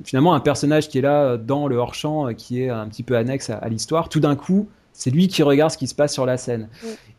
finalement, 0.04 0.34
un 0.34 0.40
personnage 0.40 0.90
qui 0.90 0.98
est 0.98 1.02
là 1.02 1.38
dans 1.38 1.68
le 1.68 1.76
hors-champ, 1.76 2.34
qui 2.34 2.64
est 2.64 2.70
un 2.70 2.88
petit 2.88 3.04
peu 3.04 3.16
annexe 3.16 3.52
à, 3.52 3.58
à 3.58 3.70
l'histoire, 3.70 4.10
tout 4.10 4.20
d'un 4.22 4.36
coup, 4.36 4.68
c'est 4.98 5.12
lui 5.12 5.28
qui 5.28 5.44
regarde 5.44 5.72
ce 5.72 5.78
qui 5.78 5.88
se 5.88 5.94
passe 5.94 6.14
sur 6.14 6.26
la 6.26 6.38
scène. 6.38 6.70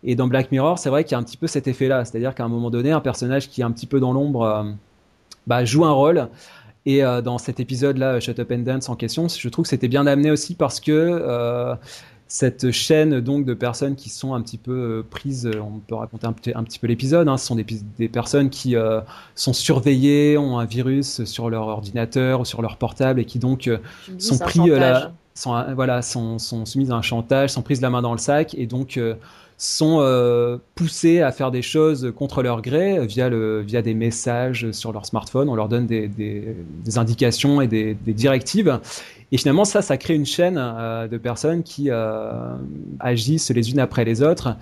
Et 0.03 0.15
dans 0.15 0.27
Black 0.29 0.51
Mirror, 0.51 0.79
c'est 0.79 0.89
vrai 0.89 1.05
qu'il 1.05 1.12
y 1.12 1.15
a 1.15 1.19
un 1.19 1.23
petit 1.23 1.37
peu 1.37 1.47
cet 1.47 1.69
effet-là. 1.69 2.05
C'est-à-dire 2.07 2.35
qu'à 2.35 2.45
un 2.45 2.49
moment 2.49 2.71
donné, 2.71 2.91
un 2.91 3.01
personnage 3.01 3.51
qui 3.51 3.61
est 3.61 3.65
un 3.65 3.71
petit 3.71 3.87
peu 3.87 4.01
dans 4.01 4.12
l'ombre 4.15 4.43
euh, 4.43 4.65
bah, 5.47 5.65
joue 5.65 5.85
un 5.85 5.93
rôle. 5.93 6.29
Et 6.87 7.05
euh, 7.05 7.21
dans 7.21 7.37
cet 7.37 7.61
épisode-là, 7.61 8.19
Shut 8.21 8.39
Up 8.39 8.51
and 8.51 8.61
Dance 8.61 8.89
en 8.89 8.97
question, 8.97 9.29
je 9.29 9.49
trouve 9.49 9.65
que 9.65 9.69
c'était 9.69 9.89
bien 9.89 10.07
amené 10.07 10.31
aussi 10.31 10.55
parce 10.55 10.81
que 10.81 10.91
euh, 10.93 11.75
cette 12.29 12.71
chaîne 12.71 13.21
donc 13.21 13.45
de 13.45 13.55
personnes 13.55 13.95
qui 13.95 14.09
sont 14.09 14.35
un 14.35 14.41
petit 14.41 14.57
peu 14.59 14.73
euh, 14.73 15.03
prises, 15.09 15.47
euh, 15.47 15.61
on 15.61 15.79
peut 15.81 15.95
raconter 15.97 16.27
un, 16.27 16.33
petit- 16.33 16.53
un 16.55 16.65
petit 16.65 16.79
peu 16.79 16.87
l'épisode, 16.87 17.29
hein, 17.29 17.37
ce 17.37 17.47
sont 17.47 17.57
des, 17.57 18.09
personnes 18.09 18.51
qui 18.51 18.75
euh, 18.75 19.01
sont 19.35 19.53
surveillées, 19.53 20.39
ont 20.39 20.59
un 20.59 20.65
virus 20.65 21.25
sur 21.25 21.51
leur 21.51 21.67
ordinateur, 21.69 22.47
sur 22.47 22.62
leur 22.62 22.79
portable 22.79 23.21
et 23.21 23.25
qui 23.27 23.39
donc 23.39 23.69
euh, 23.69 23.79
sont 24.19 24.39
pris 24.39 24.71
euh, 24.71 24.79
la, 24.79 25.12
sont, 25.37 25.55
euh, 25.55 25.75
voilà, 25.75 26.03
sont, 26.03 26.38
sont 26.38 26.64
soumises 26.64 26.90
à 26.90 26.94
un 26.94 27.03
chantage, 27.03 27.51
sont 27.51 27.62
prises 27.62 27.81
la 27.81 27.90
main 27.90 28.03
dans 28.03 28.12
le 28.12 28.18
sac 28.18 28.55
et 28.55 28.66
donc 28.66 28.96
euh, 28.96 29.14
sont 29.59 29.99
euh, 30.01 30.59
poussées 30.75 31.20
à 31.20 31.31
faire 31.33 31.51
des 31.51 31.62
choses 31.62 32.12
contre 32.16 32.42
leur 32.42 32.61
gré 32.62 33.07
via, 33.07 33.29
le, 33.29 33.61
via 33.61 33.83
des 33.83 33.94
messages 33.94 34.70
sur 34.72 34.92
leur 34.92 35.07
smartphone. 35.07 35.49
On 35.49 35.55
leur 35.55 35.68
donne 35.68 35.87
des, 35.87 36.09
des, 36.09 36.99
indications 36.99 37.61
et 37.61 37.66
des, 37.66 37.94
directives. 37.94 38.81
Et 39.33 39.38
finalement, 39.38 39.64
ça, 39.64 39.83
ça 39.83 39.96
crée 39.96 40.14
une 40.14 40.27
chaîne 40.27 40.57
de 40.57 41.16
personnes 41.16 41.62
qui 41.62 41.88
agissent 43.01 43.51
les 43.51 43.70
unes 43.70 43.81
après 43.81 44.05
les 44.05 44.22
autres. 44.22 44.57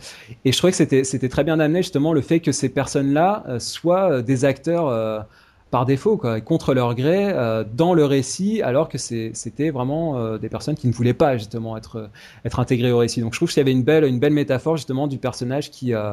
Et 0.44 0.52
je 0.52 0.58
trouvais 0.58 0.72
que 0.72 1.04
c'était 1.04 1.28
très 1.28 1.42
bien 1.42 1.58
amené 1.58 1.82
justement 1.82 2.12
le 2.12 2.20
fait 2.20 2.38
que 2.38 2.52
ces 2.52 2.68
personnes-là 2.68 3.44
soient 3.58 4.22
des 4.22 4.44
acteurs 4.44 5.26
par 5.74 5.86
défaut, 5.86 6.16
quoi, 6.16 6.40
contre 6.40 6.72
leur 6.72 6.94
gré, 6.94 7.32
euh, 7.32 7.64
dans 7.64 7.94
le 7.94 8.04
récit, 8.04 8.62
alors 8.62 8.88
que 8.88 8.96
c'était 8.96 9.70
vraiment 9.70 10.16
euh, 10.16 10.38
des 10.38 10.48
personnes 10.48 10.76
qui 10.76 10.86
ne 10.86 10.92
voulaient 10.92 11.14
pas 11.24 11.36
justement 11.36 11.76
être 11.76 12.10
être 12.44 12.60
intégrées 12.60 12.92
au 12.92 12.98
récit. 12.98 13.20
Donc 13.20 13.32
je 13.32 13.40
trouve 13.40 13.50
qu'il 13.50 13.58
y 13.58 13.60
avait 13.60 13.72
une 13.72 13.82
belle 13.82 14.32
métaphore 14.32 14.76
justement 14.76 15.08
du 15.08 15.18
personnage 15.18 15.72
qui 15.72 15.92
euh, 15.92 16.12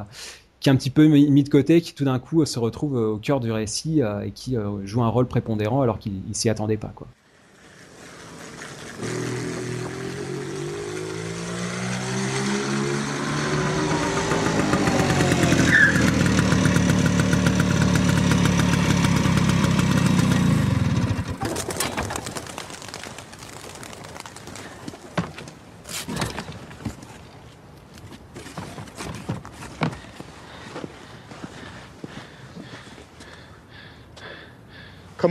est 0.65 0.69
un 0.71 0.76
petit 0.76 0.89
peu 0.89 1.06
mis 1.06 1.43
de 1.43 1.50
côté, 1.50 1.80
qui 1.82 1.93
tout 1.93 2.06
d'un 2.06 2.17
coup 2.17 2.41
euh, 2.41 2.45
se 2.45 2.58
retrouve 2.58 2.97
euh, 2.97 3.13
au 3.13 3.17
cœur 3.17 3.39
du 3.39 3.52
récit 3.52 4.02
euh, 4.02 4.21
et 4.21 4.32
qui 4.32 4.58
euh, 4.58 4.84
joue 4.84 5.04
un 5.04 5.10
rôle 5.10 5.28
prépondérant 5.28 5.84
alors 5.84 6.00
qu'il 6.00 6.13
il 6.28 6.36
s'y 6.36 6.50
attendait 6.50 6.78
pas. 6.78 6.91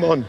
Come 0.00 0.10
on. 0.10 0.26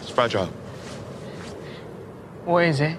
It's 0.00 0.10
fragile. 0.10 0.46
What 2.44 2.64
is 2.64 2.80
it? 2.80 2.98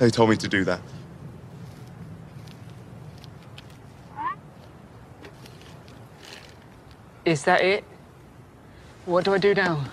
They 0.00 0.10
told 0.10 0.28
me 0.28 0.36
to 0.36 0.48
do 0.48 0.64
that. 0.64 0.82
Is 7.24 7.42
that 7.44 7.62
it? 7.62 7.84
What 9.06 9.24
do 9.24 9.32
I 9.32 9.38
do 9.38 9.54
now? 9.54 9.86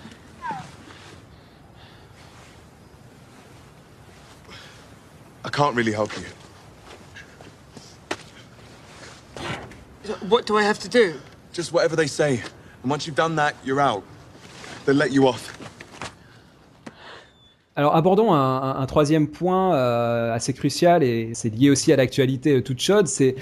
Can't 5.56 5.74
really 5.74 5.92
help 5.92 6.12
you. 6.18 6.24
What 10.28 10.46
do 10.46 10.56
I 10.58 10.62
have 10.62 10.78
to 10.80 10.88
do? 10.88 11.14
Just 11.52 11.72
whatever 11.72 11.96
they 11.96 12.06
say. 12.06 12.40
And 12.82 12.90
once 12.90 13.06
you've 13.06 13.16
done 13.16 13.36
that, 13.36 13.54
you're 13.64 13.80
out. 13.80 14.02
They'll 14.84 14.96
let 14.96 15.12
you 15.12 15.26
off. 15.26 15.52
Alors 17.78 17.94
abordons 17.94 18.32
un, 18.32 18.38
un- 18.38 18.76
un 18.80 18.86
troisième 18.86 19.28
point 19.28 19.74
euh, 19.74 20.32
assez 20.32 20.54
crucial 20.54 21.02
et 21.02 21.32
c'est 21.34 21.50
lié 21.50 21.68
aussi 21.70 21.92
à 21.92 21.96
l'actualité 21.96 22.56
euh, 22.56 22.62
toute 22.62 22.80
chaude, 22.80 23.06
c'est 23.06 23.34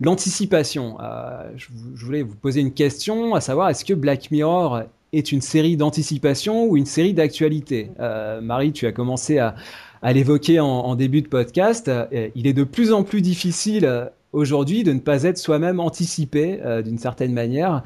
l'anticipation. 0.00 0.96
Euh, 1.00 1.50
je, 1.56 1.66
vou- 1.72 1.96
je 1.96 2.04
voulais 2.04 2.22
vous 2.22 2.36
poser 2.36 2.60
une 2.60 2.72
question, 2.72 3.34
à 3.34 3.40
savoir 3.40 3.68
est-ce 3.68 3.84
que 3.84 3.94
Black 3.94 4.30
Mirror 4.30 4.82
est 5.12 5.32
une 5.32 5.40
série 5.40 5.76
d'anticipation 5.76 6.66
ou 6.66 6.76
une 6.76 6.86
série 6.86 7.14
d'actualité? 7.14 7.90
Euh, 7.98 8.40
Marie, 8.40 8.72
tu 8.72 8.86
as 8.86 8.92
commencé 8.92 9.38
à, 9.40 9.56
à 10.02 10.12
l'évoquer 10.12 10.60
en, 10.60 10.94
début 10.94 11.22
de 11.22 11.28
podcast, 11.28 11.90
il 12.34 12.46
est 12.46 12.52
de 12.52 12.64
plus 12.64 12.92
en 12.92 13.02
plus 13.02 13.20
difficile 13.20 14.10
aujourd'hui 14.32 14.82
de 14.82 14.92
ne 14.92 15.00
pas 15.00 15.24
être 15.24 15.38
soi-même 15.38 15.78
anticipé 15.80 16.58
d'une 16.84 16.98
certaine 16.98 17.32
manière 17.32 17.82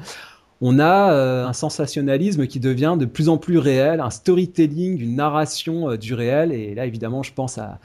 on 0.61 0.79
a 0.79 1.11
euh, 1.11 1.45
un 1.45 1.53
sensationnalisme 1.53 2.47
qui 2.47 2.59
devient 2.59 2.95
de 2.97 3.05
plus 3.05 3.29
en 3.29 3.37
plus 3.37 3.57
réel, 3.57 3.99
un 3.99 4.09
storytelling, 4.09 4.99
une 5.01 5.15
narration 5.15 5.91
euh, 5.91 5.97
du 5.97 6.13
réel. 6.13 6.51
Et 6.51 6.73
là, 6.75 6.85
évidemment, 6.85 7.23
je 7.23 7.33
pense 7.33 7.57
à, 7.57 7.79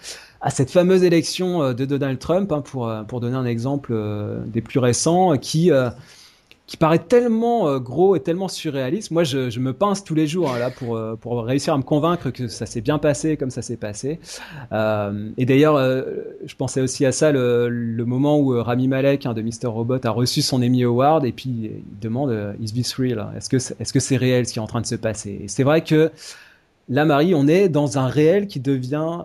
cette 0.50 0.70
fameuse 0.70 1.02
élection 1.02 1.62
euh, 1.62 1.72
de 1.74 1.84
Donald 1.84 2.18
Trump, 2.18 2.52
hein, 2.52 2.60
pour, 2.60 2.92
pour 3.08 3.20
donner 3.20 3.36
un 3.36 3.44
exemple 3.44 3.94
des 4.46 4.60
plus 4.60 4.78
récents, 4.78 5.36
qui 5.36 5.70
qui 6.70 6.76
paraît 6.76 7.00
tellement 7.00 7.68
euh, 7.68 7.80
gros 7.80 8.14
et 8.14 8.20
tellement 8.20 8.46
surréaliste. 8.46 9.10
Moi, 9.10 9.24
je, 9.24 9.58
me 9.58 9.72
pince 9.72 10.04
tous 10.04 10.14
les 10.14 10.28
jours 10.28 10.52
hein, 10.52 10.58
là 10.60 10.70
pour, 10.70 10.94
euh, 10.94 11.16
pour 11.16 11.44
réussir 11.44 11.74
à 11.74 11.78
me 11.78 11.82
convaincre 11.82 12.30
que 12.30 12.46
ça 12.46 12.64
s'est 12.64 12.80
bien 12.80 12.98
passé 12.98 13.36
comme 13.36 13.50
ça 13.50 13.60
s'est 13.60 13.76
passé. 13.76 14.20
Euh, 14.70 15.30
et 15.36 15.46
d'ailleurs, 15.46 15.78
je 16.44 16.54
pensais 16.54 16.80
aussi 16.80 17.04
à 17.04 17.10
ça 17.10 17.32
le, 17.32 18.04
moment 18.06 18.38
où 18.38 18.50
Rami 18.62 18.86
Malek 18.86 19.26
de 19.26 19.42
Mr. 19.42 19.66
Robot 19.66 19.98
a 20.04 20.10
reçu 20.10 20.42
son 20.42 20.62
Emmy 20.62 20.84
Award 20.84 21.24
et 21.24 21.32
puis 21.32 21.50
il 21.50 21.98
demande 22.00 22.54
Is 22.60 22.72
this 22.72 22.94
real? 22.94 23.26
Est-ce 23.36 23.48
que 23.48 23.56
est-ce 23.56 23.92
que 23.92 24.00
c'est 24.00 24.16
réel 24.16 24.46
ce 24.46 24.52
qui 24.52 24.60
est 24.60 24.62
en 24.62 24.68
train 24.68 24.80
de 24.80 24.86
se 24.86 24.94
passer? 24.94 25.40
Et 25.42 25.48
c'est 25.48 25.64
vrai 25.64 25.82
que 25.82 26.12
là, 26.88 27.04
Marie, 27.04 27.34
on 27.34 27.48
est 27.48 27.68
dans 27.68 27.98
un 27.98 28.06
réel 28.06 28.46
qui 28.46 28.60
devient 28.60 29.18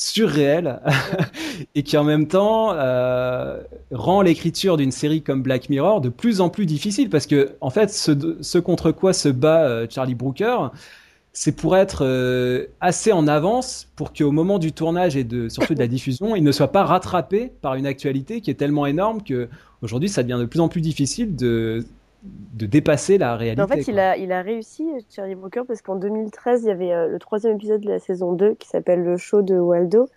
surréel 0.00 0.80
et 1.74 1.82
qui 1.82 1.98
en 1.98 2.04
même 2.04 2.26
temps 2.26 2.72
euh, 2.72 3.60
rend 3.90 4.22
l'écriture 4.22 4.78
d'une 4.78 4.92
série 4.92 5.20
comme 5.20 5.42
Black 5.42 5.68
Mirror 5.68 6.00
de 6.00 6.08
plus 6.08 6.40
en 6.40 6.48
plus 6.48 6.64
difficile 6.64 7.10
parce 7.10 7.26
que 7.26 7.50
en 7.60 7.68
fait 7.68 7.90
ce, 7.90 8.38
ce 8.40 8.58
contre 8.58 8.92
quoi 8.92 9.12
se 9.12 9.28
bat 9.28 9.62
euh, 9.64 9.86
Charlie 9.90 10.14
Brooker 10.14 10.68
c'est 11.34 11.52
pour 11.52 11.76
être 11.76 12.06
euh, 12.06 12.66
assez 12.80 13.12
en 13.12 13.28
avance 13.28 13.88
pour 13.94 14.14
qu'au 14.14 14.32
moment 14.32 14.58
du 14.58 14.72
tournage 14.72 15.16
et 15.18 15.24
de 15.24 15.50
surtout 15.50 15.74
de 15.74 15.78
la 15.78 15.86
diffusion 15.86 16.34
il 16.34 16.44
ne 16.44 16.52
soit 16.52 16.72
pas 16.72 16.84
rattrapé 16.84 17.52
par 17.60 17.74
une 17.74 17.86
actualité 17.86 18.40
qui 18.40 18.50
est 18.50 18.54
tellement 18.54 18.86
énorme 18.86 19.22
que 19.22 19.50
aujourd'hui 19.82 20.08
ça 20.08 20.22
devient 20.22 20.40
de 20.40 20.46
plus 20.46 20.60
en 20.60 20.68
plus 20.68 20.80
difficile 20.80 21.36
de 21.36 21.84
de 22.22 22.66
dépasser 22.66 23.18
la 23.18 23.36
réalité. 23.36 23.62
en 23.62 23.68
fait, 23.68 23.88
il 23.88 23.98
a, 23.98 24.16
il 24.16 24.32
a 24.32 24.42
réussi, 24.42 24.86
Charlie 25.10 25.34
Brooker, 25.34 25.62
parce 25.66 25.82
qu'en 25.82 25.96
2013, 25.96 26.62
il 26.62 26.68
y 26.68 26.70
avait 26.70 26.92
euh, 26.92 27.08
le 27.08 27.18
troisième 27.18 27.56
épisode 27.56 27.80
de 27.80 27.88
la 27.88 27.98
saison 27.98 28.32
2 28.32 28.54
qui 28.54 28.68
s'appelle 28.68 29.02
Le 29.02 29.16
show 29.16 29.42
de 29.42 29.54
Waldo, 29.54 30.08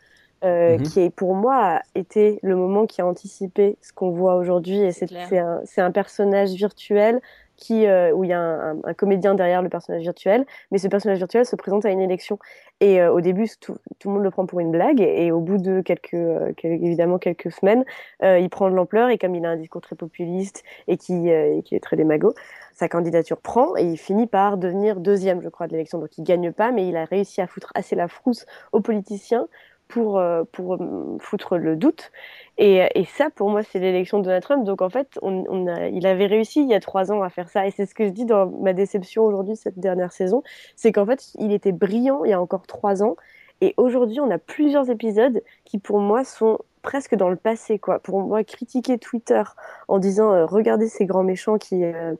euh, 0.43 0.77
mhm. 0.77 0.83
qui, 0.83 1.09
pour 1.09 1.35
moi, 1.35 1.55
a 1.55 1.81
été 1.95 2.39
le 2.43 2.55
moment 2.55 2.85
qui 2.85 3.01
a 3.01 3.07
anticipé 3.07 3.77
ce 3.81 3.93
qu'on 3.93 4.11
voit 4.11 4.35
aujourd'hui. 4.35 4.79
Et 4.81 4.91
c'est 4.91 5.37
un, 5.37 5.61
un, 5.77 5.91
personnage 5.91 6.51
virtuel 6.51 7.21
qui, 7.63 7.87
euh, 7.87 8.11
où 8.11 8.25
il 8.25 8.29
y 8.29 8.33
a 8.33 8.41
un, 8.41 8.93
comédien 8.93 9.35
derrière 9.35 9.61
le 9.61 9.69
personnage 9.69 10.01
virtuel, 10.01 10.45
mais 10.69 10.77
ce 10.77 10.89
personnage 10.89 11.17
virtuel 11.17 11.45
se 11.45 11.55
présente 11.55 11.85
à 11.85 11.91
une 11.91 12.01
élection. 12.01 12.37
Et 12.81 13.01
euh, 13.01 13.13
au 13.13 13.21
début, 13.21 13.47
tout, 13.61 13.77
tout, 13.99 14.09
le 14.09 14.15
monde 14.15 14.23
le 14.23 14.31
prend 14.31 14.45
pour 14.45 14.59
une 14.59 14.71
blague, 14.71 14.99
et, 14.99 15.31
au 15.31 15.39
bout 15.39 15.57
de 15.57 15.79
quelques, 15.79 16.13
euh, 16.13 16.51
évidemment 16.63 17.19
quelques 17.19 17.51
semaines, 17.53 17.85
il 18.21 18.49
prend 18.49 18.69
de 18.69 18.75
l'ampleur, 18.75 19.09
et 19.09 19.17
comme 19.17 19.33
il 19.33 19.45
a 19.45 19.49
un 19.49 19.55
discours 19.55 19.79
très 19.79 19.95
populiste 19.95 20.63
et 20.89 20.97
qui, 20.97 21.29
qui 21.63 21.75
est 21.75 21.79
très 21.79 21.95
démago, 21.95 22.33
sa 22.73 22.89
candidature 22.89 23.37
prend, 23.37 23.77
et 23.77 23.83
il 23.83 23.97
finit 23.97 24.27
par 24.27 24.57
devenir 24.57 24.99
deuxième, 24.99 25.41
je 25.41 25.49
crois, 25.49 25.67
de 25.67 25.71
l'élection. 25.71 25.99
Donc 25.99 26.17
il 26.17 26.23
gagne 26.23 26.51
pas, 26.51 26.71
mais 26.71 26.87
il 26.87 26.97
a 26.97 27.05
réussi 27.05 27.39
à 27.39 27.47
foutre 27.47 27.71
assez 27.75 27.95
la 27.95 28.07
frousse 28.09 28.45
aux 28.73 28.81
politiciens 28.81 29.47
pour, 29.93 30.21
pour 30.51 30.77
foutre 31.19 31.57
le 31.57 31.75
doute. 31.75 32.11
Et, 32.57 32.83
et, 32.95 33.05
ça, 33.05 33.29
pour 33.29 33.49
moi, 33.49 33.61
c'est 33.61 33.79
l'élection 33.79 34.17
de 34.19 34.23
Donald 34.23 34.43
Trump. 34.43 34.63
Donc, 34.63 34.81
en 34.81 34.89
fait, 34.89 35.19
on, 35.21 35.67
a, 35.67 35.87
il 35.87 36.07
avait 36.07 36.25
réussi 36.25 36.61
il 36.61 36.69
y 36.69 36.73
a 36.73 36.79
trois 36.79 37.11
ans 37.11 37.21
à 37.21 37.29
faire 37.29 37.47
ça. 37.49 37.67
Et 37.67 37.71
c'est 37.71 37.85
ce 37.85 37.93
que 37.93 38.05
je 38.05 38.09
dis 38.09 38.25
dans 38.25 38.47
ma 38.47 38.73
déception 38.73 39.23
aujourd'hui, 39.23 39.55
cette 39.55 39.77
dernière 39.77 40.11
saison. 40.11 40.41
C'est 40.75 40.91
qu'en 40.91 41.05
fait, 41.05 41.31
il 41.37 41.51
était 41.51 41.71
brillant 41.71 42.23
il 42.23 42.31
y 42.31 42.33
a 42.33 42.41
encore 42.41 42.65
trois 42.65 43.03
ans. 43.03 43.15
Et 43.61 43.75
aujourd'hui, 43.77 44.19
on 44.19 44.31
a 44.31 44.39
plusieurs 44.39 44.89
épisodes 44.89 45.43
qui, 45.63 45.77
pour 45.77 45.99
moi, 45.99 46.23
sont 46.23 46.57
presque 46.81 47.15
dans 47.15 47.29
le 47.29 47.35
passé. 47.35 47.77
Quoi. 47.77 47.99
Pour 47.99 48.19
moi, 48.21 48.43
critiquer 48.43 48.97
Twitter 48.97 49.43
en 49.87 49.99
disant 49.99 50.33
euh, 50.33 50.45
regardez 50.45 50.87
ces 50.87 51.05
grands 51.05 51.23
méchants 51.23 51.57
qui. 51.57 51.83
Euh, 51.83 52.15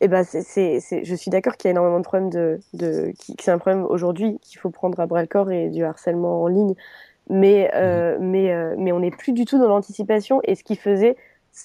eh 0.00 0.06
ben, 0.06 0.22
c'est, 0.22 0.78
je 1.02 1.14
suis 1.16 1.28
d'accord 1.28 1.56
qu'il 1.56 1.68
y 1.68 1.70
a 1.70 1.72
énormément 1.72 1.98
de 1.98 2.04
problèmes 2.04 2.30
de, 2.30 2.60
de 2.72 3.12
c'est 3.40 3.50
un 3.50 3.58
problème 3.58 3.84
aujourd'hui 3.84 4.38
qu'il 4.42 4.60
faut 4.60 4.70
prendre 4.70 5.00
à 5.00 5.06
bras 5.06 5.22
le 5.22 5.26
corps 5.26 5.50
et 5.50 5.70
du 5.70 5.82
harcèlement 5.82 6.40
en 6.44 6.46
ligne 6.46 6.74
mais, 7.28 7.70
euh, 7.74 8.18
mhm. 8.18 8.30
mais, 8.30 8.52
euh, 8.52 8.74
mais 8.78 8.92
on 8.92 9.00
n'est 9.00 9.10
plus 9.10 9.32
du 9.32 9.44
tout 9.44 9.58
dans 9.58 9.68
l'anticipation. 9.68 10.40
Et 10.44 10.54
ce 10.54 10.64
qui 10.64 10.76
faisait 10.76 11.16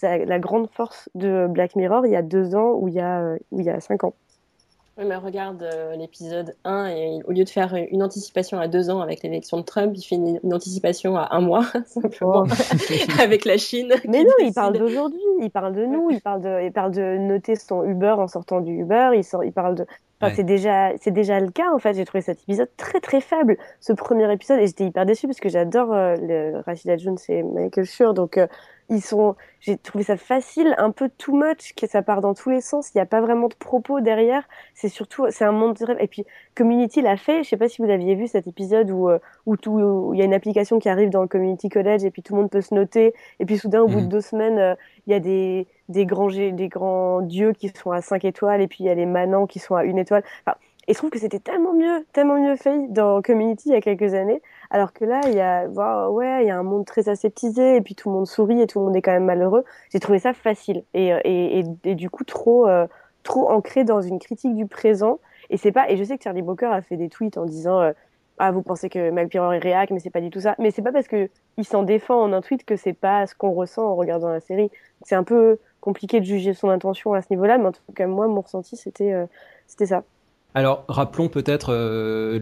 la 0.01 0.39
grande 0.39 0.69
force 0.71 1.09
de 1.13 1.45
Black 1.47 1.75
Mirror 1.75 2.05
il 2.07 2.11
y 2.11 2.15
a 2.15 2.23
deux 2.23 2.55
ans 2.55 2.73
ou 2.73 2.87
il 2.87 2.95
y 2.95 2.99
a, 2.99 3.21
euh, 3.21 3.37
ou 3.51 3.59
il 3.59 3.65
y 3.65 3.69
a 3.69 3.79
cinq 3.79 4.03
ans. 4.03 4.15
Oui, 4.97 5.05
mais 5.05 5.15
regarde 5.15 5.67
l'épisode 5.97 6.55
1 6.65 6.87
et 6.87 7.19
au 7.25 7.31
lieu 7.31 7.43
de 7.43 7.49
faire 7.49 7.75
une 7.89 8.03
anticipation 8.03 8.59
à 8.59 8.67
deux 8.67 8.91
ans 8.91 9.01
avec 9.01 9.23
l'élection 9.23 9.57
de 9.57 9.63
Trump, 9.63 9.93
il 9.95 10.03
fait 10.03 10.15
une, 10.15 10.53
anticipation 10.53 11.17
à 11.17 11.29
un 11.31 11.41
mois, 11.41 11.65
simplement, 11.87 12.45
oh. 12.47 13.19
avec 13.19 13.45
la 13.45 13.57
Chine. 13.57 13.93
Mais 14.07 14.23
non, 14.23 14.33
il 14.39 14.53
parle 14.53 14.77
d'aujourd'hui, 14.77 15.19
il 15.41 15.49
parle 15.49 15.73
de 15.73 15.85
nous, 15.85 16.11
il 16.11 16.21
parle 16.21 16.41
de, 16.41 16.63
il 16.63 16.71
parle 16.71 16.91
de 16.91 17.17
noter 17.17 17.55
son 17.55 17.83
Uber 17.83 18.15
en 18.19 18.27
sortant 18.27 18.61
du 18.61 18.71
Uber, 18.73 19.11
il, 19.15 19.23
sort, 19.23 19.43
il 19.43 19.51
parle 19.51 19.75
de, 19.75 19.85
c'est 20.31 20.43
déjà, 20.43 20.91
c'est 20.99 21.11
déjà 21.11 21.39
le 21.39 21.49
cas 21.49 21.71
en 21.73 21.79
fait. 21.79 21.93
J'ai 21.95 22.05
trouvé 22.05 22.21
cet 22.21 22.41
épisode 22.43 22.69
très 22.77 22.99
très 22.99 23.21
faible, 23.21 23.57
ce 23.79 23.93
premier 23.93 24.31
épisode, 24.31 24.59
et 24.59 24.67
j'étais 24.67 24.85
hyper 24.85 25.05
déçue 25.05 25.27
parce 25.27 25.39
que 25.39 25.49
j'adore 25.49 25.93
euh, 25.93 26.15
le 26.15 26.61
Rachida 26.65 26.97
Jones 26.97 27.17
et 27.29 27.43
Michael 27.43 27.85
Schur, 27.85 28.13
donc 28.13 28.37
euh, 28.37 28.47
ils 28.93 29.01
sont, 29.01 29.35
j'ai 29.59 29.77
trouvé 29.77 30.03
ça 30.03 30.17
facile, 30.17 30.75
un 30.77 30.91
peu 30.91 31.09
too 31.17 31.33
much, 31.33 31.73
que 31.75 31.87
ça 31.87 32.01
part 32.01 32.21
dans 32.21 32.33
tous 32.33 32.49
les 32.49 32.61
sens. 32.61 32.91
Il 32.93 32.97
n'y 32.97 33.01
a 33.01 33.05
pas 33.05 33.21
vraiment 33.21 33.47
de 33.47 33.55
propos 33.55 33.99
derrière. 34.01 34.47
C'est 34.75 34.89
surtout, 34.89 35.25
c'est 35.29 35.45
un 35.45 35.51
monde 35.51 35.75
de 35.75 35.85
rêve. 35.85 35.97
Et 35.99 36.07
puis 36.07 36.25
Community 36.55 37.01
l'a 37.01 37.17
fait. 37.17 37.43
Je 37.43 37.49
sais 37.49 37.57
pas 37.57 37.67
si 37.67 37.81
vous 37.81 37.89
aviez 37.89 38.15
vu 38.15 38.27
cet 38.27 38.47
épisode 38.47 38.91
où 38.91 39.09
euh, 39.09 39.19
où 39.45 39.57
tout, 39.57 39.71
où 39.71 40.13
il 40.13 40.19
y 40.19 40.21
a 40.21 40.25
une 40.25 40.33
application 40.33 40.79
qui 40.79 40.89
arrive 40.89 41.09
dans 41.09 41.21
le 41.21 41.27
Community 41.27 41.69
College 41.69 42.03
et 42.03 42.11
puis 42.11 42.21
tout 42.21 42.35
le 42.35 42.41
monde 42.41 42.51
peut 42.51 42.61
se 42.61 42.73
noter. 42.75 43.13
Et 43.39 43.45
puis 43.45 43.57
soudain, 43.57 43.81
au 43.81 43.87
bout 43.87 43.99
de 43.99 44.05
mhm. 44.05 44.09
deux 44.09 44.21
semaines, 44.21 44.77
il 45.07 45.11
y 45.11 45.15
a 45.15 45.19
des 45.19 45.67
des 45.89 46.05
grands, 46.05 46.29
des 46.29 46.69
grands 46.69 47.21
dieux 47.21 47.51
qui 47.53 47.69
sont 47.69 47.91
à 47.91 48.01
5 48.01 48.23
étoiles 48.25 48.61
et 48.61 48.67
puis 48.67 48.83
il 48.83 48.87
y 48.87 48.89
a 48.89 48.95
les 48.95 49.05
manants 49.05 49.47
qui 49.47 49.59
sont 49.59 49.75
à 49.75 49.83
une 49.83 49.97
étoile. 49.97 50.23
Enfin, 50.45 50.57
et 50.87 50.93
je 50.93 50.97
trouve 50.97 51.09
que 51.09 51.19
c'était 51.19 51.39
tellement 51.39 51.73
mieux, 51.73 52.05
tellement 52.11 52.39
mieux 52.39 52.55
fait 52.55 52.87
dans 52.89 53.21
Community 53.21 53.69
il 53.69 53.71
y 53.73 53.75
a 53.75 53.81
quelques 53.81 54.13
années, 54.13 54.41
alors 54.73 54.91
que 54.91 55.05
là, 55.05 55.21
il 55.27 55.35
y 55.35 55.39
a, 55.39 55.67
ouais, 56.09 56.43
il 56.43 56.47
y 56.47 56.51
a 56.51 56.57
un 56.57 56.63
monde 56.63 56.85
très 56.85 57.07
aseptisé 57.07 57.77
et 57.77 57.81
puis 57.81 57.95
tout 57.95 58.09
le 58.09 58.15
monde 58.15 58.27
sourit 58.27 58.59
et 58.59 58.67
tout 58.67 58.79
le 58.79 58.85
monde 58.85 58.95
est 58.95 59.01
quand 59.01 59.11
même 59.11 59.25
malheureux. 59.25 59.63
J'ai 59.91 59.99
trouvé 59.99 60.19
ça 60.19 60.33
facile 60.33 60.83
et, 60.95 61.09
et, 61.23 61.63
et, 61.83 61.95
du 61.95 62.09
coup 62.09 62.23
trop, 62.23 62.67
euh, 62.67 62.87
trop 63.21 63.49
ancré 63.49 63.83
dans 63.83 64.01
une 64.01 64.19
critique 64.19 64.55
du 64.55 64.65
présent. 64.65 65.19
Et 65.51 65.57
c'est 65.57 65.71
pas, 65.71 65.89
et 65.89 65.95
je 65.95 66.03
sais 66.03 66.17
que 66.17 66.23
Charlie 66.23 66.41
Brooker 66.41 66.73
a 66.73 66.81
fait 66.81 66.97
des 66.97 67.07
tweets 67.07 67.37
en 67.37 67.45
disant, 67.45 67.81
euh, 67.81 67.91
ah, 68.39 68.51
vous 68.51 68.63
pensez 68.63 68.89
que 68.89 69.11
Mac 69.11 69.33
est 69.35 69.39
réac, 69.59 69.91
mais 69.91 69.99
c'est 69.99 70.09
pas 70.09 70.21
du 70.21 70.31
tout 70.31 70.41
ça. 70.41 70.55
Mais 70.57 70.71
c'est 70.71 70.81
pas 70.81 70.91
parce 70.91 71.07
que 71.07 71.29
il 71.57 71.65
s'en 71.65 71.83
défend 71.83 72.19
en 72.21 72.33
un 72.33 72.41
tweet 72.41 72.65
que 72.65 72.75
c'est 72.75 72.93
pas 72.93 73.27
ce 73.27 73.35
qu'on 73.35 73.51
ressent 73.51 73.85
en 73.85 73.95
regardant 73.95 74.29
la 74.29 74.39
série. 74.39 74.71
C'est 75.03 75.15
un 75.15 75.23
peu, 75.23 75.59
compliqué 75.83 76.21
de 76.21 76.25
juger 76.25 76.53
son 76.53 76.69
intention 76.69 77.13
à 77.13 77.21
ce 77.21 77.27
niveau-là, 77.31 77.57
mais 77.57 77.65
en 77.65 77.71
tout 77.73 77.81
cas, 77.93 78.07
moi, 78.07 78.27
mon 78.27 78.39
ressenti, 78.39 78.77
c'était 78.77 79.11
euh, 79.11 79.25
c'était 79.67 79.87
ça. 79.87 80.03
Alors, 80.55 80.85
rappelons 80.87 81.29
peut-être 81.29 81.73
euh, 81.73 82.39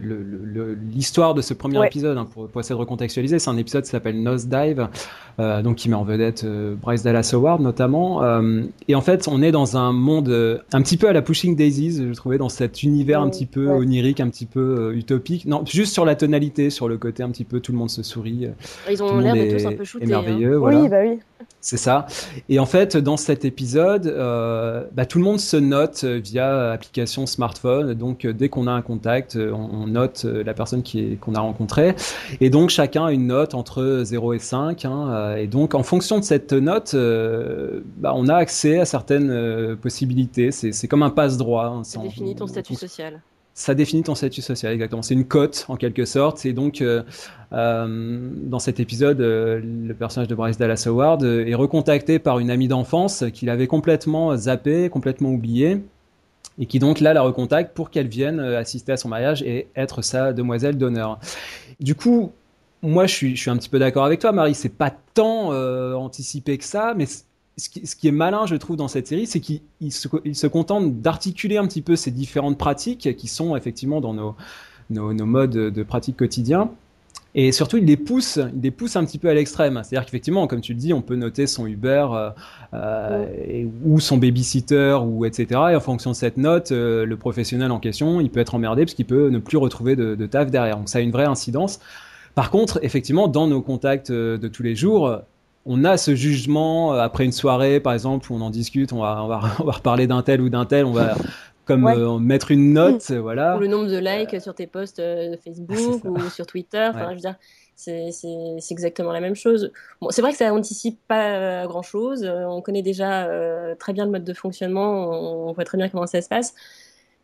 l'histoire 0.92 1.32
de 1.32 1.40
ce 1.40 1.54
premier 1.54 1.84
épisode 1.86 2.18
hein, 2.18 2.26
pour, 2.30 2.60
essayer 2.60 2.74
de 2.74 2.80
recontextualiser. 2.80 3.38
C'est 3.38 3.48
un 3.48 3.56
épisode 3.56 3.84
qui 3.84 3.90
s'appelle 3.90 4.22
Nosedive, 4.22 4.88
euh, 5.40 5.62
donc 5.62 5.76
qui 5.76 5.88
met 5.88 5.94
en 5.94 6.04
vedette 6.04 6.44
euh, 6.44 6.74
Bryce 6.74 7.02
Dallas 7.02 7.30
Howard 7.32 7.62
notamment. 7.62 8.22
Euh, 8.22 8.64
et 8.86 8.94
en 8.94 9.00
fait, 9.00 9.28
on 9.28 9.40
est 9.40 9.50
dans 9.50 9.78
un 9.78 9.92
monde 9.92 10.28
un 10.72 10.82
petit 10.82 10.98
peu 10.98 11.08
à 11.08 11.14
la 11.14 11.22
Pushing 11.22 11.56
Daisies, 11.56 12.06
je 12.06 12.14
trouvais, 12.14 12.36
dans 12.36 12.50
cet 12.50 12.82
univers 12.82 13.22
un 13.22 13.30
petit 13.30 13.46
peu 13.46 13.68
onirique, 13.68 14.20
un 14.20 14.28
petit 14.28 14.46
peu 14.46 14.92
utopique. 14.94 15.46
Non, 15.46 15.64
juste 15.64 15.94
sur 15.94 16.04
la 16.04 16.14
tonalité, 16.14 16.68
sur 16.68 16.88
le 16.88 16.98
côté 16.98 17.22
un 17.22 17.30
petit 17.30 17.44
peu 17.44 17.60
tout 17.60 17.72
le 17.72 17.78
monde 17.78 17.90
se 17.90 18.02
sourit. 18.02 18.48
Ils 18.90 19.02
ont 19.02 19.18
l'air 19.18 19.34
de 19.34 19.56
tous 19.56 19.66
un 19.66 19.72
peu 19.72 19.84
shootés. 19.84 20.06
merveilleux, 20.06 20.56
hein. 20.56 20.58
voilà. 20.58 20.80
Oui, 20.82 20.88
bah 20.88 21.00
oui. 21.02 21.18
C'est 21.60 21.76
ça. 21.76 22.06
Et 22.48 22.58
en 22.58 22.66
fait, 22.66 22.96
dans 22.96 23.16
cet 23.16 23.44
épisode, 23.44 24.04
bah, 24.92 25.06
tout 25.06 25.18
le 25.18 25.24
monde 25.24 25.40
se 25.40 25.56
note 25.56 26.04
via 26.04 26.72
application 26.72 27.26
smartphone. 27.26 27.94
Donc, 28.02 28.26
dès 28.26 28.48
qu'on 28.48 28.66
a 28.66 28.72
un 28.72 28.82
contact, 28.82 29.36
on, 29.36 29.86
note 29.86 30.24
la 30.24 30.54
personne 30.54 30.82
qu'on 31.20 31.34
a 31.36 31.40
rencontrée. 31.40 31.94
Et 32.40 32.50
donc, 32.50 32.70
chacun 32.70 33.06
a 33.06 33.12
une 33.12 33.28
note 33.28 33.54
entre 33.54 34.00
0 34.02 34.32
et 34.32 34.40
5. 34.40 34.84
Hein, 34.84 35.36
et 35.36 35.46
donc, 35.46 35.76
en 35.76 35.84
fonction 35.84 36.18
de 36.18 36.24
cette 36.24 36.52
note, 36.52 36.94
euh, 36.94 37.80
bah, 37.98 38.12
on 38.16 38.26
a 38.28 38.34
accès 38.34 38.80
à 38.80 38.84
certaines 38.84 39.30
euh, 39.30 39.76
possibilités. 39.76 40.50
C'est 40.50 40.88
comme 40.88 41.04
un 41.04 41.10
passe-droit. 41.10 41.66
Hein, 41.66 41.84
ça 41.84 42.00
définit 42.00 42.34
ton 42.34 42.48
statut 42.48 42.74
social 42.74 43.20
ça 43.54 43.74
définit 43.74 44.02
ton 44.02 44.14
statut 44.14 44.40
social, 44.40 44.72
exactement. 44.72 45.02
C'est 45.02 45.14
une 45.14 45.26
cote, 45.26 45.66
en 45.68 45.76
quelque 45.76 46.04
sorte. 46.04 46.46
Et 46.46 46.52
donc, 46.52 46.80
euh, 46.80 47.02
euh, 47.52 48.30
dans 48.34 48.58
cet 48.58 48.80
épisode, 48.80 49.20
euh, 49.20 49.60
le 49.62 49.94
personnage 49.94 50.28
de 50.28 50.34
Bryce 50.34 50.56
Dallas 50.56 50.84
Howard 50.86 51.22
est 51.22 51.54
recontacté 51.54 52.18
par 52.18 52.38
une 52.38 52.50
amie 52.50 52.68
d'enfance 52.68 53.24
qu'il 53.32 53.50
avait 53.50 53.66
complètement 53.66 54.36
zappé, 54.36 54.88
complètement 54.88 55.30
oublié, 55.30 55.82
et 56.58 56.66
qui 56.66 56.78
donc 56.78 57.00
là 57.00 57.12
la 57.12 57.22
recontacte 57.22 57.74
pour 57.74 57.90
qu'elle 57.90 58.08
vienne 58.08 58.40
assister 58.40 58.92
à 58.92 58.96
son 58.96 59.08
mariage 59.08 59.42
et 59.42 59.68
être 59.76 60.02
sa 60.02 60.32
demoiselle 60.32 60.78
d'honneur. 60.78 61.18
Du 61.80 61.94
coup, 61.94 62.32
moi, 62.82 63.06
je 63.06 63.14
suis, 63.14 63.50
un 63.50 63.56
petit 63.56 63.68
peu 63.68 63.78
d'accord 63.78 64.04
avec 64.04 64.20
toi, 64.20 64.32
Marie. 64.32 64.54
C'est 64.54 64.68
pas 64.68 64.92
tant 65.14 65.52
anticipé 65.94 66.58
que 66.58 66.64
ça, 66.64 66.94
mais 66.96 67.06
ce 67.56 67.68
qui, 67.68 68.08
est 68.08 68.12
malin, 68.12 68.46
je 68.46 68.56
trouve, 68.56 68.76
dans 68.76 68.88
cette 68.88 69.06
série, 69.06 69.26
c'est 69.26 69.40
qu'il 69.40 69.60
se, 69.90 70.46
contente 70.46 71.00
d'articuler 71.00 71.58
un 71.58 71.66
petit 71.66 71.82
peu 71.82 71.96
ces 71.96 72.10
différentes 72.10 72.58
pratiques 72.58 73.16
qui 73.16 73.28
sont 73.28 73.56
effectivement 73.56 74.00
dans 74.00 74.14
nos, 74.14 74.34
nos, 74.90 75.26
modes 75.26 75.50
de 75.50 75.82
pratique 75.82 76.16
quotidien 76.16 76.70
Et 77.34 77.50
surtout, 77.50 77.78
il 77.78 77.86
les 77.86 77.96
pousse, 77.96 78.38
il 78.54 78.60
les 78.60 78.70
pousse 78.70 78.94
un 78.94 79.04
petit 79.04 79.18
peu 79.18 79.28
à 79.28 79.34
l'extrême. 79.34 79.80
C'est-à-dire 79.82 80.04
qu'effectivement, 80.04 80.46
comme 80.46 80.60
tu 80.60 80.74
le 80.74 80.78
dis, 80.78 80.92
on 80.92 81.00
peut 81.00 81.16
noter 81.16 81.46
son 81.46 81.66
Uber 81.66 82.08
euh, 82.12 82.30
euh, 82.74 83.64
ou 83.84 84.00
son 84.00 84.18
babysitter 84.18 84.98
ou 85.02 85.24
etc. 85.24 85.46
Et 85.70 85.76
en 85.76 85.80
fonction 85.80 86.10
de 86.10 86.16
cette 86.16 86.36
note, 86.36 86.72
euh, 86.72 87.06
le 87.06 87.16
professionnel 87.16 87.70
en 87.70 87.80
question, 87.80 88.20
il 88.20 88.28
peut 88.30 88.40
être 88.40 88.54
emmerdé 88.54 88.84
parce 88.84 88.94
qu'il 88.94 89.06
peut 89.06 89.30
ne 89.30 89.38
plus 89.38 89.56
retrouver 89.56 89.96
de, 89.96 90.14
de 90.14 90.26
taf 90.26 90.50
derrière. 90.50 90.76
Donc 90.76 90.90
ça 90.90 90.98
a 90.98 91.00
une 91.00 91.10
vraie 91.10 91.24
incidence. 91.24 91.80
Par 92.34 92.50
contre, 92.50 92.78
effectivement, 92.82 93.28
dans 93.28 93.46
nos 93.46 93.62
contacts 93.62 94.10
euh, 94.10 94.36
de 94.36 94.48
tous 94.48 94.62
les 94.62 94.76
jours, 94.76 95.18
on 95.64 95.84
a 95.84 95.96
ce 95.96 96.14
jugement 96.14 96.92
après 96.92 97.24
une 97.24 97.32
soirée, 97.32 97.80
par 97.80 97.94
exemple, 97.94 98.30
où 98.30 98.34
on 98.34 98.40
en 98.42 98.50
discute, 98.50 98.92
on 98.92 99.00
va, 99.00 99.22
on 99.24 99.28
va, 99.28 99.40
on 99.58 99.64
va 99.64 99.72
reparler 99.72 100.06
d'un 100.06 100.20
tel 100.20 100.42
ou 100.42 100.50
d'un 100.50 100.66
tel, 100.66 100.84
on 100.84 100.92
va 100.92 101.14
comme 101.72 101.84
Ouais. 101.84 101.96
euh, 101.98 102.18
mettre 102.18 102.50
une 102.50 102.72
note, 102.72 103.10
voilà. 103.10 103.56
Ou 103.56 103.60
le 103.60 103.66
nombre 103.68 103.88
de 103.90 103.98
likes 103.98 104.40
sur 104.40 104.54
tes 104.54 104.66
posts 104.66 104.98
euh, 105.00 105.36
Facebook 105.44 105.76
Ah, 105.76 105.76
c'est 106.02 106.02
ça. 106.02 106.08
ou 106.10 106.30
sur 106.30 106.46
Twitter. 106.46 106.86
Enfin, 106.90 107.08
je 107.10 107.14
veux 107.14 107.20
dire, 107.20 107.34
c'est 107.76 108.10
c'est- 108.12 108.56
c'est 108.60 108.72
exactement 108.72 109.12
la 109.12 109.20
même 109.20 109.34
chose. 109.34 109.72
Bon, 110.00 110.10
c'est 110.10 110.22
vrai 110.22 110.32
que 110.32 110.38
ça 110.38 110.52
anticipe 110.52 111.00
pas 111.08 111.66
grand 111.66 111.82
chose. 111.82 112.24
On 112.24 112.60
connaît 112.62 112.82
déjà 112.82 113.24
euh, 113.26 113.74
très 113.74 113.92
bien 113.92 114.04
le 114.04 114.10
mode 114.10 114.24
de 114.24 114.34
fonctionnement. 114.34 115.10
On, 115.10 115.48
on 115.48 115.52
voit 115.52 115.64
très 115.64 115.78
bien 115.78 115.88
comment 115.88 116.06
ça 116.06 116.20
se 116.22 116.28
passe. 116.28 116.54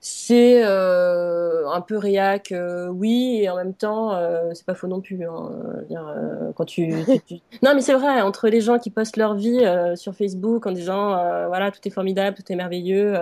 C'est 0.00 0.62
euh, 0.64 1.68
un 1.70 1.80
peu 1.80 1.96
réac, 1.98 2.52
euh, 2.52 2.86
oui, 2.86 3.40
et 3.42 3.50
en 3.50 3.56
même 3.56 3.74
temps, 3.74 4.14
euh, 4.14 4.50
c'est 4.54 4.64
pas 4.64 4.74
faux 4.76 4.86
non 4.86 5.00
plus. 5.00 5.24
hein. 5.26 5.50
Dire, 5.88 6.06
euh, 6.16 6.52
quand 6.54 6.64
tu, 6.64 6.94
tu- 7.04 7.20
tu- 7.26 7.40
Non, 7.64 7.72
mais 7.74 7.80
c'est 7.80 7.94
vrai, 7.94 8.20
entre 8.22 8.48
les 8.48 8.60
gens 8.60 8.78
qui 8.78 8.90
postent 8.90 9.16
leur 9.16 9.34
vie 9.34 9.58
euh, 9.64 9.96
sur 9.96 10.14
Facebook 10.14 10.66
en 10.68 10.70
disant, 10.72 11.14
euh, 11.18 11.48
voilà, 11.48 11.72
tout 11.72 11.80
est 11.84 11.90
formidable, 11.90 12.36
tout 12.36 12.44
est 12.52 12.54
merveilleux. 12.54 13.16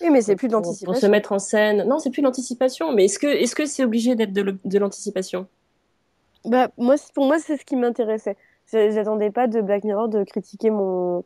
Oui, 0.00 0.10
mais 0.10 0.22
c'est 0.22 0.36
plus 0.36 0.48
de 0.48 0.52
pour- 0.54 0.62
Pour 0.62 0.72
se 0.74 0.84
l'anticipation. 0.84 1.10
mettre 1.10 1.32
en 1.32 1.38
scène. 1.38 1.84
Non, 1.86 1.98
c'est 1.98 2.10
plus 2.10 2.22
l'anticipation. 2.22 2.92
Mais 2.92 3.04
est-ce 3.06 3.18
que 3.18 3.26
est-ce 3.26 3.54
que 3.54 3.66
c'est 3.66 3.84
obligé 3.84 4.14
d'être 4.14 4.32
de, 4.32 4.58
de 4.64 4.78
l'anticipation? 4.78 5.46
Bah, 6.44 6.70
moi, 6.78 6.96
pour 7.14 7.26
moi, 7.26 7.38
c'est 7.38 7.56
ce 7.56 7.64
qui 7.64 7.76
m'intéressait. 7.76 8.36
J'attendais 8.72 9.30
pas 9.30 9.46
de 9.46 9.60
Black 9.60 9.84
Mirror 9.84 10.08
de 10.08 10.24
critiquer 10.24 10.70
mon. 10.70 11.24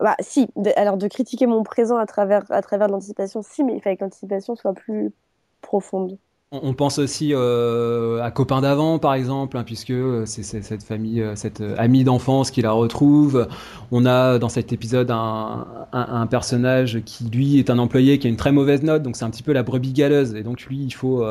Bah, 0.00 0.16
si, 0.20 0.48
de- 0.56 0.72
alors 0.76 0.96
de 0.96 1.06
critiquer 1.06 1.46
mon 1.46 1.62
présent 1.62 1.96
à 1.96 2.06
travers, 2.06 2.44
à 2.50 2.60
travers 2.62 2.88
de 2.88 2.92
l'anticipation, 2.92 3.42
si, 3.42 3.62
mais 3.62 3.74
il 3.76 3.80
fallait 3.82 3.96
que 3.96 4.04
l'anticipation 4.04 4.56
soit 4.56 4.72
plus 4.72 5.12
profonde. 5.60 6.18
On 6.54 6.74
pense 6.74 6.98
aussi 6.98 7.30
euh, 7.32 8.22
à 8.22 8.30
Copain 8.30 8.60
d'avant, 8.60 8.98
par 8.98 9.14
exemple, 9.14 9.56
hein, 9.56 9.64
puisque 9.64 9.88
euh, 9.88 10.26
c'est 10.26 10.42
cette 10.42 10.82
famille, 10.82 11.22
euh, 11.22 11.34
cette 11.34 11.62
euh, 11.62 11.74
amie 11.78 12.04
d'enfance 12.04 12.50
qui 12.50 12.60
la 12.60 12.72
retrouve. 12.72 13.48
On 13.90 14.04
a 14.04 14.38
dans 14.38 14.50
cet 14.50 14.70
épisode 14.70 15.10
un, 15.10 15.66
un- 15.94 16.26
personnage 16.26 17.00
qui, 17.06 17.24
lui, 17.24 17.58
est 17.58 17.70
un 17.70 17.78
employé 17.78 18.18
qui 18.18 18.26
a 18.26 18.30
une 18.30 18.36
très 18.36 18.52
mauvaise 18.52 18.82
note, 18.82 19.02
donc 19.02 19.16
c'est 19.16 19.24
un 19.24 19.30
petit 19.30 19.42
peu 19.42 19.52
la 19.54 19.62
brebis 19.62 19.94
galeuse. 19.94 20.34
Et 20.34 20.42
donc, 20.42 20.60
lui, 20.66 20.76
il 20.76 20.90
faut, 20.90 21.24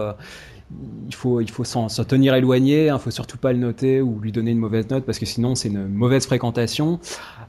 il 1.07 1.15
faut, 1.15 1.41
il 1.41 1.49
faut 1.49 1.63
s'en 1.63 1.88
tenir 1.88 2.34
éloigné. 2.36 2.88
Il 2.88 2.99
faut 2.99 3.11
surtout 3.11 3.38
pas 3.38 3.51
le 3.51 3.59
noter 3.59 4.01
ou 4.01 4.19
lui 4.19 4.32
donner 4.32 4.51
une 4.51 4.59
mauvaise 4.59 4.89
note, 4.89 5.03
parce 5.05 5.19
que 5.19 5.26
sinon, 5.26 5.55
c'est 5.55 5.67
une 5.69 5.88
mauvaise 5.88 6.26
fréquentation. 6.26 6.99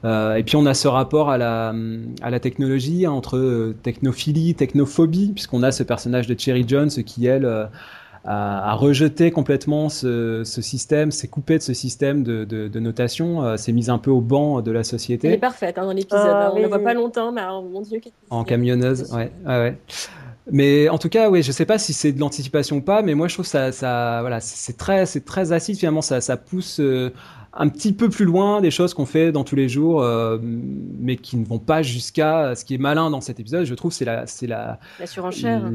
Euh, 0.03 0.35
et 0.35 0.43
puis, 0.43 0.57
on 0.57 0.65
a 0.65 0.73
ce 0.73 0.87
rapport 0.87 1.29
à 1.29 1.37
la, 1.37 1.73
à 2.21 2.29
la 2.29 2.39
technologie 2.39 3.05
hein, 3.05 3.11
entre 3.11 3.37
euh, 3.37 3.75
technophilie, 3.83 4.53
technophobie, 4.53 5.31
puisqu'on 5.33 5.63
a 5.63 5.71
ce 5.71 5.83
personnage 5.83 6.27
de 6.27 6.37
Cherry 6.37 6.65
Jones 6.67 6.89
qui, 6.89 7.25
elle, 7.25 7.45
euh, 7.45 7.65
a, 8.25 8.71
a 8.71 8.73
rejeté 8.73 9.31
complètement 9.31 9.87
ce, 9.87 10.43
ce 10.43 10.61
système, 10.61 11.11
s'est 11.11 11.29
coupé 11.29 11.57
de 11.57 11.63
ce 11.63 11.73
système 11.73 12.23
de, 12.23 12.43
de, 12.43 12.67
de 12.67 12.79
notation, 12.79 13.43
euh, 13.43 13.57
s'est 13.57 13.71
mise 13.71 13.89
un 13.89 13.97
peu 13.97 14.11
au 14.11 14.21
banc 14.21 14.61
de 14.61 14.71
la 14.71 14.79
Elle 14.79 14.81
est 14.81 14.89
société 14.89 15.37
parfaite 15.37 15.77
hein, 15.77 15.85
dans 15.85 15.93
l'épisode. 15.93 16.19
Ah, 16.21 16.47
hein. 16.47 16.49
On 16.51 16.55
oui, 16.55 16.59
ne 16.59 16.63
la 16.63 16.67
voit 16.67 16.77
oui. 16.79 16.83
pas 16.83 16.93
longtemps, 16.93 17.31
mais 17.31 17.41
alors, 17.41 17.63
mon 17.63 17.81
Dieu, 17.81 18.01
en 18.29 18.43
camionneuse. 18.43 19.09
Ouais, 19.13 19.31
ouais, 19.45 19.57
ouais. 19.57 19.77
Mais 20.51 20.89
en 20.89 20.97
tout 20.97 21.09
cas, 21.09 21.29
oui, 21.29 21.41
je 21.41 21.51
sais 21.51 21.65
pas 21.65 21.77
si 21.79 21.93
c'est 21.93 22.11
de 22.11 22.19
l'anticipation 22.19 22.77
ou 22.77 22.81
pas, 22.81 23.01
mais 23.01 23.13
moi 23.15 23.27
je 23.29 23.35
trouve 23.35 23.45
ça, 23.45 23.71
ça 23.71 24.19
voilà, 24.21 24.41
c'est 24.41 24.75
très, 24.77 25.05
très 25.05 25.51
acide 25.53 25.77
finalement, 25.77 26.01
ça, 26.01 26.19
ça 26.19 26.35
pousse 26.35 26.79
euh, 26.81 27.13
un 27.55 27.69
petit 27.69 27.93
peu 27.93 28.09
plus 28.09 28.25
loin 28.25 28.61
des 28.61 28.71
choses 28.71 28.93
qu'on 28.93 29.05
fait 29.05 29.31
dans 29.31 29.43
tous 29.43 29.55
les 29.55 29.69
jours, 29.69 30.01
euh, 30.01 30.39
mais 30.41 31.17
qui 31.17 31.37
ne 31.37 31.45
vont 31.45 31.59
pas 31.59 31.81
jusqu'à 31.83 32.55
ce 32.55 32.65
qui 32.65 32.75
est 32.75 32.79
malin 32.79 33.09
dans 33.11 33.21
cet 33.21 33.39
épisode. 33.39 33.65
Je 33.65 33.75
trouve 33.75 33.91
c'est 33.91 34.05
la, 34.05 34.25
c'est 34.25 34.47
la, 34.47 34.79
La 34.99 35.05
surenchère. 35.05 35.71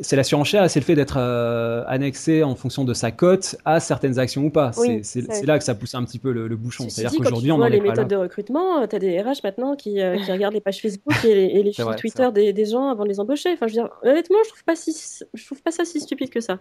c'est 0.00 0.16
la 0.16 0.24
surenchère 0.24 0.68
c'est 0.68 0.80
le 0.80 0.84
fait 0.84 0.94
d'être 0.96 1.18
euh, 1.18 1.84
annexé 1.86 2.42
en 2.42 2.54
fonction 2.56 2.84
de 2.84 2.94
sa 2.94 3.10
cote 3.12 3.56
à 3.64 3.78
certaines 3.80 4.18
actions 4.18 4.44
ou 4.44 4.50
pas. 4.50 4.72
Oui, 4.78 5.00
c'est 5.02 5.46
là 5.46 5.58
que 5.58 5.64
ça 5.64 5.74
pousse 5.74 5.94
un 5.94 6.04
petit 6.04 6.18
peu 6.18 6.32
le, 6.32 6.48
le 6.48 6.56
bouchon. 6.56 6.88
C'est-à-dire 6.88 7.18
qu'aujourd'hui 7.18 7.52
on 7.52 7.56
vois 7.56 7.66
en 7.66 7.68
les 7.68 7.76
est 7.76 7.80
pas 7.80 7.86
là. 7.86 7.90
méthodes 7.92 8.08
de 8.08 8.16
recrutement, 8.16 8.86
tu 8.88 8.96
as 8.96 8.98
des 8.98 9.20
RH 9.20 9.40
maintenant 9.44 9.76
qui, 9.76 10.00
euh, 10.00 10.16
qui 10.16 10.32
regardent 10.32 10.54
les 10.54 10.60
pages 10.60 10.80
Facebook 10.80 11.24
et 11.24 11.34
les, 11.34 11.44
et 11.44 11.62
les 11.62 11.72
C'est 11.80 11.82
fils 11.82 11.84
vrai, 11.84 11.94
c'est 11.96 12.00
Twitter 12.00 12.28
des, 12.34 12.52
des 12.52 12.64
gens 12.66 12.88
avant 12.88 13.04
de 13.04 13.08
les 13.08 13.20
embaucher. 13.20 13.52
Enfin, 13.52 13.66
je 13.68 13.76
veux 13.76 13.82
dire, 13.82 13.90
honnêtement, 14.02 14.38
je 14.44 14.48
trouve 14.50 14.64
pas 14.64 14.76
si, 14.76 14.96
je 15.34 15.46
trouve 15.46 15.62
pas 15.62 15.70
ça 15.70 15.84
si 15.84 16.00
stupide 16.00 16.30
que 16.30 16.40
ça. 16.40 16.58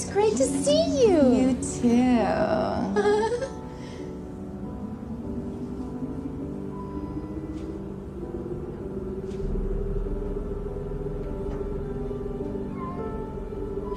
It's 0.00 0.08
great 0.12 0.36
to 0.36 0.44
see 0.44 1.02
you. 1.02 1.34
You 1.34 1.54
too. 1.60 2.22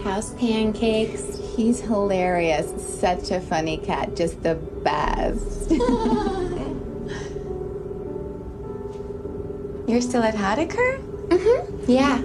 House 0.03 0.33
pancakes. 0.33 1.37
He's 1.55 1.81
hilarious. 1.81 2.73
Such 2.99 3.29
a 3.29 3.39
funny 3.39 3.77
cat. 3.77 4.15
Just 4.15 4.41
the 4.41 4.55
best. 4.55 5.69
You're 9.87 10.01
still 10.01 10.23
at 10.23 10.33
Hadeker? 10.33 10.99
Mm-hmm. 11.27 11.91
Yeah. 11.91 12.23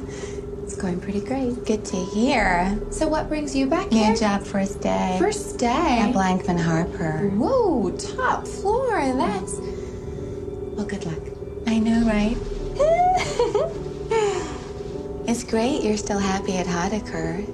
It's 0.77 0.83
going 0.83 1.01
pretty 1.01 1.23
great. 1.23 1.65
Good 1.65 1.87
to 1.87 1.97
hear. 1.97 2.79
So 2.91 3.09
what 3.09 3.31
brings 3.31 3.57
you 3.57 3.67
back 3.67 3.91
New 3.91 3.97
here? 3.97 4.15
job 4.15 4.43
first 4.43 4.83
day. 4.83 5.17
First 5.19 5.57
day. 5.57 5.69
At 5.71 6.15
Blankman 6.15 6.61
Harper. 6.61 7.31
Whoa, 7.31 7.93
top 7.93 8.47
floor. 8.47 8.91
That's. 8.91 9.55
Well, 9.55 10.85
good 10.85 11.07
luck. 11.07 11.23
I 11.67 11.79
know, 11.79 12.07
right? 12.07 12.37
it's 15.27 15.45
great 15.45 15.83
you're 15.83 15.97
still 15.97 16.19
happy 16.19 16.59
at 16.59 16.67
Hadeker. 16.67 17.47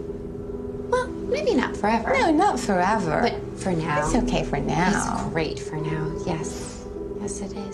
Well, 0.91 1.07
maybe 1.07 1.55
not 1.55 1.77
forever. 1.77 2.12
No, 2.14 2.33
not 2.33 2.59
forever. 2.59 3.20
But 3.23 3.61
for 3.61 3.70
now. 3.70 4.05
it's 4.05 4.16
okay 4.16 4.43
for 4.43 4.59
now. 4.59 5.14
It's 5.14 5.23
great 5.33 5.61
for 5.61 5.77
now. 5.77 6.12
Yes. 6.27 6.85
Yes, 7.20 7.41
it 7.41 7.57
is. 7.57 7.72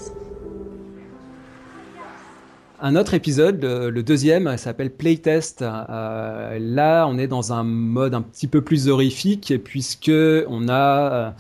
Un 2.81 2.95
autre 2.95 3.15
épisode, 3.15 3.61
le, 3.61 3.91
le 3.91 4.03
deuxième, 4.05 4.57
s'appelle 4.57 4.91
Playtest. 4.91 5.63
Euh, 5.63 6.59
là, 6.61 7.07
on 7.09 7.19
est 7.19 7.27
dans 7.27 7.53
un 7.53 7.65
mode 7.65 8.15
un 8.15 8.23
petit 8.23 8.47
peu 8.47 8.63
plus 8.63 8.89
horrifique 8.89 9.53
puisque 9.65 10.13
on 10.47 10.69
a 10.69 11.13
euh, 11.13 11.31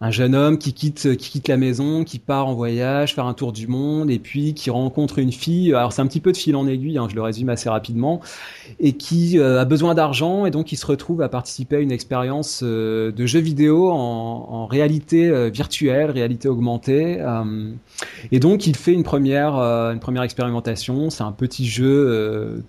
un 0.00 0.12
jeune 0.12 0.36
homme 0.36 0.58
qui 0.58 0.72
quitte, 0.74 1.16
qui 1.16 1.30
quitte 1.30 1.48
la 1.48 1.56
maison, 1.56 2.04
qui 2.04 2.20
part 2.20 2.46
en 2.46 2.54
voyage, 2.54 3.14
faire 3.14 3.26
un 3.26 3.34
tour 3.34 3.52
du 3.52 3.66
monde 3.66 4.10
et 4.10 4.20
puis 4.20 4.54
qui 4.54 4.70
rencontre 4.70 5.18
une 5.18 5.32
fille. 5.32 5.74
Alors 5.74 5.92
c'est 5.92 6.02
un 6.02 6.06
petit 6.06 6.20
peu 6.20 6.30
de 6.30 6.36
fil 6.36 6.54
en 6.54 6.68
aiguille, 6.68 6.98
hein, 6.98 7.08
je 7.10 7.16
le 7.16 7.22
résume 7.22 7.48
assez 7.48 7.68
rapidement, 7.68 8.20
et 8.78 8.92
qui 8.92 9.38
euh, 9.38 9.60
a 9.60 9.64
besoin 9.64 9.94
d'argent 9.94 10.46
et 10.46 10.52
donc 10.52 10.70
il 10.70 10.76
se 10.76 10.86
retrouve 10.86 11.20
à 11.20 11.28
participer 11.28 11.76
à 11.76 11.80
une 11.80 11.90
expérience 11.90 12.60
euh, 12.62 13.10
de 13.10 13.26
jeu 13.26 13.40
vidéo 13.40 13.90
en, 13.90 14.66
réalité 14.66 15.28
euh, 15.28 15.48
virtuelle, 15.48 16.10
réalité 16.10 16.48
augmentée. 16.48 17.24
et 18.30 18.38
donc, 18.38 18.66
il 18.66 18.76
fait 18.76 18.92
une 18.92 19.02
première, 19.02 19.54
une 19.54 19.98
première 19.98 20.22
expérimentation. 20.22 21.08
C'est 21.08 21.22
un 21.22 21.32
petit 21.32 21.66
jeu 21.66 22.62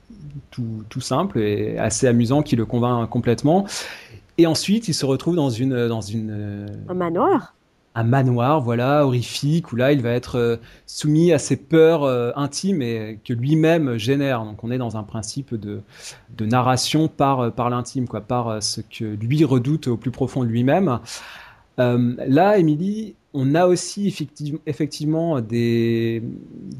tout, 0.49 0.83
tout 0.87 1.01
simple 1.01 1.39
et 1.39 1.77
assez 1.77 2.07
amusant 2.07 2.41
qui 2.41 2.55
le 2.55 2.65
convainc 2.65 3.09
complètement. 3.09 3.65
Et 4.39 4.47
ensuite, 4.47 4.87
il 4.87 4.93
se 4.93 5.05
retrouve 5.05 5.35
dans 5.35 5.49
une, 5.49 5.89
dans 5.89 5.99
une, 5.99 6.31
euh, 6.31 6.67
Un 6.87 6.93
manoir 6.93 7.55
un 7.95 8.03
manoir, 8.03 8.61
voilà, 8.61 9.05
horrifique, 9.05 9.73
où 9.73 9.75
là, 9.75 9.91
il 9.91 10.01
va 10.01 10.11
être 10.11 10.37
euh, 10.37 10.55
soumis 10.85 11.33
à 11.33 11.39
ses 11.39 11.57
peurs 11.57 12.03
euh, 12.03 12.31
intimes 12.37 12.81
et 12.81 13.19
que 13.25 13.33
lui-même 13.33 13.97
génère. 13.97 14.45
Donc, 14.45 14.63
on 14.63 14.71
est 14.71 14.77
dans 14.77 14.95
un 14.95 15.03
principe 15.03 15.55
de, 15.55 15.81
de 16.37 16.45
narration 16.45 17.09
par, 17.09 17.39
euh, 17.41 17.49
par 17.49 17.69
l'intime, 17.69 18.07
quoi, 18.07 18.21
par 18.21 18.47
euh, 18.47 18.61
ce 18.61 18.79
que 18.79 19.03
lui 19.03 19.43
redoute 19.43 19.87
au 19.87 19.97
plus 19.97 20.11
profond 20.11 20.43
de 20.43 20.49
lui-même. 20.49 20.99
Euh, 21.79 22.15
là, 22.25 22.57
Émilie, 22.57 23.15
on 23.33 23.53
a 23.53 23.67
aussi 23.67 24.07
effectivement, 24.07 24.59
effectivement 24.65 25.39
des, 25.39 26.23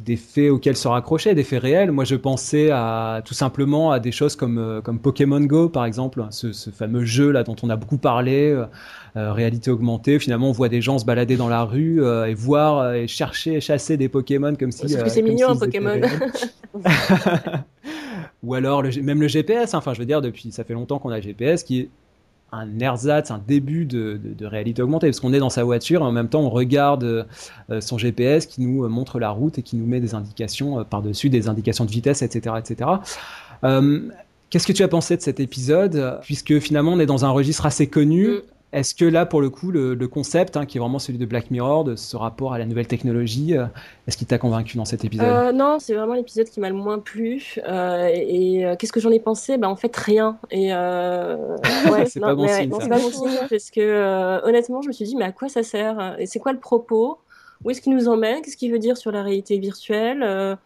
des 0.03 0.15
faits 0.15 0.49
auxquels 0.49 0.75
se 0.75 0.87
raccrocher, 0.87 1.35
des 1.35 1.43
faits 1.43 1.61
réels. 1.61 1.91
Moi, 1.91 2.05
je 2.05 2.15
pensais 2.15 2.71
à 2.71 3.21
tout 3.23 3.35
simplement 3.35 3.91
à 3.91 3.99
des 3.99 4.11
choses 4.11 4.35
comme, 4.35 4.57
euh, 4.57 4.81
comme 4.81 4.99
Pokémon 4.99 5.41
Go, 5.41 5.69
par 5.69 5.85
exemple, 5.85 6.25
ce, 6.31 6.51
ce 6.51 6.71
fameux 6.71 7.05
jeu 7.05 7.29
là 7.31 7.43
dont 7.43 7.55
on 7.61 7.69
a 7.69 7.75
beaucoup 7.75 7.99
parlé, 7.99 8.49
euh, 8.49 8.65
euh, 9.15 9.31
réalité 9.31 9.69
augmentée. 9.69 10.17
Finalement, 10.17 10.49
on 10.49 10.53
voit 10.53 10.69
des 10.69 10.81
gens 10.81 10.97
se 10.97 11.05
balader 11.05 11.37
dans 11.37 11.49
la 11.49 11.63
rue 11.63 12.03
euh, 12.03 12.25
et 12.25 12.33
voir 12.33 12.79
euh, 12.79 12.93
et 12.93 13.07
chercher 13.07 13.53
et 13.55 13.61
chasser 13.61 13.97
des 13.97 14.09
Pokémon 14.09 14.55
comme 14.55 14.71
si. 14.71 14.89
Sauf 14.89 15.03
que 15.03 15.09
c'est 15.09 15.21
mignon, 15.21 15.49
un 15.49 15.55
Pokémon. 15.55 16.01
Ou 18.43 18.53
alors 18.53 18.81
le, 18.81 18.89
même 19.01 19.21
le 19.21 19.27
GPS. 19.27 19.73
hein. 19.73 19.77
Enfin, 19.77 19.93
je 19.93 19.99
veux 19.99 20.05
dire, 20.05 20.21
depuis 20.21 20.51
ça 20.51 20.63
fait 20.63 20.73
longtemps 20.73 20.99
qu'on 20.99 21.09
a 21.09 21.17
le 21.17 21.21
GPS 21.21 21.63
qui 21.63 21.79
est 21.81 21.89
un 22.51 22.79
ersatz, 22.79 23.31
un 23.31 23.41
début 23.45 23.85
de, 23.85 24.19
réalité 24.41 24.81
augmentée, 24.81 25.07
parce 25.07 25.19
qu'on 25.19 25.33
est 25.33 25.39
dans 25.39 25.49
sa 25.49 25.63
voiture 25.63 26.01
et 26.01 26.03
en 26.03 26.11
même 26.11 26.29
temps 26.29 26.41
on 26.41 26.49
regarde 26.49 27.03
euh, 27.03 27.81
son 27.81 27.97
GPS 27.97 28.45
qui 28.45 28.61
nous 28.61 28.87
montre 28.89 29.19
la 29.19 29.29
route 29.29 29.57
et 29.57 29.63
qui 29.63 29.75
nous 29.75 29.85
met 29.85 29.99
des 29.99 30.15
indications 30.15 30.79
euh, 30.79 30.83
par-dessus, 30.83 31.29
des 31.29 31.47
indications 31.47 31.85
de 31.85 31.91
vitesse, 31.91 32.21
etc. 32.21 32.55
etc. 32.57 32.89
Euh, 33.63 34.09
Qu'est-ce 34.49 34.65
que 34.65 34.73
tu 34.73 34.81
as 34.81 34.87
pensé 34.87 35.15
de 35.15 35.21
cet 35.21 35.39
épisode? 35.39 36.19
Puisque 36.23 36.57
finalement 36.59 36.93
on 36.93 36.99
est 36.99 37.05
dans 37.05 37.23
un 37.23 37.29
registre 37.29 37.67
assez 37.67 37.85
connu. 37.85 38.39
Est-ce 38.71 38.93
que 38.93 39.05
là, 39.05 39.25
pour 39.25 39.41
le 39.41 39.49
coup, 39.49 39.71
le, 39.71 39.95
le 39.95 40.07
concept, 40.07 40.55
hein, 40.55 40.65
qui 40.65 40.77
est 40.77 40.79
vraiment 40.79 40.99
celui 40.99 41.17
de 41.17 41.25
Black 41.25 41.49
Mirror, 41.49 41.83
de 41.83 41.95
ce 41.95 42.15
rapport 42.15 42.53
à 42.53 42.59
la 42.59 42.65
nouvelle 42.65 42.87
technologie, 42.87 43.57
euh, 43.57 43.65
est-ce 44.07 44.15
qu'il 44.15 44.27
t'a 44.27 44.37
convaincu 44.37 44.77
dans 44.77 44.85
cet 44.85 45.03
épisode 45.05 45.25
Euh, 45.25 45.51
non, 45.51 45.79
c'est 45.79 45.95
vraiment 45.95 46.13
l'épisode 46.13 46.47
qui 46.47 46.59
m'a 46.59 46.69
le 46.69 46.75
moins 46.75 46.99
plu. 46.99 47.55
Euh, 47.67 48.07
et 48.13 48.61
et, 48.61 48.75
qu'est-ce 48.77 48.91
que 48.91 48.99
j'en 48.99 49.11
ai 49.11 49.19
pensé? 49.19 49.57
Bah, 49.57 49.69
En 49.69 49.75
fait, 49.75 49.95
rien. 49.95 50.37
Et 50.51 50.67
ouais, 50.73 52.05
C'est 52.05 52.19
pas 52.19 52.35
bon 52.35 52.43
mais 52.43 52.61
signe, 52.61 52.71
c'est 52.79 52.89
pas 52.89 52.99
bon 52.99 53.11
signe 53.11 53.47
parce 53.49 53.71
que 53.71 54.45
honnêtement, 54.45 54.81
je 54.81 54.87
me 54.87 54.93
suis 54.93 55.05
dit, 55.05 55.15
mais 55.15 55.25
à 55.25 55.31
quoi 55.31 55.49
ça 55.49 55.63
sert? 55.63 56.15
Et 56.19 56.25
c'est 56.25 56.39
quoi 56.39 56.53
le 56.53 56.59
propos? 56.59 57.19
Où 57.63 57.71
est-ce 57.71 57.81
qu'il 57.81 57.93
nous 57.93 58.07
emmène? 58.07 58.41
Qu'est-ce 58.41 58.55
qu'il 58.55 58.71
veut 58.71 58.79
dire 58.79 58.97
sur 58.97 59.11
la 59.11 59.23
réalité 59.23 59.57
virtuelle? 59.57 60.57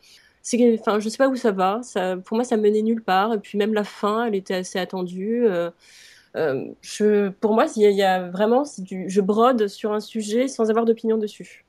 Enfin, 0.79 0.99
je 0.99 1.09
sais 1.09 1.17
pas 1.17 1.29
où 1.29 1.35
ça 1.35 1.51
va. 1.51 1.79
Ça, 1.83 2.17
pour 2.17 2.35
moi, 2.35 2.43
ça 2.43 2.57
menait 2.57 2.81
nulle 2.81 3.01
part. 3.01 3.33
Et 3.33 3.39
puis 3.39 3.57
même 3.57 3.73
la 3.73 3.83
fin, 3.83 4.25
elle 4.25 4.35
était 4.35 4.55
assez 4.55 4.77
attendue. 4.77 5.45
Euh, 5.45 5.69
je, 6.35 7.29
pour 7.29 7.53
moi, 7.53 7.65
il 7.75 7.81
y, 7.83 7.85
a- 7.85 7.89
il 7.91 7.97
y 7.97 8.03
a 8.03 8.29
vraiment, 8.29 8.63
du, 8.79 9.05
je 9.09 9.21
brode 9.21 9.67
sur 9.67 9.93
un 9.93 9.99
sujet 9.99 10.47
sans 10.47 10.69
avoir 10.69 10.85
d'opinion 10.85 11.17
dessus. 11.17 11.65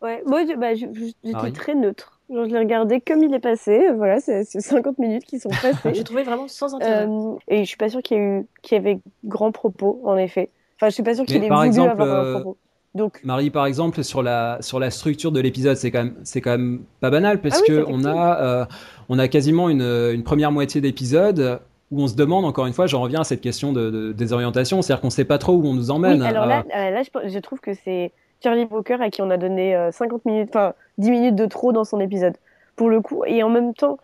Ouais, 0.00 0.22
moi, 0.26 0.44
bah, 0.56 0.74
j'étais 0.74 1.12
Marie 1.32 1.52
très 1.52 1.74
neutre. 1.74 2.20
Genre, 2.28 2.44
je 2.46 2.50
l'ai 2.50 2.58
regardé 2.58 3.00
comme 3.00 3.22
il 3.22 3.32
est 3.34 3.38
passé. 3.40 3.90
Voilà, 3.94 4.18
c'est 4.20 4.44
c'est 4.44 4.60
50 4.60 4.98
minutes 4.98 5.24
qui 5.24 5.38
sont 5.38 5.50
passées. 5.62 5.94
J'ai 5.94 6.02
trouvé 6.04 6.24
vraiment 6.24 6.48
sans 6.48 6.74
intérêt. 6.74 7.06
Euh, 7.06 7.36
et 7.46 7.60
je 7.60 7.68
suis 7.68 7.76
pas 7.76 7.88
sûre 7.88 8.02
qu'il 8.02 8.16
y, 8.16 8.20
ait 8.20 8.40
eu- 8.40 8.46
qu'il 8.62 8.76
y 8.76 8.78
avait 8.80 9.00
grand 9.24 9.52
propos, 9.52 10.00
en 10.04 10.16
effet. 10.16 10.50
Enfin, 10.76 10.88
je 10.88 10.94
suis 10.94 11.02
pas 11.04 11.14
sûre 11.14 11.24
qu'il 11.26 11.44
ait 11.44 11.50
voulu 11.50 11.68
exemple, 11.68 12.02
avoir 12.02 12.18
un 12.18 12.24
euh, 12.24 12.32
propos. 12.32 12.58
Donc, 12.94 13.22
Marie, 13.24 13.50
par 13.50 13.66
exemple, 13.66 14.02
sur 14.04 14.22
la, 14.22 14.58
sur 14.62 14.80
la 14.80 14.90
structure 14.90 15.32
de 15.32 15.40
l'épisode, 15.40 15.76
c'est 15.76 15.90
quand 15.92 16.04
même, 16.04 16.16
c'est 16.24 16.40
quand 16.40 16.52
même 16.52 16.84
pas 17.00 17.10
banal 17.10 17.40
parce 17.40 17.54
Ah 17.54 17.60
oui, 17.62 17.68
que 17.68 17.72
c'est 17.74 17.82
on 17.82 17.82
effectivement. 17.82 18.18
a, 18.18 18.40
euh, 18.42 18.66
on 19.08 19.18
a 19.18 19.28
quasiment 19.28 19.68
une, 19.70 19.82
une 19.82 20.24
première 20.24 20.52
moitié 20.52 20.80
d'épisode 20.80 21.60
où 21.92 22.02
on 22.02 22.08
se 22.08 22.16
demande, 22.16 22.44
encore 22.44 22.66
une 22.66 22.72
fois, 22.72 22.86
j'en 22.88 23.00
reviens 23.02 23.20
à 23.20 23.24
cette 23.24 23.40
question 23.42 23.72
de, 23.72 23.90
de 23.90 24.12
désorientation, 24.12 24.82
c'est-à-dire 24.82 25.00
qu'on 25.02 25.10
sait 25.10 25.24
pas 25.26 25.38
trop 25.38 25.54
où 25.54 25.66
on 25.66 25.74
nous 25.74 25.90
emmène. 25.92 26.22
oui, 26.22 26.26
alors 26.26 26.46
là, 26.46 26.64
Euh, 26.74 26.76
euh, 26.76 26.90
là 26.90 27.02
je, 27.02 27.10
pense- 27.10 27.22
je 27.26 27.38
trouve 27.38 27.60
que 27.60 27.74
c'est 27.74 28.12
Charlie 28.42 28.64
Brooker 28.66 29.00
à 29.00 29.10
qui 29.10 29.22
on 29.22 29.30
a 29.30 29.36
donné 29.36 29.76
euh, 29.76 29.92
50 29.92 30.24
minutes, 30.24 30.48
enfin 30.50 30.74
10 30.98 31.10
minutes 31.10 31.36
de 31.36 31.46
trop 31.46 31.72
dans 31.72 31.84
son 31.84 32.00
épisode. 32.00 32.36
Pour 32.76 32.90
le 32.90 33.00
coup, 33.02 33.24
et 33.26 33.42
en 33.42 33.50
même 33.50 33.74
temps, 33.74 33.98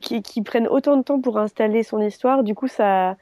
qui, 0.00 0.22
qui 0.22 0.42
prennent 0.42 0.68
autant 0.68 0.96
de 0.96 1.02
temps 1.02 1.20
pour 1.20 1.38
installer 1.38 1.82
son 1.82 2.00
histoire, 2.00 2.44
du 2.44 2.54
coup, 2.54 2.68
ça. 2.68 3.16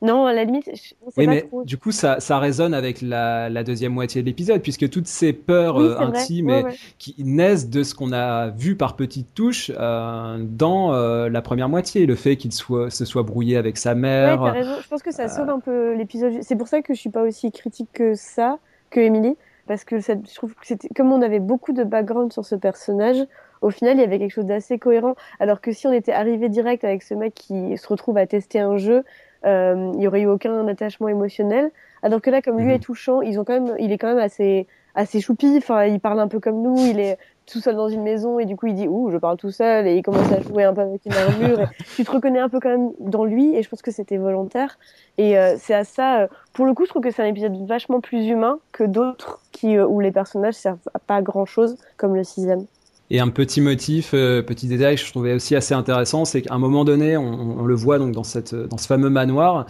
Non, 0.00 0.26
à 0.26 0.32
la 0.32 0.44
limite, 0.44 0.70
je 0.72 0.76
sais 0.80 0.94
oui, 1.16 1.26
pas 1.26 1.30
mais 1.32 1.42
trop. 1.42 1.64
du 1.64 1.76
coup, 1.76 1.90
ça, 1.90 2.20
ça 2.20 2.38
résonne 2.38 2.72
avec 2.72 3.02
la, 3.02 3.48
la 3.50 3.64
deuxième 3.64 3.92
moitié 3.92 4.22
de 4.22 4.26
l'épisode, 4.26 4.62
puisque 4.62 4.88
toutes 4.90 5.08
ces 5.08 5.32
peurs 5.32 5.76
Oui, 5.76 5.86
euh, 5.86 5.98
intimes 5.98 6.46
Ouais, 6.48 6.62
ouais. 6.64 6.74
qui 6.98 7.16
naissent 7.18 7.68
de 7.68 7.82
ce 7.82 7.94
qu'on 7.96 8.12
a 8.12 8.48
vu 8.50 8.76
par 8.76 8.94
petites 8.94 9.34
touches 9.34 9.72
euh, 9.76 10.38
dans 10.40 10.94
euh, 10.94 11.28
la 11.28 11.42
première 11.42 11.68
moitié, 11.68 12.06
le 12.06 12.14
fait 12.14 12.36
qu'il 12.36 12.52
soit, 12.52 12.90
se 12.90 13.04
soit 13.04 13.24
brouillé 13.24 13.56
avec 13.56 13.76
sa 13.76 13.90
Ouais, 13.94 13.96
mère. 13.96 14.38
t'as 14.38 14.50
raison. 14.52 14.70
Je 14.80 14.86
pense 14.88 15.02
que 15.02 15.12
ça 15.12 15.28
sauve 15.28 15.48
un 15.50 15.58
peu 15.60 15.94
l'épisode. 15.94 16.42
C'est 16.42 16.56
pour 16.56 16.68
ça 16.68 16.80
que 16.80 16.94
je 16.94 17.00
suis 17.00 17.10
pas 17.10 17.22
aussi 17.22 17.50
critique 17.50 17.88
que 17.92 18.14
ça, 18.14 18.58
que 18.90 19.00
Emily, 19.00 19.36
parce 19.66 19.84
que 19.84 20.00
ça- 20.00 20.14
je 20.14 20.34
trouve 20.36 20.54
que 20.54 20.64
c'était 20.66 20.88
comme 20.94 21.10
on 21.12 21.22
avait 21.22 21.40
beaucoup 21.40 21.72
de 21.72 21.82
background 21.82 22.32
sur 22.32 22.44
ce 22.44 22.54
personnage. 22.54 23.26
Au 23.62 23.70
final, 23.70 23.96
il 23.96 24.00
y 24.00 24.04
avait 24.04 24.20
quelque 24.20 24.30
chose 24.32 24.46
d'assez 24.46 24.78
cohérent. 24.78 25.16
Alors 25.40 25.60
que 25.60 25.72
si 25.72 25.88
on 25.88 25.92
était 25.92 26.12
arrivé 26.12 26.48
direct 26.48 26.84
avec 26.84 27.02
ce 27.02 27.14
mec 27.14 27.34
qui 27.34 27.76
se 27.76 27.88
retrouve 27.88 28.16
à 28.16 28.26
tester 28.28 28.60
un 28.60 28.76
jeu, 28.76 29.02
euh, 29.46 29.92
il 29.96 30.02
y 30.02 30.08
aurait 30.08 30.22
eu 30.22 30.26
aucun 30.26 30.66
attachement 30.68 31.08
émotionnel. 31.08 31.70
Alors 32.02 32.20
que 32.20 32.30
là, 32.30 32.42
comme 32.42 32.58
lui 32.58 32.66
Mhm. 32.66 32.70
est 32.72 32.78
touchant, 32.80 33.20
ils 33.22 33.38
ont 33.40 33.44
quand 33.44 33.54
même, 33.60 33.74
il 33.78 33.92
est 33.92 33.98
quand 33.98 34.08
même 34.08 34.18
assez, 34.18 34.66
assez 34.94 35.20
choupi. 35.20 35.54
Enfin, 35.58 35.84
il 35.84 36.00
parle 36.00 36.20
un 36.20 36.28
peu 36.28 36.40
comme 36.40 36.62
nous. 36.62 36.84
Il 36.84 37.00
est 37.00 37.18
tout 37.46 37.60
seul 37.60 37.76
dans 37.76 37.88
une 37.88 38.02
maison 38.02 38.38
et 38.38 38.44
du 38.44 38.56
coup, 38.56 38.66
il 38.66 38.74
dit 38.74 38.86
ouh, 38.88 39.10
je 39.10 39.16
parle 39.16 39.36
tout 39.38 39.50
seul 39.50 39.86
et 39.86 39.96
il 39.96 40.02
commence 40.02 40.30
à 40.32 40.40
jouer 40.40 40.64
un 40.64 40.74
peu 40.74 40.82
avec 40.82 41.06
une 41.06 41.16
armure. 41.16 41.60
Et 41.60 41.68
tu 41.94 42.04
te 42.04 42.10
reconnais 42.10 42.38
un 42.40 42.48
peu 42.48 42.60
quand 42.60 42.68
même 42.68 42.92
dans 43.00 43.24
lui 43.24 43.54
et 43.56 43.62
je 43.62 43.68
pense 43.68 43.82
que 43.82 43.90
c'était 43.90 44.18
volontaire. 44.18 44.78
Et 45.16 45.38
euh, 45.38 45.56
c'est 45.58 45.74
à 45.74 45.84
ça, 45.84 46.20
euh, 46.22 46.28
pour 46.52 46.66
le 46.66 46.74
coup, 46.74 46.84
je 46.84 46.90
trouve 46.90 47.02
que 47.02 47.10
c'est 47.10 47.22
un 47.22 47.26
épisode 47.26 47.56
vachement 47.66 48.00
plus 48.00 48.26
humain 48.28 48.60
que 48.72 48.84
d'autres 48.84 49.40
qui 49.52 49.76
euh, 49.76 49.86
où 49.86 49.98
les 50.00 50.12
personnages 50.12 50.54
servent 50.54 50.78
à 50.94 50.98
pas 50.98 51.22
grand 51.22 51.46
chose, 51.46 51.78
comme 51.96 52.14
le 52.14 52.22
sixième. 52.24 52.66
Et 53.10 53.20
un 53.20 53.28
petit 53.28 53.62
motif, 53.62 54.10
euh, 54.12 54.42
petit 54.42 54.66
détail 54.66 54.96
que 54.96 55.00
je 55.02 55.10
trouvais 55.10 55.32
aussi 55.32 55.56
assez 55.56 55.72
intéressant, 55.72 56.26
c'est 56.26 56.42
qu'à 56.42 56.52
un 56.52 56.58
moment 56.58 56.84
donné, 56.84 57.16
on, 57.16 57.64
le 57.64 57.74
voit 57.74 57.98
donc 57.98 58.12
dans, 58.12 58.22
cette, 58.22 58.54
dans 58.54 58.76
ce 58.76 58.86
fameux 58.86 59.08
manoir, 59.08 59.64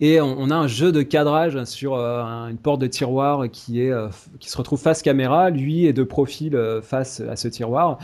et 0.00 0.22
on, 0.22 0.48
a 0.50 0.54
un 0.54 0.68
jeu 0.68 0.90
de 0.90 1.02
cadrage 1.02 1.62
sur 1.64 1.94
euh, 1.96 2.22
un- 2.22 2.48
une 2.48 2.56
porte 2.56 2.80
de 2.80 2.86
tiroir 2.86 3.50
qui, 3.50 3.82
est, 3.82 3.90
euh, 3.90 4.08
qui 4.40 4.48
se 4.48 4.56
retrouve 4.56 4.80
face 4.80 5.02
caméra, 5.02 5.50
lui 5.50 5.84
est 5.84 5.92
de 5.92 6.02
profil 6.02 6.56
euh, 6.56 6.80
face 6.80 7.20
à 7.20 7.36
ce 7.36 7.48
tiroir. 7.48 7.98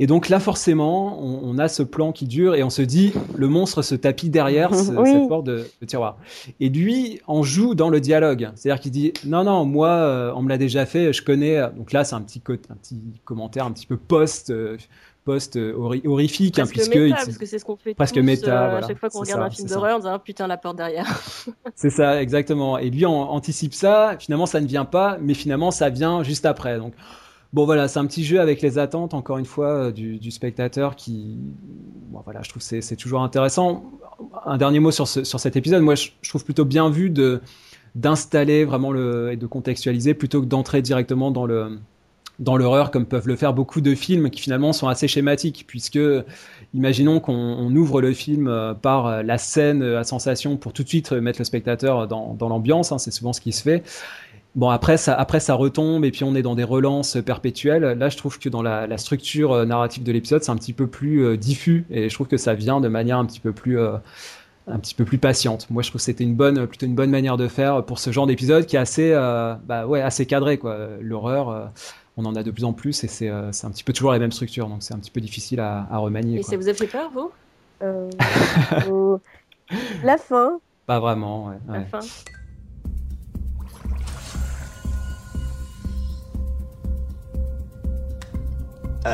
Et 0.00 0.06
donc 0.06 0.28
là, 0.28 0.38
forcément, 0.38 1.20
on, 1.20 1.40
on 1.42 1.58
a 1.58 1.66
ce 1.68 1.82
plan 1.82 2.12
qui 2.12 2.26
dure 2.26 2.54
et 2.54 2.62
on 2.62 2.70
se 2.70 2.82
dit, 2.82 3.12
le 3.36 3.48
monstre 3.48 3.82
se 3.82 3.94
tapit 3.96 4.30
derrière 4.30 4.72
ce- 4.74 4.92
Oui. 4.92 5.10
cette 5.10 5.28
porte 5.28 5.44
de, 5.46 5.66
de 5.80 5.86
tiroir. 5.86 6.16
Et 6.60 6.68
lui 6.68 7.20
en 7.26 7.42
joue 7.42 7.74
dans 7.74 7.88
le 7.90 8.00
dialogue. 8.00 8.50
C'est-à-dire 8.54 8.80
qu'il 8.80 8.92
dit, 8.92 9.12
non, 9.26 9.42
non, 9.42 9.64
moi, 9.64 9.88
euh, 9.88 10.32
on 10.36 10.42
me 10.42 10.48
l'a 10.48 10.58
déjà 10.58 10.86
fait, 10.86 11.12
je 11.12 11.22
connais. 11.22 11.60
Donc 11.76 11.92
là, 11.92 12.04
c'est 12.04 12.14
un 12.14 12.20
petit, 12.20 12.40
un 12.70 12.74
petit 12.76 13.00
commentaire 13.24 13.66
un 13.66 13.72
petit 13.72 13.86
peu 13.86 13.96
post, 13.96 14.50
euh, 14.50 14.76
post 15.24 15.56
euh, 15.56 15.74
hori- 15.76 16.06
horrifique, 16.06 16.58
hein, 16.58 16.62
Presque 16.62 16.74
puisque 16.74 16.94
méta, 16.94 17.06
il- 17.06 17.24
parce 17.26 17.36
que 17.38 17.44
c'est 17.46 17.58
ce 17.58 17.64
qu'on 17.64 17.76
fait 17.76 17.94
presque 17.94 18.14
tous, 18.14 18.22
méta, 18.22 18.46
euh, 18.66 18.70
voilà. 18.70 18.84
à 18.86 18.88
chaque 18.88 18.98
fois 19.00 19.10
qu'on 19.10 19.20
regarde 19.20 19.40
ça, 19.40 19.46
un 19.46 19.50
film 19.50 19.68
d'horreur, 19.68 19.96
on 19.96 20.00
dit 20.00 20.06
ah 20.08 20.18
putain 20.20 20.46
la 20.46 20.56
porte 20.56 20.76
derrière. 20.76 21.06
C'est 21.74 21.90
ça, 21.90 22.22
exactement. 22.22 22.78
Et 22.78 22.88
lui 22.88 23.04
en- 23.04 23.12
anticipe 23.12 23.74
ça. 23.74 24.14
Finalement, 24.20 24.46
ça 24.46 24.60
ne 24.60 24.66
vient 24.66 24.84
pas, 24.84 25.18
mais 25.20 25.34
finalement, 25.34 25.70
ça 25.72 25.90
vient 25.90 26.22
juste 26.22 26.46
après. 26.46 26.78
Donc, 26.78 26.94
bon, 27.52 27.64
voilà, 27.64 27.88
c'est 27.88 27.98
un 27.98 28.06
petit 28.06 28.24
jeu 28.24 28.40
avec 28.40 28.62
les 28.62 28.78
attentes, 28.78 29.14
encore 29.14 29.38
une 29.38 29.46
fois, 29.46 29.86
euh, 29.86 29.92
du, 29.92 30.30
spectateur 30.30 30.96
qui, 30.96 31.38
bon, 32.10 32.20
voilà, 32.24 32.42
je 32.42 32.50
trouve 32.50 32.62
c'est 32.62 32.96
toujours 32.96 33.22
intéressant. 33.22 33.84
Un 34.44 34.56
dernier 34.56 34.80
mot 34.80 34.90
sur, 34.90 35.06
sur 35.06 35.40
cet 35.40 35.56
épisode. 35.56 35.82
Moi, 35.82 35.94
je, 35.94 36.10
trouve 36.28 36.44
plutôt 36.44 36.64
bien 36.64 36.90
vu 36.90 37.12
d'installer 37.94 38.64
vraiment 38.64 38.92
le 38.92 39.32
et 39.32 39.36
de 39.36 39.46
contextualiser 39.46 40.14
plutôt 40.14 40.40
que 40.40 40.46
d'entrer 40.46 40.82
directement 40.82 41.30
dans 41.30 41.46
dans 42.38 42.56
l'horreur 42.56 42.90
comme 42.90 43.04
peuvent 43.04 43.26
le 43.26 43.36
faire 43.36 43.52
beaucoup 43.52 43.80
de 43.80 43.94
films 43.94 44.30
qui 44.30 44.40
finalement 44.40 44.72
sont 44.72 44.86
assez 44.86 45.08
schématiques 45.08 45.64
puisque 45.66 45.98
imaginons 46.72 47.18
qu'on 47.18 47.34
on 47.34 47.74
ouvre 47.74 48.00
le 48.00 48.12
film 48.12 48.46
euh, 48.46 48.74
par 48.74 49.06
euh, 49.06 49.22
la 49.22 49.38
scène 49.38 49.82
à 49.82 50.04
sensation 50.04 50.56
pour 50.56 50.72
tout 50.72 50.84
de 50.84 50.88
suite 50.88 51.10
mettre 51.12 51.40
le 51.40 51.44
spectateur 51.44 52.06
dans, 52.06 52.34
dans 52.34 52.48
l'ambiance, 52.48 52.92
hein, 52.92 52.98
c'est 52.98 53.10
souvent 53.10 53.32
ce 53.32 53.40
qui 53.40 53.52
se 53.52 53.62
fait. 53.62 53.82
Bon 54.54 54.70
après 54.70 54.96
ça, 54.96 55.14
après 55.14 55.40
ça 55.40 55.54
retombe 55.54 56.04
et 56.04 56.10
puis 56.10 56.24
on 56.24 56.34
est 56.34 56.42
dans 56.42 56.54
des 56.54 56.64
relances 56.64 57.18
perpétuelles. 57.24 57.82
Là 57.82 58.08
je 58.08 58.16
trouve 58.16 58.38
que 58.38 58.48
dans 58.48 58.62
la, 58.62 58.86
la 58.86 58.98
structure 58.98 59.52
euh, 59.52 59.64
narrative 59.64 60.02
de 60.02 60.10
l'épisode 60.10 60.42
c'est 60.42 60.50
un 60.50 60.56
petit 60.56 60.72
peu 60.72 60.86
plus 60.86 61.24
euh, 61.24 61.36
diffus 61.36 61.84
et 61.90 62.08
je 62.08 62.14
trouve 62.14 62.28
que 62.28 62.38
ça 62.38 62.54
vient 62.54 62.80
de 62.80 62.88
manière 62.88 63.18
un 63.18 63.26
petit 63.26 63.40
peu 63.40 63.52
plus 63.52 63.78
euh, 63.78 63.96
un 64.66 64.78
petit 64.78 64.94
peu 64.94 65.04
plus 65.04 65.16
patiente. 65.16 65.70
Moi, 65.70 65.82
je 65.82 65.88
trouve 65.88 65.98
que 65.98 66.04
c'était 66.04 66.24
une 66.24 66.34
bonne, 66.34 66.66
plutôt 66.66 66.84
une 66.84 66.94
bonne 66.94 67.08
manière 67.08 67.38
de 67.38 67.48
faire 67.48 67.82
pour 67.86 67.98
ce 67.98 68.12
genre 68.12 68.26
d'épisode 68.26 68.66
qui 68.66 68.76
est 68.76 68.78
assez, 68.78 69.12
euh, 69.14 69.54
bah 69.64 69.86
ouais, 69.86 70.02
assez 70.02 70.26
cadré 70.26 70.58
quoi. 70.58 70.88
L'horreur, 71.00 71.70
on 72.18 72.26
en 72.26 72.36
a 72.36 72.42
de 72.42 72.50
plus 72.50 72.64
en 72.64 72.74
plus 72.74 73.02
et 73.02 73.08
c'est, 73.08 73.30
c'est 73.52 73.66
un 73.66 73.70
petit 73.70 73.84
peu 73.84 73.94
toujours 73.94 74.12
la 74.12 74.18
même 74.18 74.32
structure, 74.32 74.68
donc 74.68 74.82
c'est 74.82 74.92
un 74.92 74.98
petit 74.98 75.10
peu 75.10 75.22
difficile 75.22 75.60
à, 75.60 75.86
à 75.90 75.96
remanier. 75.96 76.34
Et 76.36 76.40
quoi. 76.40 76.50
ça 76.50 76.56
vous 76.58 76.68
a 76.68 76.74
fait 76.74 76.86
peur, 76.86 77.10
vous? 77.14 77.30
La 80.04 80.18
fin, 80.18 80.58
Pas 80.86 81.00
vraiment. 81.00 81.46
Ouais, 81.46 81.56
La 81.68 81.84
fin 81.84 82.00
Um. 89.04 89.12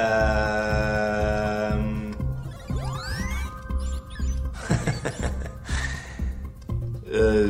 uh, 7.13 7.49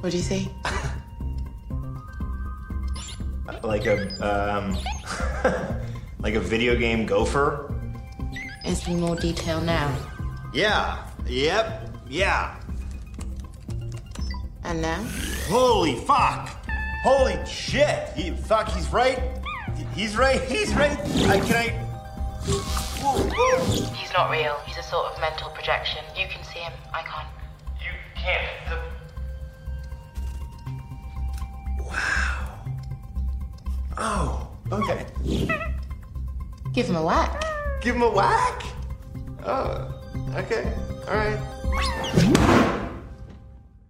What 0.00 0.10
do 0.10 0.16
you 0.16 0.22
say? 0.22 0.48
like 3.62 3.86
a 3.86 4.08
um, 4.24 4.76
like 6.20 6.34
a 6.34 6.40
video 6.40 6.76
game 6.76 7.06
gopher. 7.06 7.74
Is 8.64 8.84
there 8.84 8.96
more 8.96 9.16
detail 9.16 9.60
now? 9.60 9.94
Yeah. 10.52 11.06
Yep. 11.26 11.96
Yeah. 12.08 12.56
And 14.64 14.82
now? 14.82 15.04
Holy 15.48 15.94
fuck! 15.94 16.48
Holy 17.04 17.38
shit! 17.46 18.08
He, 18.16 18.30
fuck, 18.32 18.68
he's 18.68 18.88
right. 18.88 19.20
He's 19.94 20.16
right. 20.16 20.40
He's 20.42 20.74
right. 20.74 20.98
I, 21.28 21.40
can 21.40 21.56
I? 21.56 21.70
Whoa, 23.00 23.18
whoa. 23.18 23.64
He's 23.94 24.12
not 24.12 24.30
real. 24.30 24.56
He's 24.66 24.76
a 24.76 24.82
sort 24.82 25.06
of 25.06 25.20
mental 25.20 25.50
projection. 25.50 26.04
You 26.16 26.26
can 26.28 26.42
see 26.44 26.58
him. 26.60 26.72
I 26.92 27.02
can't. 27.02 27.28
You 27.80 27.90
can't. 28.14 28.46
The... 28.68 28.78
Wow. 31.82 32.58
Oh. 33.98 34.48
Okay. 34.72 35.06
Give 36.72 36.86
him 36.88 36.96
a 36.96 37.02
whack. 37.02 37.44
Give 37.80 37.94
him 37.96 38.02
a 38.02 38.10
whack. 38.10 38.62
Oh. 39.44 39.92
Okay. 40.36 40.72
All 41.08 41.14
right. 41.14 41.38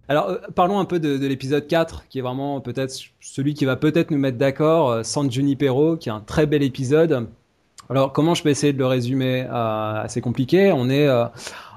Alors, 0.09 0.29
euh, 0.29 0.37
parlons 0.55 0.79
un 0.79 0.85
peu 0.85 0.99
de, 0.99 1.17
de 1.17 1.27
l'épisode 1.27 1.67
4, 1.67 2.07
qui 2.09 2.19
est 2.19 2.21
vraiment 2.21 2.61
peut-être 2.61 2.93
celui 3.19 3.53
qui 3.53 3.65
va 3.65 3.75
peut-être 3.75 4.11
nous 4.11 4.17
mettre 4.17 4.37
d'accord, 4.37 4.89
euh, 4.89 5.03
San 5.03 5.29
Junipero, 5.29 5.97
qui 5.97 6.09
est 6.09 6.13
un 6.13 6.21
très 6.21 6.45
bel 6.45 6.63
épisode. 6.63 7.27
Alors, 7.89 8.11
comment 8.11 8.33
je 8.33 8.43
peux 8.43 8.49
essayer 8.49 8.73
de 8.73 8.77
le 8.77 8.85
résumer 8.85 9.45
euh, 9.49 10.01
Assez 10.03 10.19
compliqué. 10.21 10.71
On 10.73 10.89
est 10.89 11.07
euh, 11.07 11.25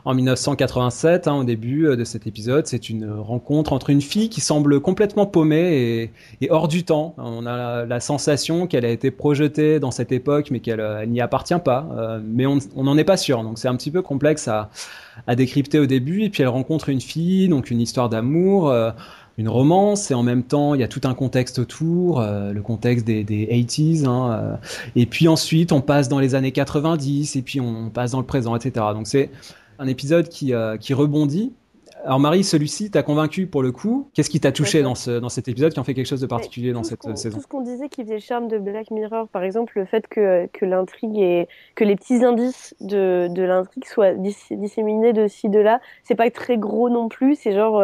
en 0.04 0.14
1987, 0.14 1.28
hein, 1.28 1.34
au 1.36 1.44
début 1.44 1.86
euh, 1.86 1.96
de 1.96 2.04
cet 2.04 2.26
épisode. 2.26 2.66
C'est 2.66 2.88
une 2.88 3.10
rencontre 3.10 3.72
entre 3.72 3.90
une 3.90 4.00
fille 4.00 4.28
qui 4.28 4.40
semble 4.40 4.80
complètement 4.80 5.26
paumée 5.26 6.10
et, 6.40 6.44
et 6.44 6.50
hors 6.50 6.68
du 6.68 6.84
temps. 6.84 7.14
On 7.18 7.46
a 7.46 7.56
la, 7.56 7.86
la 7.86 8.00
sensation 8.00 8.66
qu'elle 8.66 8.84
a 8.84 8.90
été 8.90 9.10
projetée 9.10 9.80
dans 9.80 9.90
cette 9.90 10.12
époque, 10.12 10.50
mais 10.50 10.60
qu'elle 10.60 10.80
euh, 10.80 11.06
n'y 11.06 11.20
appartient 11.20 11.58
pas. 11.64 11.88
Euh, 11.96 12.20
mais 12.24 12.46
on 12.46 12.58
n'en 12.76 12.96
est 12.96 13.04
pas 13.04 13.16
sûr. 13.16 13.42
Donc, 13.42 13.58
c'est 13.58 13.68
un 13.68 13.76
petit 13.76 13.90
peu 13.90 14.02
complexe 14.02 14.48
à, 14.48 14.70
à 15.26 15.36
décrypter 15.36 15.78
au 15.78 15.86
début. 15.86 16.22
Et 16.22 16.30
puis, 16.30 16.42
elle 16.42 16.48
rencontre 16.48 16.88
une 16.88 17.00
fille, 17.00 17.48
donc 17.48 17.70
une 17.70 17.80
histoire 17.80 18.08
d'amour. 18.08 18.74
Une 19.38 19.48
romance 19.48 20.10
et 20.10 20.14
en 20.14 20.22
même 20.22 20.42
temps 20.42 20.74
il 20.74 20.80
y 20.80 20.84
a 20.84 20.88
tout 20.88 21.00
un 21.04 21.14
contexte 21.14 21.58
autour, 21.58 22.20
euh, 22.20 22.52
le 22.52 22.62
contexte 22.62 23.06
des, 23.06 23.24
des 23.24 23.46
80s, 23.46 24.06
hein, 24.06 24.32
euh, 24.32 24.56
et 24.96 25.06
puis 25.06 25.28
ensuite 25.28 25.72
on 25.72 25.80
passe 25.80 26.08
dans 26.08 26.18
les 26.18 26.34
années 26.34 26.52
90 26.52 27.36
et 27.36 27.42
puis 27.42 27.60
on 27.60 27.90
passe 27.90 28.12
dans 28.12 28.20
le 28.20 28.26
présent, 28.26 28.54
etc. 28.56 28.86
Donc 28.92 29.06
c'est 29.06 29.30
un 29.78 29.86
épisode 29.86 30.28
qui, 30.28 30.52
euh, 30.52 30.76
qui 30.76 30.94
rebondit. 30.94 31.52
Alors 32.04 32.18
Marie, 32.18 32.44
celui-ci 32.44 32.90
t'a 32.90 33.02
convaincu 33.02 33.46
pour 33.46 33.62
le 33.62 33.72
coup. 33.72 34.08
Qu'est-ce 34.14 34.30
qui 34.30 34.40
t'a 34.40 34.52
touché 34.52 34.82
dans, 34.82 34.94
ce, 34.94 35.18
dans 35.18 35.28
cet 35.28 35.48
épisode 35.48 35.72
qui 35.72 35.80
en 35.80 35.84
fait 35.84 35.92
quelque 35.92 36.06
chose 36.06 36.20
de 36.20 36.26
particulier 36.26 36.72
dans 36.72 36.82
cette 36.82 37.02
saison 37.16 37.36
Tout 37.36 37.42
ce 37.42 37.46
qu'on 37.46 37.60
disait 37.60 37.88
qui 37.90 38.02
faisait 38.02 38.14
le 38.14 38.20
charme 38.20 38.48
de 38.48 38.58
Black 38.58 38.90
Mirror, 38.90 39.28
par 39.28 39.42
exemple, 39.42 39.78
le 39.78 39.84
fait 39.84 40.06
que, 40.08 40.46
que 40.52 40.64
l'intrigue 40.64 41.18
et 41.18 41.46
que 41.74 41.84
les 41.84 41.96
petits 41.96 42.24
indices 42.24 42.74
de, 42.80 43.28
de 43.30 43.42
l'intrigue 43.42 43.84
soient 43.84 44.14
dis- 44.14 44.34
disséminés 44.52 45.12
de 45.12 45.28
ci, 45.28 45.50
de 45.50 45.58
là, 45.58 45.80
c'est 46.02 46.14
pas 46.14 46.30
très 46.30 46.56
gros 46.56 46.88
non 46.88 47.08
plus, 47.08 47.34
c'est 47.34 47.52
genre, 47.52 47.82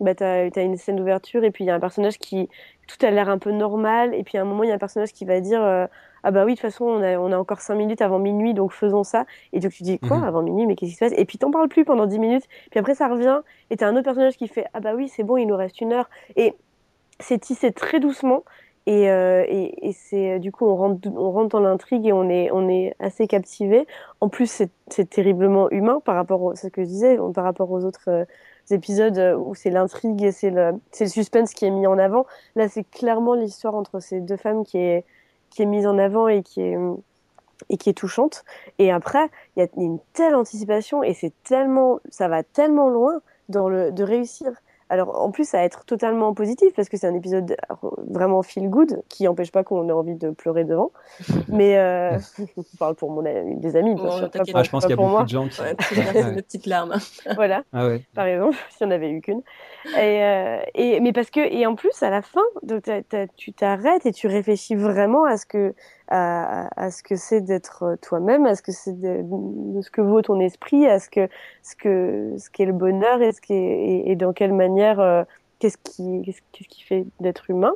bah, 0.00 0.14
t'as, 0.14 0.50
t'as 0.50 0.62
une 0.64 0.76
scène 0.76 0.96
d'ouverture 0.96 1.44
et 1.44 1.50
puis 1.50 1.64
il 1.64 1.68
y 1.68 1.70
a 1.70 1.74
un 1.74 1.80
personnage 1.80 2.18
qui, 2.18 2.48
tout 2.86 3.04
a 3.06 3.10
l'air 3.10 3.28
un 3.28 3.38
peu 3.38 3.50
normal, 3.52 4.14
et 4.14 4.22
puis 4.24 4.38
à 4.38 4.42
un 4.42 4.44
moment, 4.44 4.62
il 4.64 4.68
y 4.68 4.72
a 4.72 4.74
un 4.74 4.78
personnage 4.78 5.12
qui 5.12 5.24
va 5.24 5.40
dire, 5.40 5.62
euh, 5.62 5.86
ah 6.22 6.30
bah 6.30 6.44
oui, 6.44 6.52
de 6.52 6.56
toute 6.58 6.62
façon, 6.62 6.84
on 6.84 7.02
a, 7.02 7.18
on 7.18 7.32
a 7.32 7.38
encore 7.38 7.60
5 7.60 7.74
minutes 7.76 8.02
avant 8.02 8.18
minuit, 8.18 8.54
donc 8.54 8.72
faisons 8.72 9.04
ça. 9.04 9.24
Et 9.52 9.60
donc 9.60 9.72
tu 9.72 9.82
dis, 9.82 9.98
quoi, 10.00 10.18
Mhm. 10.18 10.24
avant 10.24 10.42
minuit, 10.42 10.66
mais 10.66 10.74
qu'est-ce 10.76 10.90
qui 10.90 10.96
se 10.96 11.00
passe? 11.04 11.12
Et 11.16 11.24
puis 11.24 11.38
t'en 11.38 11.50
parles 11.50 11.68
plus 11.68 11.84
pendant 11.84 12.06
10 12.06 12.18
minutes, 12.18 12.44
puis 12.70 12.80
après 12.80 12.94
ça 12.94 13.08
revient, 13.08 13.40
et 13.70 13.76
t'as 13.76 13.88
un 13.88 13.92
autre 13.94 14.04
personnage 14.04 14.36
qui 14.36 14.48
fait, 14.48 14.66
ah 14.74 14.80
bah 14.80 14.94
oui, 14.94 15.08
c'est 15.08 15.22
bon, 15.24 15.36
il 15.36 15.46
nous 15.46 15.56
reste 15.56 15.80
une 15.80 15.92
heure. 15.92 16.08
Et 16.36 16.54
c'est 17.20 17.38
tissé 17.38 17.72
très 17.72 18.00
doucement 18.00 18.44
et, 18.86 19.10
euh, 19.10 19.44
et, 19.48 19.88
et 19.88 19.92
c'est 19.92 20.38
du 20.40 20.52
coup 20.52 20.66
on 20.66 20.76
rentre 20.76 21.08
on 21.16 21.30
rentre 21.32 21.48
dans 21.50 21.60
l'intrigue 21.60 22.06
et 22.06 22.12
on 22.12 22.28
est 22.28 22.50
on 22.52 22.68
est 22.68 22.94
assez 23.00 23.26
captivé. 23.26 23.86
En 24.20 24.28
plus 24.28 24.50
c'est 24.88 25.08
terriblement 25.10 25.70
humain 25.70 26.00
par 26.04 26.16
rapport 26.16 26.52
c'est 26.56 26.68
ce 26.68 26.72
que 26.72 26.82
je 26.82 26.88
disais 26.88 27.18
par 27.34 27.44
rapport 27.44 27.70
aux 27.70 27.84
autres 27.84 28.08
euh, 28.08 28.24
épisodes 28.70 29.18
euh, 29.18 29.36
où 29.36 29.54
c'est 29.54 29.70
l'intrigue 29.70 30.22
et 30.22 30.32
c'est 30.32 30.50
le 30.50 30.72
le 31.00 31.06
suspense 31.06 31.52
qui 31.54 31.64
est 31.66 31.70
mis 31.70 31.86
en 31.86 31.98
avant. 31.98 32.26
Là 32.56 32.68
c'est 32.68 32.84
clairement 32.84 33.34
l'histoire 33.34 33.74
entre 33.74 34.00
ces 34.00 34.20
deux 34.20 34.36
femmes 34.36 34.64
qui 34.64 34.78
est 34.78 35.04
qui 35.50 35.62
est 35.62 35.66
mise 35.66 35.86
en 35.86 35.98
avant 35.98 36.28
et 36.28 36.42
qui 36.42 36.62
est 36.62 36.76
et 37.68 37.76
qui 37.76 37.90
est 37.90 37.94
touchante. 37.94 38.44
Et 38.78 38.90
après, 38.90 39.30
il 39.56 39.60
y 39.60 39.62
a 39.62 39.68
une 39.76 39.98
telle 40.12 40.34
anticipation 40.34 41.02
et 41.02 41.14
c'est 41.14 41.32
tellement, 41.44 42.00
ça 42.10 42.28
va 42.28 42.42
tellement 42.42 42.88
loin 42.88 43.20
dans 43.48 43.68
le 43.68 43.92
de 43.92 44.02
réussir. 44.02 44.50
Alors 44.90 45.20
en 45.20 45.30
plus, 45.30 45.54
à 45.54 45.64
être 45.64 45.84
totalement 45.86 46.34
positif 46.34 46.74
parce 46.74 46.88
que 46.88 46.96
c'est 46.96 47.06
un 47.06 47.14
épisode 47.14 47.56
vraiment 48.10 48.42
feel 48.42 48.68
good 48.68 49.02
qui 49.08 49.26
empêche 49.26 49.50
pas 49.50 49.64
qu'on 49.64 49.88
ait 49.88 49.92
envie 49.92 50.14
de 50.14 50.30
pleurer 50.30 50.64
devant. 50.64 50.92
Mais 51.48 51.78
euh, 51.78 52.18
je 52.38 52.76
parle 52.78 52.94
pour 52.94 53.10
mon 53.10 53.24
ami- 53.24 53.56
des 53.56 53.76
amis, 53.76 53.94
bien 53.94 54.04
Bon, 54.04 54.10
sûr, 54.10 54.30
pas 54.30 54.38
t'inquiète. 54.38 54.52
pour- 54.52 54.60
Ah, 54.60 54.62
je 54.62 54.70
pense 54.70 54.82
qu'il 54.84 54.90
y 54.90 54.92
a 54.92 54.96
beaucoup 54.96 55.08
moi. 55.10 55.22
de 55.24 55.28
gens 55.28 55.48
qui. 55.48 55.60
Ouais, 55.62 55.74
une 56.20 56.34
petite 56.36 56.66
larme. 56.66 56.94
Voilà 57.34 57.62
Ah 57.72 57.86
ouais. 57.86 58.02
par 58.14 58.26
exemple, 58.26 58.56
n'y 58.80 58.86
en 58.86 58.90
avait 58.90 59.10
eu 59.10 59.20
qu'une. 59.22 59.40
Et, 59.96 60.22
euh, 60.22 60.58
et, 60.74 61.00
mais 61.00 61.12
parce 61.12 61.30
que, 61.30 61.40
et 61.40 61.66
en 61.66 61.74
plus, 61.74 62.02
à 62.02 62.10
la 62.10 62.22
fin, 62.22 62.42
donc, 62.62 62.84
tu 63.36 63.52
t'arrêtes 63.52 64.06
et 64.06 64.12
tu 64.12 64.26
réfléchis 64.28 64.74
vraiment 64.74 65.24
à 65.24 65.36
ce 65.36 65.46
que, 65.46 65.74
à, 66.08 66.90
ce 66.90 67.02
que 67.02 67.16
c'est 67.16 67.40
d'être 67.40 67.96
toi-même, 68.02 68.46
à 68.46 68.54
ce 68.54 68.62
que 68.62 68.72
c'est 68.72 68.98
de, 68.98 69.24
ce 69.80 69.90
que 69.90 70.00
vaut 70.00 70.22
ton 70.22 70.38
esprit, 70.40 70.86
à 70.86 70.98
ce 70.98 71.08
que, 71.08 71.28
ce 71.62 71.74
que, 71.76 72.34
ce 72.38 72.50
qu'est 72.50 72.66
le 72.66 72.72
bonheur 72.72 73.22
et 73.22 73.32
ce 73.32 73.40
qui 73.40 73.54
et, 73.54 74.10
et 74.10 74.16
dans 74.16 74.32
quelle 74.32 74.52
manière, 74.52 75.00
euh, 75.00 75.24
qu'est-ce 75.58 75.78
qui, 75.78 76.22
qu'est-ce 76.52 76.68
qui 76.68 76.82
fait 76.82 77.06
d'être 77.20 77.48
humain. 77.50 77.72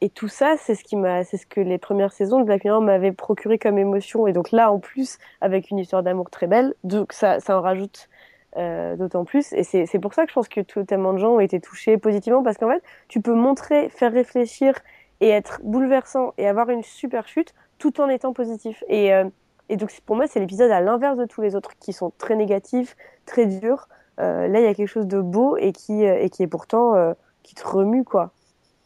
Et 0.00 0.08
tout 0.08 0.28
ça, 0.28 0.54
c'est 0.58 0.74
ce 0.74 0.84
qui 0.84 0.96
m'a, 0.96 1.24
c'est 1.24 1.36
ce 1.36 1.46
que 1.46 1.60
les 1.60 1.78
premières 1.78 2.12
saisons 2.12 2.40
de 2.40 2.44
Black 2.44 2.64
Mirror 2.64 2.80
m'avaient 2.80 3.12
procuré 3.12 3.58
comme 3.58 3.78
émotion. 3.78 4.26
Et 4.26 4.32
donc 4.32 4.52
là, 4.52 4.72
en 4.72 4.78
plus, 4.78 5.18
avec 5.40 5.70
une 5.70 5.78
histoire 5.78 6.02
d'amour 6.02 6.30
très 6.30 6.46
belle, 6.46 6.74
donc 6.84 7.12
ça, 7.12 7.40
ça 7.40 7.58
en 7.58 7.60
rajoute 7.60 8.08
euh, 8.56 8.96
d'autant 8.96 9.24
plus. 9.24 9.52
Et 9.52 9.62
c'est 9.62 9.98
pour 10.00 10.14
ça 10.14 10.24
que 10.24 10.30
je 10.30 10.34
pense 10.34 10.48
que 10.48 10.60
tout, 10.60 10.82
tellement 10.84 11.12
de 11.12 11.18
gens 11.18 11.34
ont 11.34 11.40
été 11.40 11.60
touchés 11.60 11.98
positivement 11.98 12.42
parce 12.42 12.58
qu'en 12.58 12.68
fait, 12.68 12.82
tu 13.08 13.20
peux 13.20 13.34
montrer, 13.34 13.88
faire 13.90 14.12
réfléchir 14.12 14.74
et 15.20 15.28
être 15.28 15.60
bouleversant 15.62 16.34
et 16.38 16.46
avoir 16.46 16.70
une 16.70 16.82
super 16.82 17.28
chute 17.28 17.54
tout 17.78 18.00
en 18.00 18.08
étant 18.08 18.32
positif. 18.32 18.82
Et, 18.88 19.12
euh, 19.12 19.24
et 19.68 19.76
donc 19.76 19.90
pour 20.06 20.16
moi, 20.16 20.26
c'est 20.26 20.40
l'épisode 20.40 20.70
à 20.70 20.80
l'inverse 20.80 21.16
de 21.16 21.24
tous 21.26 21.42
les 21.42 21.54
autres 21.56 21.72
qui 21.80 21.92
sont 21.92 22.12
très 22.18 22.36
négatifs, 22.36 22.96
très 23.26 23.46
durs. 23.46 23.88
Euh, 24.18 24.48
là, 24.48 24.60
il 24.60 24.64
y 24.64 24.68
a 24.68 24.74
quelque 24.74 24.88
chose 24.88 25.06
de 25.06 25.20
beau 25.20 25.56
et 25.56 25.72
qui, 25.72 26.04
euh, 26.04 26.20
et 26.20 26.28
qui 26.30 26.42
est 26.42 26.46
pourtant 26.46 26.94
euh, 26.94 27.12
qui 27.42 27.54
te 27.54 27.66
remue 27.66 28.04
quoi. 28.04 28.32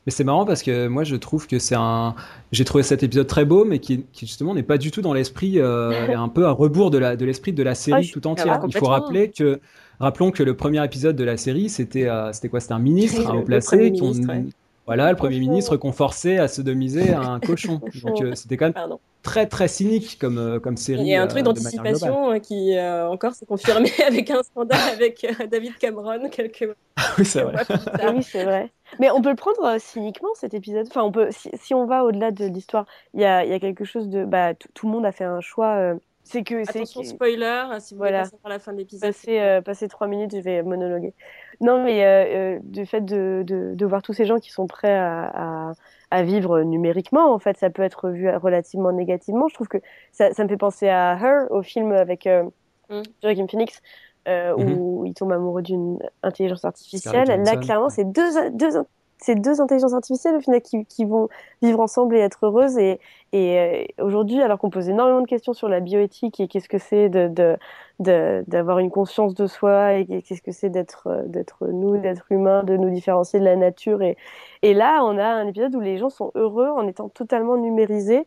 Mais 0.07 0.13
c'est 0.13 0.23
marrant 0.25 0.45
parce 0.45 0.63
que 0.63 0.87
moi 0.87 1.03
je 1.03 1.17
trouve 1.17 1.47
que 1.47 1.59
c'est 1.59 1.77
un. 1.77 2.15
J'ai 2.53 2.67
trouvé 2.67 2.83
cet 2.85 3.03
épisode 3.03 3.27
très 3.27 3.47
beau, 3.47 3.65
mais 3.65 3.79
qui, 3.79 4.05
qui 4.13 4.27
justement 4.27 4.55
n'est 4.55 4.63
pas 4.63 4.77
du 4.77 4.91
tout 4.91 5.01
dans 5.01 5.15
l'esprit, 5.15 5.59
euh, 5.59 6.15
un 6.15 6.29
peu 6.29 6.45
à 6.45 6.51
rebours 6.51 6.91
de 6.91 6.99
la 6.99 7.17
de 7.17 7.25
l'esprit 7.25 7.55
de 7.55 7.63
la 7.63 7.71
Ah, 7.71 7.75
série 7.75 8.11
tout 8.11 8.27
entière. 8.27 8.61
Il 8.67 8.77
faut 8.77 8.85
rappeler 8.87 9.31
que, 9.31 9.61
rappelons 10.01 10.31
que 10.31 10.43
le 10.43 10.55
premier 10.57 10.85
épisode 10.85 11.17
de 11.17 11.25
la 11.25 11.39
série, 11.39 11.71
c'était 11.71 12.07
euh, 12.07 12.33
c'était 12.35 12.51
quoi? 12.51 12.61
C'était 12.61 12.75
un 12.75 12.79
ministre, 12.81 13.33
le- 13.33 13.39
haut 13.39 13.43
placé, 13.43 13.77
ouais. 13.77 14.45
Voilà, 14.87 15.11
le 15.11 15.17
premier 15.17 15.39
ministre 15.41 15.77
qu'on 15.77 15.93
forçait 15.93 16.39
à 16.39 16.49
sodomiser 16.49 17.13
un 17.15 17.41
cochon. 17.41 17.81
Donc 18.03 18.21
euh, 18.21 18.35
c'était 18.35 18.57
quand 18.57 18.67
même 18.67 18.75
Pardon. 18.75 19.01
très 19.23 19.47
très 19.49 19.69
cynique 19.69 20.19
comme 20.21 20.39
euh, 20.39 20.61
comme 20.61 20.77
série. 20.77 21.05
Il 21.05 21.09
y 21.09 21.15
a 21.15 21.23
un 21.23 21.27
euh, 21.27 21.27
truc 21.27 21.45
globale. 21.45 21.55
d'anticipation 21.55 22.33
euh, 22.33 22.39
qui 22.39 22.77
euh, 22.77 23.09
encore 23.09 23.35
s'est 23.35 23.47
confirmé 23.47 23.91
avec 24.07 24.31
un 24.31 24.43
scandale 24.43 24.89
avec 24.93 25.25
euh, 25.25 25.47
David 25.47 25.77
Cameron 25.79 26.29
quelques 26.31 26.69
Oui, 27.19 27.25
c'est 27.25 27.43
vrai. 27.43 27.65
Ah 28.01 28.13
oui, 28.15 28.23
c'est 28.23 28.45
vrai. 28.45 28.73
Mais 29.01 29.11
on 29.11 29.21
peut 29.23 29.31
le 29.31 29.37
prendre 29.37 29.65
euh, 29.65 29.79
cyniquement 29.79 30.29
cet 30.35 30.55
épisode? 30.55 30.87
Enfin, 30.89 31.03
on 31.03 31.13
peut 31.13 31.29
si, 31.31 31.51
si 31.55 31.75
on 31.75 31.87
va 31.87 32.05
au-delà 32.05 32.31
de 32.31 32.47
l'histoire, 32.47 32.87
il 33.15 33.21
y 33.21 33.25
a, 33.25 33.45
y 33.45 33.53
a 33.53 33.61
quelque 33.61 33.85
chose 33.85 34.09
de 34.09 34.25
bah 34.25 34.55
tout 34.55 34.69
tout 34.75 34.87
le 34.87 34.93
monde 34.93 35.07
a 35.07 35.13
fait 35.13 35.25
un 35.25 35.41
choix. 35.41 35.95
C'est 36.25 36.43
que 36.43 36.65
c'est 36.65 36.71
Attention 36.79 37.03
que- 37.03 37.07
spoiler, 37.07 37.65
euh, 37.73 37.79
si 37.81 37.95
vous 37.95 37.99
Voilà. 37.99 38.19
voulez 38.19 38.31
passer 38.31 38.43
par 38.43 38.51
la 38.51 38.59
fin 38.59 38.73
de 38.73 38.79
l'épisode. 38.79 39.09
passer, 39.09 39.39
euh, 39.41 39.61
passer 39.61 39.87
trois 39.89 40.07
minutes, 40.09 40.35
je 40.35 40.41
vais 40.41 40.63
monologuer. 40.63 41.13
Non, 41.61 41.85
mais 41.85 42.05
euh, 42.05 42.57
euh, 42.57 42.59
du 42.65 42.87
fait 42.87 43.03
de, 43.03 43.43
de, 43.47 43.75
de 43.75 43.87
voir 43.87 44.03
tous 44.03 44.13
ces 44.15 44.25
gens 44.25 44.39
qui 44.39 44.51
sont 44.51 44.67
prêts 44.67 44.97
à, 44.97 45.69
à, 45.69 45.73
à 46.11 46.23
vivre 46.23 46.63
numériquement, 46.63 47.33
en 47.33 47.39
fait, 47.39 47.57
ça 47.59 47.71
peut 47.71 47.83
être 47.83 48.11
vu 48.11 48.29
relativement 48.37 48.91
négativement. 48.93 49.47
Je 49.49 49.55
trouve 49.55 49.69
que 49.69 49.79
ça, 50.13 50.33
ça 50.33 50.43
me 50.45 50.49
fait 50.49 50.57
penser 50.57 50.89
à 50.89 51.17
Her, 51.21 51.47
au 51.51 51.63
film 51.63 51.93
avec 51.93 52.27
euh, 52.27 52.43
Mm. 52.91 53.01
Joaquin 53.23 53.47
Phoenix, 53.47 53.81
euh, 54.29 54.55
Mhm. 54.57 54.79
où 54.79 55.05
il 55.07 55.15
tombe 55.15 55.33
amoureux 55.33 55.63
d'une 55.63 55.99
intelligence 56.23 56.65
artificielle. 56.65 57.29
Là, 57.29 57.57
clairement, 57.57 57.89
c'est 57.89 58.05
deux, 58.05 58.51
deux, 58.51 58.85
c'est 59.25 59.37
deux 59.37 59.61
intelligences 59.61 59.95
artificielles 59.95 60.37
au 60.37 60.41
final 60.41 60.61
qui, 60.61 61.05
vont 61.05 61.29
vivre 61.63 61.81
ensemble 61.81 62.17
et 62.17 62.21
être 62.21 62.45
heureuses. 62.47 62.77
Et, 62.79 63.01
euh, 63.35 63.85
aujourd'hui, 64.01 64.43
alors 64.43 64.59
qu'on 64.59 64.71
pose 64.71 64.89
énormément 64.89 65.23
de 65.23 65.27
questions 65.27 65.55
sur 65.55 65.69
la 65.69 65.81
bioéthique 65.81 66.41
et 66.41 66.49
qu'est-ce 66.49 66.69
que 66.69 66.79
c'est 66.79 67.09
de, 67.09 67.57
d'avoir 67.99 68.79
une 68.81 68.91
conscience 68.91 69.35
de 69.35 69.47
soi 69.47 69.95
et 69.95 70.23
qu'est-ce 70.23 70.43
que 70.43 70.53
c'est 70.53 70.69
d'être 70.69 71.07
euh, 71.07 71.23
d'être 71.27 71.67
nous, 71.69 71.97
d'être 71.97 72.31
humain, 72.31 72.65
de 72.65 72.77
nous 72.77 72.91
différencier 72.91 73.41
de 73.41 73.45
la 73.45 73.57
nature. 73.57 74.03
Et, 74.03 74.75
là, 74.75 75.03
on 75.05 75.17
a 75.19 75.27
un 75.27 75.47
épisode 75.49 75.75
où 75.75 75.81
les 75.81 75.97
gens 75.97 76.11
sont 76.11 76.31
heureux 76.35 76.69
en 76.69 76.87
étant 76.87 77.09
totalement 77.09 77.57
numérisés. 77.57 78.27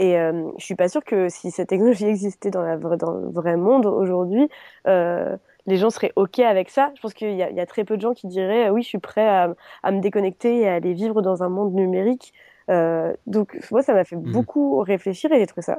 Et 0.00 0.18
euh, 0.18 0.50
je 0.58 0.64
suis 0.64 0.74
pas 0.74 0.88
sûre 0.88 1.04
que 1.04 1.28
si 1.28 1.50
cette 1.50 1.68
technologie 1.68 2.06
existait 2.08 2.50
dans 2.50 2.62
le 2.62 3.30
vrai 3.30 3.56
monde 3.56 3.86
aujourd'hui, 3.86 4.48
euh, 4.88 5.36
les 5.66 5.76
gens 5.76 5.90
seraient 5.90 6.12
OK 6.16 6.38
avec 6.40 6.70
ça. 6.70 6.92
Je 6.96 7.00
pense 7.00 7.14
qu'il 7.14 7.34
y, 7.34 7.42
a- 7.42 7.50
il 7.50 7.56
y 7.56 7.60
a 7.60 7.66
très 7.66 7.84
peu 7.84 7.96
de 7.96 8.02
gens 8.02 8.14
qui 8.14 8.26
diraient 8.26 8.68
euh, 8.68 8.72
oui, 8.72 8.82
je 8.82 8.88
suis 8.88 8.98
prêt 8.98 9.26
à, 9.28 9.54
à 9.82 9.90
me 9.92 10.00
déconnecter 10.00 10.58
et 10.60 10.68
à 10.68 10.74
aller 10.74 10.94
vivre 10.94 11.22
dans 11.22 11.42
un 11.42 11.48
monde 11.48 11.74
numérique. 11.74 12.32
Euh, 12.70 13.12
donc 13.26 13.58
moi, 13.70 13.82
ça 13.82 13.94
m'a 13.94 14.04
fait 14.04 14.16
Mhm. 14.22 14.32
beaucoup 14.32 14.80
réfléchir 14.80 15.32
et 15.32 15.38
j'ai 15.38 15.46
trouvé 15.46 15.62
ça 15.62 15.78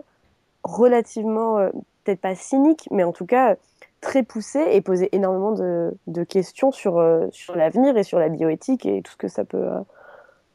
relativement, 0.64 1.60
euh, 1.60 1.70
peut-être 2.04 2.22
pas 2.22 2.36
cynique, 2.36 2.88
mais 2.92 3.04
en 3.04 3.12
tout 3.12 3.26
cas 3.26 3.56
très 4.02 4.24
poussé 4.24 4.60
et 4.72 4.82
poser 4.82 5.10
énormément 5.16 5.52
de, 5.54 5.94
de 6.08 6.24
questions 6.24 6.72
sur, 6.72 6.98
euh, 7.00 7.28
sur 7.32 7.56
l'avenir 7.56 7.98
et 7.98 8.04
sur 8.04 8.20
la 8.20 8.30
bioéthique 8.30 8.86
et 8.86 9.02
tout 9.02 9.12
ce 9.14 9.18
que 9.18 9.28
ça 9.28 9.46
peut 9.46 9.68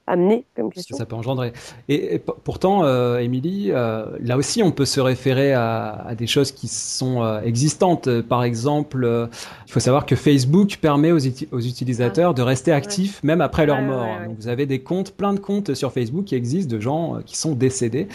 amener 0.07 0.45
comme 0.57 0.67
ce 0.67 0.71
que 0.71 0.75
question. 0.77 0.97
ça 0.97 1.07
peut 1.07 1.15
engendrer. 1.15 1.53
Et, 1.89 2.19
pourtant, 2.19 2.85
euh, 2.85 3.19
Émilie, 3.19 3.71
euh, 3.71 4.07
là 4.21 4.37
aussi, 4.37 4.63
on 4.63 4.73
peut 4.73 4.85
se 4.85 5.01
référer 5.01 5.53
à, 5.53 5.91
à 6.07 6.15
des 6.17 6.27
choses 6.27 6.51
qui 6.53 6.67
sont 6.69 7.23
euh, 7.23 7.41
existantes. 7.43 8.21
Par 8.23 8.43
exemple, 8.43 9.05
euh, 9.05 9.27
il 9.67 9.73
faut 9.73 9.79
savoir 9.81 10.07
que 10.07 10.17
Facebook 10.17 10.79
permet 10.81 11.13
aux, 11.13 11.19
uti- 11.21 11.47
aux 11.53 11.61
utilisateurs 11.61 12.35
de 12.35 12.43
rester 12.43 12.73
actifs 12.73 13.23
même 13.23 13.41
après 13.41 13.67
leur 13.67 13.77
Ouais, 13.79 13.85
mort. 13.85 14.05
ouais, 14.05 14.19
ouais. 14.21 14.27
Donc, 14.27 14.37
vous 14.39 14.49
avez 14.49 14.67
des 14.67 14.81
comptes, 14.81 15.13
plein 15.13 15.33
de 15.33 15.39
comptes 15.41 15.75
sur 15.75 15.93
Facebook 15.93 16.25
qui 16.25 16.35
existent 16.35 16.75
de 16.75 16.81
gens 16.81 17.17
euh, 17.17 17.21
qui 17.25 17.37
sont 17.37 17.53
décédés. 17.53 18.09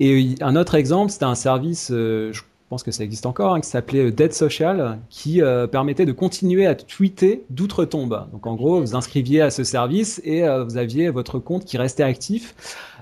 Et 0.00 0.34
un 0.40 0.54
autre 0.56 0.74
exemple, 0.74 1.10
c'était 1.12 1.24
un 1.24 1.34
service, 1.34 1.90
euh, 1.92 2.30
je 2.32 2.42
pense 2.68 2.82
que 2.82 2.90
ça 2.90 3.04
existe 3.04 3.26
encore, 3.26 3.54
hein, 3.54 3.60
qui 3.60 3.68
s'appelait 3.68 4.10
Dead 4.12 4.32
Social, 4.32 4.98
qui 5.08 5.40
permettait 5.70 6.06
de 6.06 6.12
continuer 6.12 6.66
à 6.66 6.74
tweeter 6.74 7.44
d'outre-tombe. 7.50 8.28
Donc 8.32 8.46
en 8.46 8.54
gros, 8.54 8.80
vous 8.80 8.94
inscriviez 8.94 9.40
à 9.40 9.50
ce 9.50 9.64
service 9.64 10.20
et 10.24 10.42
vous 10.42 10.76
aviez 10.76 11.08
votre 11.10 11.38
compte 11.38 11.64
qui 11.64 11.78
restait 11.78 12.02
actif 12.02 12.54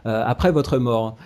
après 0.05 0.53
votre 0.53 0.79
mort. 0.79 1.17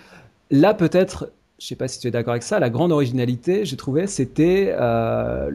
Là, 0.49 0.73
peut-être 0.73 1.31
je 1.61 1.67
sais 1.67 1.75
pas 1.75 1.87
si 1.87 1.99
tu 1.99 2.07
es 2.07 2.11
d'accord 2.11 2.31
avec 2.31 2.41
ça, 2.41 2.59
la 2.59 2.71
grande 2.71 2.91
originalité, 2.91 3.65
j'ai 3.65 3.77
trouvé, 3.77 4.07
c'était, 4.07 4.73
euh, 4.79 5.51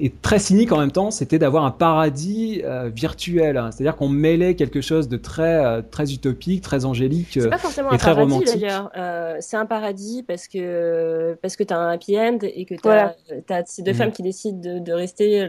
et 0.00 0.10
très 0.10 0.40
cynique 0.40 0.72
en 0.72 0.78
même 0.78 0.90
temps, 0.90 1.12
c'était 1.12 1.38
d'avoir 1.38 1.64
un 1.64 1.70
paradis 1.70 2.62
euh, 2.64 2.90
virtuel. 2.92 3.56
Hein. 3.56 3.70
C'est-à-dire 3.70 3.94
qu'on 3.94 4.08
mêlait 4.08 4.56
quelque 4.56 4.80
chose 4.80 5.08
de 5.08 5.16
très, 5.16 5.64
euh, 5.64 5.82
très 5.88 6.12
utopique, 6.12 6.62
très 6.62 6.84
angélique 6.84 7.38
pas 7.48 7.58
forcément 7.58 7.92
et 7.92 7.94
un 7.94 7.98
très 7.98 8.10
paradis, 8.10 8.32
romantique. 8.32 8.60
d'ailleurs. 8.60 8.90
c'est 9.38 9.56
un 9.56 9.66
paradis 9.66 10.24
parce 10.24 10.48
que, 10.48 11.38
parce 11.40 11.54
que 11.54 11.62
tu 11.62 11.72
as 11.72 11.78
un 11.78 11.90
happy 11.92 12.18
end 12.18 12.38
et 12.42 12.64
que 12.64 12.74
tu 12.74 12.88
as, 12.88 13.14
Voilà. 13.46 13.64
ces 13.66 13.82
deux 13.82 13.92
Mhm. 13.92 13.96
femmes 13.96 14.12
qui 14.12 14.24
décident 14.24 14.58
de, 14.58 14.80
de 14.80 14.92
rester 14.92 15.46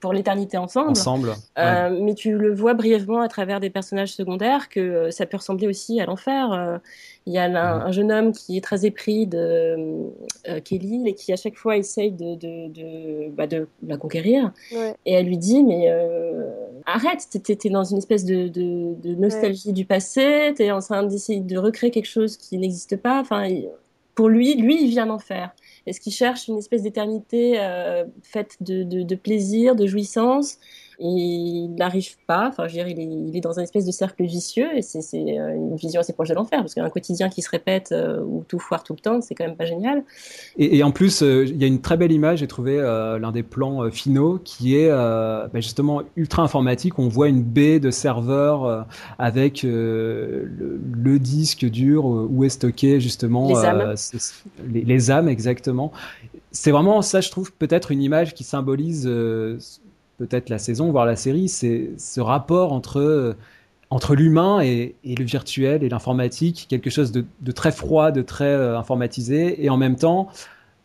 pour 0.00 0.12
l'éternité 0.12 0.58
ensemble. 0.58 0.90
Ensemble. 0.90 1.32
Euh, 1.58 1.96
Mais 2.02 2.14
tu 2.14 2.36
le 2.36 2.52
vois 2.52 2.74
brièvement 2.74 3.20
à 3.20 3.28
travers 3.28 3.60
des 3.60 3.70
personnages 3.70 4.12
secondaires 4.12 4.68
que 4.68 4.80
euh, 4.80 5.10
ça 5.12 5.26
peut 5.26 5.36
ressembler 5.36 5.68
aussi 5.68 6.00
à 6.00 6.06
l'enfer. 6.06 6.50
Euh, 6.52 6.78
Il 7.26 7.32
y 7.32 7.38
a 7.38 7.44
un, 7.44 7.54
un 7.86 7.92
jeune 7.92 8.10
homme 8.10 8.32
qui 8.32 8.56
est 8.56 8.60
très 8.60 8.84
épris 8.84 9.26
de 9.26 9.38
euh, 10.48 10.60
Kelly 10.64 11.08
et 11.08 11.14
qui 11.14 11.32
à 11.32 11.36
chaque 11.36 11.56
fois 11.56 11.76
essaye 11.76 12.10
de, 12.10 12.34
de, 12.34 12.68
de, 12.68 13.30
bah, 13.30 13.46
de 13.46 13.68
la 13.86 13.96
conquérir. 13.96 14.52
Ouais. 14.74 14.94
Et 15.06 15.12
elle 15.12 15.26
lui 15.26 15.38
dit 15.38 15.62
mais 15.62 15.86
euh, 15.88 16.50
arrête, 16.84 17.28
t'es- 17.30 17.70
dans 17.70 17.84
une 17.84 17.98
espèce 17.98 18.24
de, 18.24 18.48
de, 18.48 18.94
de 19.00 19.14
nostalgie 19.14 19.72
du 19.72 19.84
passé, 19.84 20.52
t'es 20.56 20.72
en 20.72 20.80
train 20.80 21.04
d'essayer 21.04 21.40
de 21.40 21.58
recréer 21.58 21.90
quelque 21.92 22.08
chose 22.08 22.36
qui 22.36 22.58
n'existe 22.58 22.96
pas. 22.96 23.20
Enfin, 23.20 23.48
pour 24.14 24.28
lui, 24.28 24.54
lui, 24.56 24.82
il 24.82 24.90
vient 24.90 25.06
d'en 25.06 25.18
faire. 25.20 25.54
Est-ce 25.86 26.00
qu'il 26.00 26.12
cherche 26.12 26.48
une 26.48 26.58
espèce 26.58 26.82
d'éternité 26.82 27.54
euh, 27.58 28.04
faite 28.22 28.56
de, 28.60 28.82
de, 28.82 29.02
de 29.02 29.14
plaisir, 29.14 29.74
de 29.74 29.86
jouissance? 29.86 30.58
Il 31.02 31.74
n'arrive 31.74 32.16
pas. 32.26 32.48
Enfin, 32.48 32.68
je 32.68 32.76
veux 32.76 32.84
dire, 32.84 32.88
il 32.88 33.00
est, 33.00 33.28
il 33.28 33.36
est 33.36 33.40
dans 33.40 33.58
un 33.58 33.62
espèce 33.62 33.84
de 33.84 33.90
cercle 33.90 34.22
vicieux 34.24 34.68
et 34.76 34.82
c'est 34.82 34.98
euh, 35.14 35.54
une 35.54 35.76
vision 35.76 36.00
assez 36.00 36.12
proche 36.12 36.28
de 36.28 36.34
l'enfer 36.34 36.60
parce 36.60 36.74
qu'un 36.74 36.88
quotidien 36.90 37.28
qui 37.28 37.42
se 37.42 37.50
répète 37.50 37.90
euh, 37.92 38.20
où 38.22 38.44
tout 38.46 38.58
foire 38.58 38.84
tout 38.84 38.92
le 38.92 39.00
temps, 39.00 39.20
c'est 39.20 39.34
quand 39.34 39.44
même 39.44 39.56
pas 39.56 39.66
génial. 39.66 40.04
Et, 40.56 40.78
et 40.78 40.82
en 40.82 40.92
plus, 40.92 41.22
euh, 41.22 41.44
il 41.44 41.56
y 41.56 41.64
a 41.64 41.66
une 41.66 41.80
très 41.80 41.96
belle 41.96 42.12
image, 42.12 42.38
j'ai 42.38 42.46
trouvé 42.46 42.78
euh, 42.78 43.18
l'un 43.18 43.32
des 43.32 43.42
plans 43.42 43.90
finaux 43.90 44.40
qui 44.44 44.76
est 44.76 44.90
bah, 44.90 45.50
justement 45.56 46.02
ultra 46.16 46.42
informatique. 46.42 46.98
On 46.98 47.08
voit 47.08 47.28
une 47.28 47.42
baie 47.42 47.80
de 47.80 47.90
serveur 47.90 48.86
avec 49.18 49.62
le, 49.62 50.44
le 50.46 51.18
disque 51.18 51.64
dur 51.64 52.04
où 52.04 52.44
est 52.44 52.48
stocké 52.48 53.00
justement 53.00 53.48
Les 53.48 53.64
âmes. 53.64 53.94
les, 54.68 54.82
les 54.82 55.10
âmes 55.10 55.28
exactement. 55.28 55.92
C'est 56.52 56.70
vraiment 56.70 57.02
ça, 57.02 57.20
je 57.20 57.30
trouve, 57.30 57.52
peut-être 57.52 57.90
une 57.90 58.02
image 58.02 58.34
qui 58.34 58.44
symbolise 58.44 59.08
peut-être 60.26 60.50
la 60.50 60.58
saison, 60.58 60.90
voire 60.92 61.06
la 61.06 61.16
série. 61.16 61.48
C'est 61.48 61.90
ce 61.98 62.20
rapport 62.20 62.72
entre 62.72 63.00
euh, 63.00 63.34
entre 63.90 64.14
l'humain 64.14 64.60
et, 64.60 64.94
le 65.04 65.24
virtuel 65.24 65.82
et 65.84 65.88
l'informatique, 65.90 66.66
quelque 66.70 66.88
chose 66.88 67.12
de, 67.12 67.52
très 67.52 67.72
froid, 67.72 68.10
de 68.10 68.22
très 68.22 68.46
euh, 68.46 68.78
informatisé, 68.78 69.62
et 69.62 69.68
en 69.68 69.76
même 69.76 69.96
temps, 69.96 70.28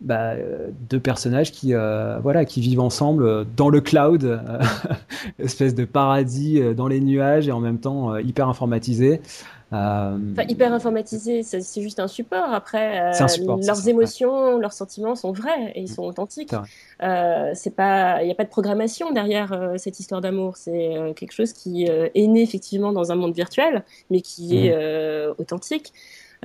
bah, 0.02 0.32
euh, 0.32 0.72
deux 0.90 1.00
personnages 1.00 1.54
qui, 1.54 1.72
voilà, 2.22 2.44
qui 2.44 2.60
vivent 2.60 2.82
ensemble 2.82 3.46
dans 3.56 3.70
le 3.70 3.80
cloud, 3.80 4.42
espèce 5.40 5.74
de 5.74 5.86
paradis 5.86 6.60
dans 6.76 6.90
les 6.90 7.00
nuages 7.00 7.48
et 7.48 7.54
en 7.54 7.62
même 7.62 7.80
temps 7.80 8.18
hyper 8.18 8.50
informatisé. 8.50 9.22
Euh, 9.74 10.18
Enfin, 10.32 10.44
hyper 10.48 10.72
informatisé, 10.74 11.44
c'est 11.44 11.82
juste 11.82 12.00
un 12.00 12.08
support. 12.08 12.54
Après, 12.54 13.02
euh, 13.02 13.12
C'est 13.14 13.24
un 13.24 13.28
support, 13.28 13.58
leurs 13.58 13.76
ça, 13.76 13.84
ouais. 13.84 13.90
émotions, 13.92 14.58
leurs 14.60 14.72
sentiments 14.74 15.16
sont 15.16 15.34
vrais 15.34 15.72
et 15.76 15.82
ils 15.82 15.90
sont 15.90 16.04
authentiques. 16.04 16.52
C'est. 17.02 17.06
Euh, 17.06 17.54
pas, 17.76 18.22
il 18.24 18.26
n'y 18.28 18.32
a 18.32 18.36
pas 18.36 18.46
de 18.46 18.50
programmation 18.50 19.12
derrière 19.12 19.52
euh, 19.52 19.74
cette 19.78 20.00
histoire 20.00 20.22
d'amour. 20.22 20.56
C'est 20.56 20.96
euh, 20.96 21.14
quelque 21.14 21.34
chose 21.34 21.52
qui 21.54 21.90
euh, 21.90 22.08
est 22.16 22.28
né 22.28 22.42
effectivement 22.44 22.94
dans 22.94 23.12
un 23.12 23.16
monde 23.16 23.34
virtuel, 23.36 23.84
mais 24.10 24.22
qui 24.22 24.58
est 24.68 24.70
Mhm. 24.72 24.76
euh, 24.80 25.34
authentique. 25.38 25.92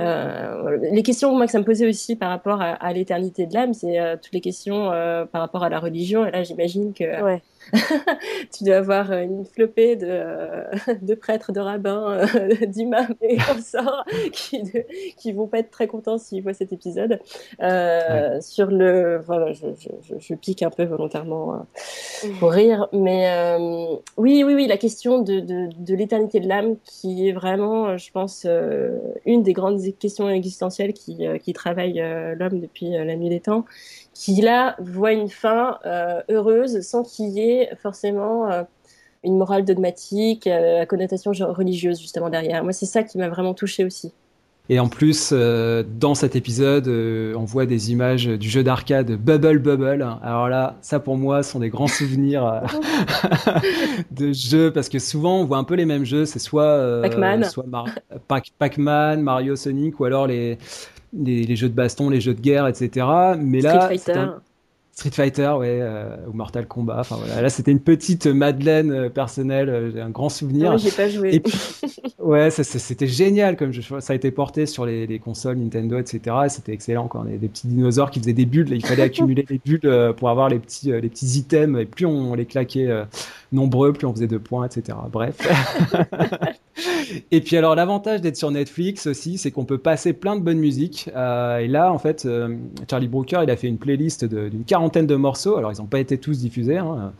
Euh, 0.01 0.79
les 0.91 1.03
questions 1.03 1.35
moi 1.37 1.45
que 1.47 1.53
ça 1.53 1.59
me 1.59 1.65
posait 1.65 1.87
aussi 1.87 2.17
par 2.17 2.31
rapport 2.31 2.61
à, 2.63 2.71
à 2.71 2.93
l'éternité 2.93 3.47
de 3.47 3.53
l'âme, 3.55 3.75
c'est 3.75 4.01
euh, 4.01 4.17
toutes 4.21 4.33
les 4.33 4.41
questions 4.41 4.91
euh, 4.91 5.27
par 5.27 5.43
rapport 5.43 5.63
à 5.65 5.69
la 5.69 5.79
religion. 5.81 6.25
Et 6.27 6.31
là, 6.31 6.43
j'imagine 6.43 6.93
que 6.95 7.23
Ouais. 7.23 7.43
tu 8.57 8.65
dois 8.65 8.77
avoir 8.77 9.11
euh, 9.11 9.23
une 9.23 9.45
flopée 9.45 9.97
de, 9.97 10.07
euh, 10.09 10.65
de 11.03 11.15
prêtres, 11.15 11.53
de 11.53 11.61
rabbins, 11.61 12.27
euh, 12.35 12.49
d'imams 12.67 13.15
et 13.21 13.37
consorts 13.37 14.05
qui, 14.33 14.63
de- 14.63 14.85
qui 15.17 15.33
vont 15.33 15.47
pas 15.47 15.59
être 15.59 15.71
très 15.71 15.87
contents 15.87 16.19
s'ils 16.19 16.43
voient 16.43 16.55
cet 16.55 16.73
épisode. 16.73 17.21
Euh, 17.63 18.41
Sur 18.41 18.67
le, 18.67 19.19
voilà, 19.19 19.53
je, 19.53 19.67
je, 19.79 19.89
je, 20.03 20.15
je 20.19 20.35
pique 20.35 20.63
un 20.63 20.71
peu 20.71 20.85
volontairement 20.85 21.55
euh, 21.55 22.29
pour 22.39 22.53
rire, 22.53 22.89
mais 22.93 23.31
euh, 23.31 23.97
oui, 24.17 24.43
oui, 24.45 24.55
oui, 24.55 24.67
la 24.67 24.77
question 24.77 25.21
de, 25.23 25.95
l'éternité 25.95 26.41
de 26.41 26.49
l'âme 26.49 26.77
qui 26.85 27.29
est 27.29 27.33
vraiment, 27.33 27.97
je 27.97 28.11
pense, 28.11 28.45
euh, 28.47 28.99
une 29.27 29.43
des 29.43 29.53
grandes 29.53 29.81
questions 29.99 30.29
existentielles 30.29 30.93
qui, 30.93 31.27
qui 31.43 31.53
travaille 31.53 32.03
l'homme 32.39 32.61
depuis 32.61 32.91
la 32.91 33.17
nuit 33.17 33.29
des 33.29 33.41
temps 33.41 33.65
qui 34.15 34.41
là 34.43 34.77
voit 34.79 35.13
une 35.13 35.29
fin 35.29 35.79
heureuse 36.29 36.81
sans 36.83 37.03
qu'il 37.03 37.31
y 37.31 37.41
ait 37.41 37.52
forcément 37.81 38.51
euh, 38.51 38.63
une 39.25 39.37
morale 39.39 39.65
dogmatique 39.65 40.47
euh, 40.47 40.83
à 40.83 40.87
connotation 40.87 41.33
genre 41.33 41.55
religieuse 41.57 42.01
justement 42.01 42.31
derrière. 42.31 42.63
Moi, 42.65 42.73
c'est 42.73 42.87
ça 42.87 43.03
qui 43.03 43.19
m'a 43.19 43.29
vraiment 43.29 43.55
touchée 43.55 43.85
aussi. 43.85 44.13
Et 44.69 44.79
en 44.79 44.89
plus, 44.89 45.31
euh, 45.33 45.83
dans 45.99 46.15
cet 46.15 46.37
épisode, 46.37 46.87
euh, 46.87 47.35
on 47.37 47.45
voit 47.45 47.67
des 47.67 47.91
images 47.91 48.27
du 48.27 48.49
jeu 48.49 48.63
d'arcade 48.63 49.11
Bubble 49.11 49.59
Bubble. 49.59 50.07
Alors 50.23 50.49
là, 50.49 50.77
ça 50.83 51.01
pour 51.01 51.17
moi 51.17 51.43
sont 51.43 51.59
des 51.59 51.69
grands 51.69 51.89
souvenirs 51.89 52.47
euh, 52.47 52.61
de 54.13 54.33
jeux 54.33 54.73
parce 54.73 54.89
que 54.89 54.99
souvent 55.01 55.41
on 55.41 55.45
voit 55.45 55.59
un 55.59 55.65
peu 55.65 55.75
les 55.75 55.85
mêmes 55.85 56.05
jeux. 56.05 56.25
C'est 56.27 56.39
soit 56.39 56.63
euh, 56.63 57.03
Pac-Man. 57.03 57.45
Mar- 57.67 57.89
Pac- 58.29 58.79
Mario, 58.79 59.57
Sonic, 59.57 59.99
ou 59.99 60.05
alors 60.05 60.29
les, 60.29 60.59
les 61.13 61.45
les 61.45 61.57
jeux 61.57 61.69
de 61.69 61.75
baston, 61.75 62.09
les 62.09 62.21
jeux 62.21 62.35
de 62.35 62.41
guerre, 62.41 62.67
etc. 62.69 63.07
Mais 63.39 63.61
là, 63.61 63.81
Street 63.83 63.99
Fighter. 63.99 64.27
Street 65.03 65.11
Fighter, 65.11 65.53
ouais, 65.59 65.81
euh, 65.83 66.15
ou 66.29 66.33
Mortal 66.33 66.67
Kombat. 66.69 67.01
Enfin 67.01 67.17
voilà, 67.17 67.43
là 67.43 67.51
c'était 67.51 67.73
une 67.73 67.81
petite 67.81 68.27
Madeleine 68.29 68.93
euh, 68.93 69.09
personnelle, 69.09 69.69
euh, 69.69 69.91
j'ai 69.93 70.01
un 70.01 70.11
grand 70.11 70.29
souvenir. 70.29 70.71
Moi, 70.71 70.77
j'ai 70.77 70.93
pas 70.93 71.09
joué. 71.09 71.35
Et 71.35 71.41
puis, 71.41 71.59
ouais, 72.21 72.53
c'était 72.53 73.09
génial 73.09 73.57
comme 73.57 73.73
jeu. 73.73 73.83
Ça 73.99 74.13
a 74.13 74.17
été 74.17 74.31
porté 74.31 74.65
sur 74.67 74.87
les, 74.87 75.09
les 75.09 75.19
consoles 75.19 75.57
Nintendo, 75.57 75.99
etc. 75.99 76.37
Et 76.47 76.49
c'était 76.49 76.73
excellent. 76.73 77.09
Quoi. 77.09 77.25
Des, 77.25 77.37
des 77.37 77.49
petits 77.49 77.67
dinosaures 77.67 78.13
qui 78.13 78.21
faisaient 78.21 78.33
des 78.33 78.47
bulles. 78.47 78.69
Il 78.71 78.87
fallait 78.87 79.03
accumuler 79.03 79.45
les 79.51 79.59
bulles 79.59 80.15
pour 80.17 80.31
avoir 80.31 80.49
les 80.49 80.61
petits, 80.61 80.93
les 80.93 81.09
petits 81.09 81.39
items. 81.39 81.81
Et 81.81 81.85
plus 81.85 82.07
on 82.07 82.35
les 82.35 82.47
claquait 82.47 82.87
euh, 82.87 83.05
nombreux, 83.51 83.93
plus 83.93 84.07
on 84.07 84.15
faisait 84.15 84.29
de 84.29 84.39
points, 84.39 84.67
etc. 84.67 84.97
Bref. 85.11 85.37
Et 87.31 87.41
puis 87.41 87.57
alors 87.57 87.75
l'avantage 87.75 88.21
d'être 88.21 88.37
sur 88.37 88.51
Netflix 88.51 89.07
aussi, 89.07 89.39
c'est 89.39 89.51
qu'on 89.51 89.65
peut 89.65 89.79
passer 89.79 90.13
plein 90.13 90.37
de 90.37 90.41
bonnes 90.41 90.59
musiques. 90.59 91.11
Euh, 91.15 91.59
et 91.59 91.69
là, 91.69 91.93
en 91.93 91.99
fait, 91.99 92.25
euh, 92.25 92.57
Charlie 92.89 93.09
Brooker, 93.09 93.41
il 93.43 93.51
a 93.51 93.57
fait 93.57 93.69
une 93.69 93.79
playlist 93.79 94.25
d'une 94.25 94.65
quarantaine 94.65 95.07
de 95.07 95.17
morceaux. 95.17 95.57
Alors 95.57 95.73
ils 95.73 95.79
n'ont 95.81 95.87
pas 95.87 96.01
été 96.01 96.19
tous 96.19 96.39
diffusés, 96.39 96.79
hein, 96.79 97.13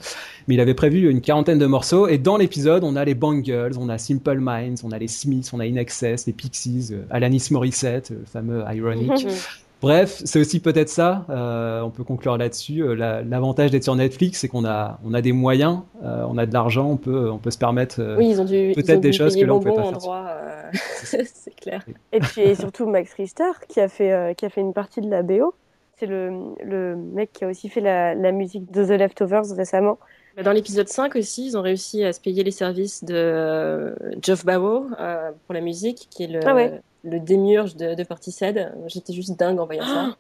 mais 0.49 0.55
il 0.55 0.61
avait 0.61 0.75
prévu 0.75 1.11
une 1.11 1.21
quarantaine 1.21 1.59
de 1.59 1.67
morceaux. 1.67 2.09
Et 2.09 2.19
dans 2.19 2.37
l'épisode, 2.37 2.85
on 2.85 2.97
a 2.97 3.05
les 3.05 3.15
Bangles, 3.15 3.73
on 3.79 3.89
a 3.89 3.99
Simple 3.99 4.39
Minds, 4.39 4.83
on 4.85 4.91
a 4.91 4.99
les 4.99 5.09
Smiths, 5.09 5.53
on 5.53 5.61
a 5.61 5.65
In 5.65 5.77
Excess, 5.77 6.27
les 6.27 6.33
Pixies, 6.33 6.89
euh, 6.93 7.03
Alanis 7.11 7.49
Morissette, 7.51 8.11
le 8.11 8.25
fameux 8.25 8.65
Ironic. 8.73 9.27
Bref, 9.83 10.23
c'est 10.25 10.39
aussi 10.41 10.61
peut-être 10.61 10.89
ça. 10.89 11.27
euh, 11.29 11.81
on 11.83 11.91
peut 11.91 12.05
conclure 12.05 12.37
là-dessus. 12.39 12.83
Euh, 12.83 12.95
la- 12.95 13.23
L'avantage 13.23 13.71
d'être 13.73 13.83
sur 13.83 13.97
Netflix, 13.97 14.39
c'est 14.41 14.49
qu'on 14.49 14.65
a, 14.65 14.99
on 15.05 15.13
a 15.13 15.21
des 15.21 15.33
moyens, 15.33 15.81
euh, 16.05 16.25
on 16.29 16.39
a 16.39 16.47
de 16.47 16.53
l'argent, 16.53 16.89
on 16.89 16.97
peut, 16.97 17.31
on 17.31 17.39
peut 17.39 17.51
se 17.51 17.59
permettre 17.59 18.01
euh, 18.01 18.17
Oui, 18.17 18.31
ils 18.31 18.41
ont 18.41 18.45
dû, 18.45 18.55
ils 18.57 18.71
ont 18.71 18.75
peut-être 18.75 19.01
dû 19.01 19.09
des 19.09 19.13
choses 19.13 19.35
que 19.37 19.45
là 19.45 19.55
on 19.55 19.61
peut 19.61 19.71
bonbons 19.71 19.83
pas 19.83 19.89
en 19.89 19.91
faire. 19.91 19.99
droit. 19.99 20.27
euh, 20.29 20.71
c'est 21.03 21.55
clair. 21.61 21.85
Et 22.13 22.21
puis 22.21 22.43
et 22.43 22.55
surtout 22.55 22.87
Max 22.87 23.13
Richter 23.15 23.51
qui 23.69 23.81
a 23.81 23.89
fait 23.89 24.13
euh, 24.13 24.35
qui 24.35 24.47
a 24.47 24.51
fait 24.51 24.61
une 24.61 24.73
partie 24.73 25.01
de 25.01 25.11
la 25.11 25.23
BO. 25.23 25.55
C'est 25.99 26.07
le, 26.07 26.31
le 26.65 26.97
mec 26.97 27.33
qui 27.33 27.45
a 27.45 27.49
aussi 27.49 27.69
fait 27.69 27.81
la, 27.81 28.15
la 28.15 28.33
musique 28.33 28.71
de 28.73 28.85
The 28.85 28.99
Leftovers 28.99 29.55
récemment. 29.57 29.99
Bah, 30.37 30.43
Dans 30.43 30.53
l'épisode 30.53 30.89
5 30.89 31.15
aussi, 31.17 31.47
ils 31.47 31.57
ont 31.57 31.63
réussi 31.63 32.05
à 32.05 32.13
se 32.13 32.21
payer 32.21 32.43
les 32.43 32.51
services 32.51 33.05
de 33.05 33.15
euh, 33.15 33.95
Geoff 34.21 34.45
euh, 34.49 35.31
pour 35.47 35.55
la 35.55 35.61
musique, 35.61 36.09
qui 36.11 36.25
est 36.25 36.29
le, 36.29 36.41
Ah 36.45 36.55
ouais. 36.55 36.81
Le 37.05 37.21
démiurge 37.21 37.77
de, 37.77 37.95
de 37.95 38.03
Portishead. 38.05 38.73
J'étais 38.87 39.13
juste 39.13 39.39
dingue 39.39 39.59
en 39.61 39.67
voyant 39.67 39.85
ça. 39.87 40.17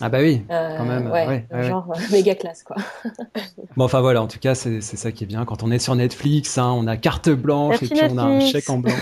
Ah 0.00 0.08
bah 0.08 0.18
oui, 0.20 0.42
Euh, 0.48 0.76
quand 0.76 0.84
même. 0.84 1.06
ouais, 1.10 1.26
ouais, 1.26 1.46
ouais, 1.50 1.56
ouais. 1.58 1.68
genre 1.68 1.88
euh, 1.90 1.98
méga 2.12 2.36
classe 2.36 2.62
quoi. 2.62 2.76
Bon, 3.76 3.84
enfin 3.84 4.00
voilà, 4.00 4.22
en 4.22 4.28
tout 4.28 4.38
cas, 4.38 4.54
c'est 4.54 4.80
c'est 4.80 4.96
ça 4.96 5.10
qui 5.10 5.24
est 5.24 5.26
bien. 5.26 5.44
Quand 5.44 5.64
on 5.64 5.72
est 5.72 5.80
sur 5.80 5.96
Netflix, 5.96 6.56
hein, 6.56 6.72
on 6.76 6.86
a 6.86 6.96
carte 6.96 7.30
blanche 7.30 7.80
Merci 7.80 7.94
et 7.94 7.96
puis 8.06 8.12
on 8.12 8.18
a 8.18 8.22
un 8.22 8.38
chèque 8.40 8.70
en 8.70 8.78
blanc. 8.78 8.92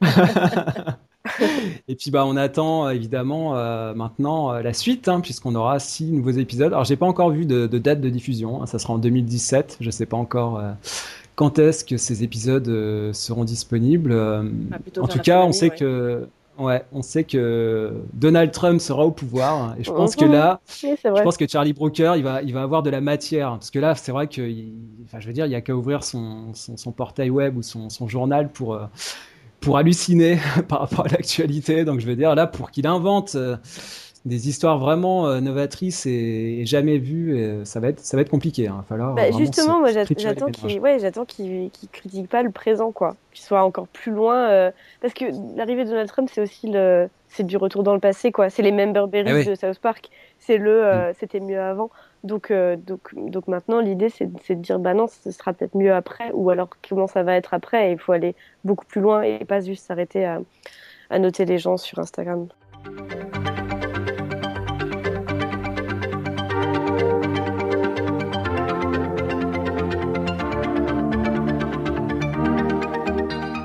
et 1.88 1.94
puis 1.94 2.10
bah 2.10 2.24
on 2.26 2.36
attend 2.36 2.86
euh, 2.86 2.90
évidemment 2.90 3.56
euh, 3.56 3.94
maintenant 3.94 4.52
euh, 4.52 4.62
la 4.62 4.72
suite, 4.72 5.06
hein, 5.08 5.20
puisqu'on 5.20 5.54
aura 5.54 5.78
six 5.78 6.06
nouveaux 6.10 6.30
épisodes. 6.30 6.72
Alors 6.72 6.84
j'ai 6.84 6.96
pas 6.96 7.06
encore 7.06 7.30
vu 7.30 7.46
de, 7.46 7.66
de 7.66 7.78
date 7.78 8.00
de 8.00 8.08
diffusion, 8.08 8.62
hein, 8.62 8.66
ça 8.66 8.78
sera 8.78 8.94
en 8.94 8.98
2017. 8.98 9.76
Je 9.80 9.90
sais 9.90 10.06
pas 10.06 10.16
encore 10.16 10.58
euh, 10.58 10.72
quand 11.36 11.58
est-ce 11.58 11.84
que 11.84 11.96
ces 11.96 12.24
épisodes 12.24 12.66
euh, 12.68 13.12
seront 13.12 13.44
disponibles. 13.44 14.12
Euh, 14.12 14.42
Ah, 14.72 14.78
en 15.00 15.08
tout 15.08 15.20
cas, 15.20 15.42
on 15.44 15.52
sait 15.52 15.70
ouais. 15.70 15.76
que 15.76 16.28
Ouais, 16.60 16.84
on 16.92 17.00
sait 17.00 17.24
que 17.24 18.02
Donald 18.12 18.50
Trump 18.52 18.80
sera 18.82 19.06
au 19.06 19.10
pouvoir 19.12 19.76
et 19.78 19.84
je 19.84 19.92
pense 19.92 20.14
que 20.14 20.26
là, 20.26 20.60
Oui, 20.84 20.96
c'est 21.00 21.08
je 21.14 21.22
pense 21.22 21.38
que 21.38 21.48
Charlie 21.48 21.72
Brooker, 21.72 22.12
il 22.16 22.22
va, 22.22 22.42
il 22.42 22.52
va 22.52 22.62
avoir 22.62 22.82
de 22.82 22.90
la 22.90 23.00
matière 23.00 23.52
parce 23.52 23.70
que 23.70 23.78
là, 23.78 23.94
c'est 23.94 24.12
vrai 24.12 24.26
que, 24.28 24.42
il- 24.42 24.74
enfin, 25.06 25.20
je 25.20 25.26
veux 25.26 25.32
dire, 25.32 25.46
il 25.46 25.52
y 25.52 25.54
a 25.54 25.62
qu'à 25.62 25.74
ouvrir 25.74 26.04
son, 26.04 26.52
son, 26.54 26.76
son 26.76 26.92
portail 26.92 27.30
web 27.30 27.56
ou 27.56 27.62
son, 27.62 27.88
son 27.88 28.08
journal 28.08 28.50
pour 28.52 28.74
euh, 28.74 28.84
pour 29.60 29.78
halluciner 29.78 30.38
par 30.68 30.80
rapport 30.80 31.06
à 31.06 31.08
l'actualité. 31.08 31.84
Donc, 31.84 32.00
je 32.00 32.06
veux 32.06 32.16
dire, 32.16 32.34
là, 32.34 32.46
pour 32.46 32.70
qu'il 32.70 32.86
invente 32.86 33.34
euh, 33.36 33.56
des 34.26 34.48
histoires 34.48 34.78
vraiment 34.78 35.26
euh, 35.28 35.40
novatrices 35.40 36.04
et, 36.04 36.58
et 36.60 36.66
jamais 36.66 36.98
vues, 36.98 37.36
euh, 37.38 37.64
ça 37.64 37.80
va 37.80 37.88
être, 37.88 38.00
ça 38.00 38.16
va 38.16 38.20
être 38.22 38.28
compliqué. 38.28 38.68
hein. 38.68 38.84
Falloir 38.88 39.14
Bah, 39.14 39.30
justement, 39.30 39.76
se- 39.76 39.80
moi 39.80 39.92
j'attends 39.92 40.50
qu'il 40.50 40.80
ouais, 40.80 40.98
j'attends 40.98 41.24
qu'il 41.24 41.70
critique 41.92 42.28
pas 42.28 42.42
le 42.42 42.50
présent, 42.50 42.92
quoi. 42.92 43.16
Qu'il 43.32 43.42
soit 43.44 43.62
encore 43.62 43.88
plus 43.88 44.12
loin. 44.12 44.48
euh, 44.50 44.70
Parce 45.00 45.14
que 45.14 45.24
l'arrivée 45.56 45.84
de 45.84 45.90
Donald 45.90 46.08
Trump, 46.08 46.28
c'est 46.30 46.42
aussi 46.42 46.68
le... 46.70 47.08
c'est 47.28 47.46
du 47.46 47.56
retour 47.56 47.82
dans 47.82 47.94
le 47.94 48.00
passé, 48.00 48.30
quoi. 48.30 48.50
C'est 48.50 48.62
les 48.62 48.72
member 48.72 49.06
berries 49.08 49.30
Eh 49.30 49.34
oui. 49.34 49.44
de 49.46 49.54
South 49.54 49.78
Park. 49.78 50.10
C'est 50.38 50.58
le 50.58 50.84
euh, 50.84 51.12
c'était 51.18 51.40
mieux 51.40 51.60
avant. 51.60 51.90
Donc, 52.22 52.50
euh, 52.50 52.76
donc, 52.76 53.14
donc 53.14 53.48
maintenant, 53.48 53.80
l'idée, 53.80 54.10
c'est 54.10 54.26
de 54.26 54.54
dire, 54.60 54.78
bah 54.78 54.92
non, 54.92 55.06
ce 55.06 55.30
sera 55.30 55.54
peut-être 55.54 55.74
mieux 55.74 55.94
après. 55.94 56.30
Ou 56.34 56.50
alors, 56.50 56.68
comment 56.86 57.06
ça 57.06 57.22
va 57.22 57.36
être 57.36 57.54
après 57.54 57.92
il 57.92 57.98
faut 57.98 58.12
aller 58.12 58.34
beaucoup 58.64 58.84
plus 58.84 59.00
loin 59.00 59.22
et 59.22 59.38
pas 59.46 59.60
juste 59.60 59.86
s'arrêter 59.86 60.26
à, 60.26 60.40
à 61.08 61.18
noter 61.18 61.46
les 61.46 61.56
gens 61.56 61.78
sur 61.78 61.98
Instagram. 61.98 62.48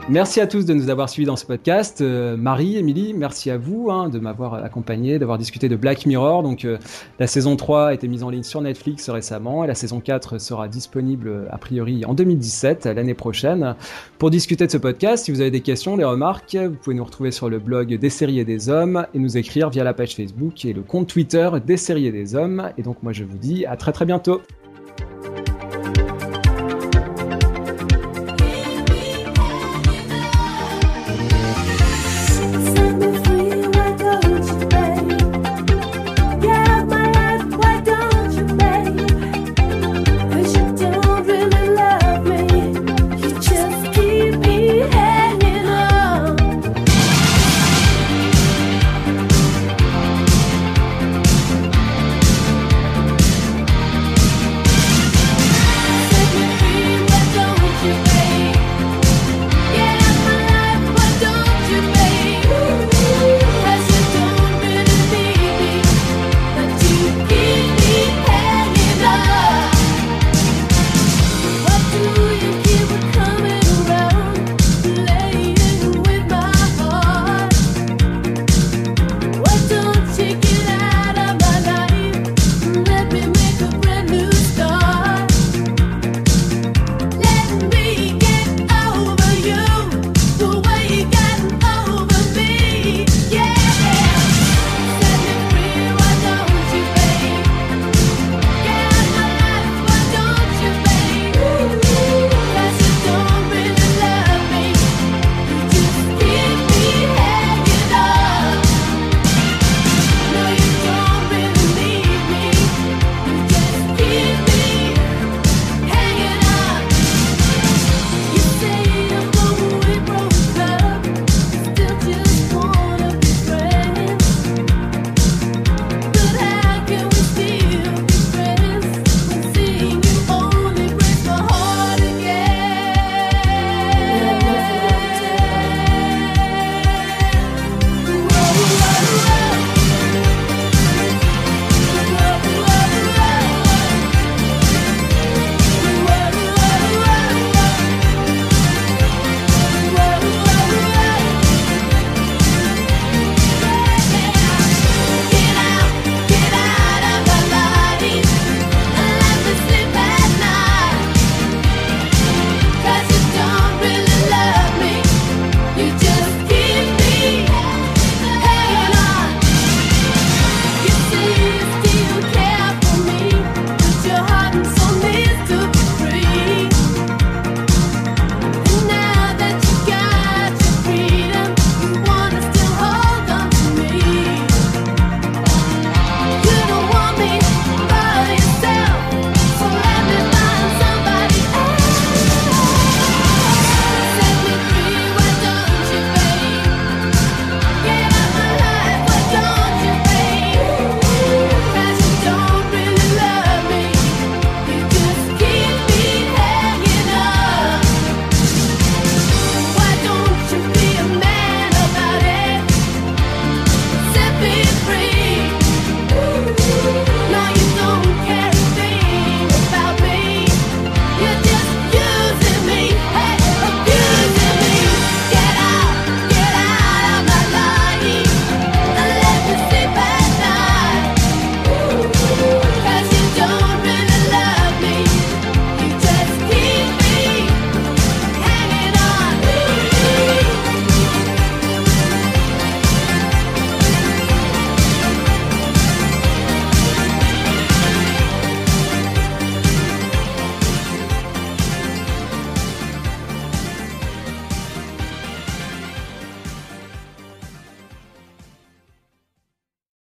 Merci 0.07 0.39
à 0.39 0.45
tous 0.45 0.65
de 0.65 0.73
nous 0.75 0.91
avoir 0.91 1.09
suivis 1.09 1.25
dans 1.25 1.35
ce 1.35 1.47
podcast. 1.47 1.99
Euh, 1.99 2.37
Marie, 2.37 2.77
Émilie, 2.77 3.15
merci 3.15 3.49
à 3.49 3.57
vous 3.57 3.89
hein, 3.89 4.07
de 4.07 4.19
m'avoir 4.19 4.53
accompagné, 4.53 5.17
d'avoir 5.17 5.39
discuté 5.39 5.67
de 5.67 5.75
Black 5.75 6.05
Mirror. 6.05 6.43
Donc, 6.43 6.63
euh, 6.63 6.77
la 7.17 7.25
saison 7.25 7.55
3 7.55 7.87
a 7.87 7.93
été 7.95 8.07
mise 8.07 8.21
en 8.21 8.29
ligne 8.29 8.43
sur 8.43 8.61
Netflix 8.61 9.09
récemment 9.09 9.63
et 9.63 9.67
la 9.67 9.73
saison 9.73 9.99
4 10.01 10.37
sera 10.37 10.67
disponible 10.67 11.47
a 11.49 11.57
priori 11.57 12.05
en 12.05 12.13
2017, 12.13 12.85
l'année 12.85 13.15
prochaine. 13.15 13.75
Pour 14.19 14.29
discuter 14.29 14.67
de 14.67 14.71
ce 14.71 14.77
podcast, 14.77 15.25
si 15.25 15.31
vous 15.31 15.41
avez 15.41 15.49
des 15.49 15.61
questions, 15.61 15.97
des 15.97 16.03
remarques, 16.03 16.55
vous 16.55 16.75
pouvez 16.75 16.95
nous 16.95 17.03
retrouver 17.03 17.31
sur 17.31 17.49
le 17.49 17.57
blog 17.57 17.91
des 17.95 18.09
séries 18.11 18.37
et 18.37 18.45
des 18.45 18.69
hommes 18.69 19.07
et 19.15 19.17
nous 19.17 19.37
écrire 19.37 19.71
via 19.71 19.83
la 19.83 19.95
page 19.95 20.15
Facebook 20.15 20.65
et 20.65 20.73
le 20.73 20.83
compte 20.83 21.07
Twitter 21.07 21.49
des 21.65 21.77
séries 21.77 22.05
et 22.05 22.11
des 22.11 22.35
hommes. 22.35 22.69
Et 22.77 22.83
donc, 22.83 23.01
moi, 23.01 23.11
je 23.11 23.23
vous 23.23 23.39
dis 23.39 23.65
à 23.65 23.75
très 23.75 23.91
très 23.91 24.05
bientôt. 24.05 24.39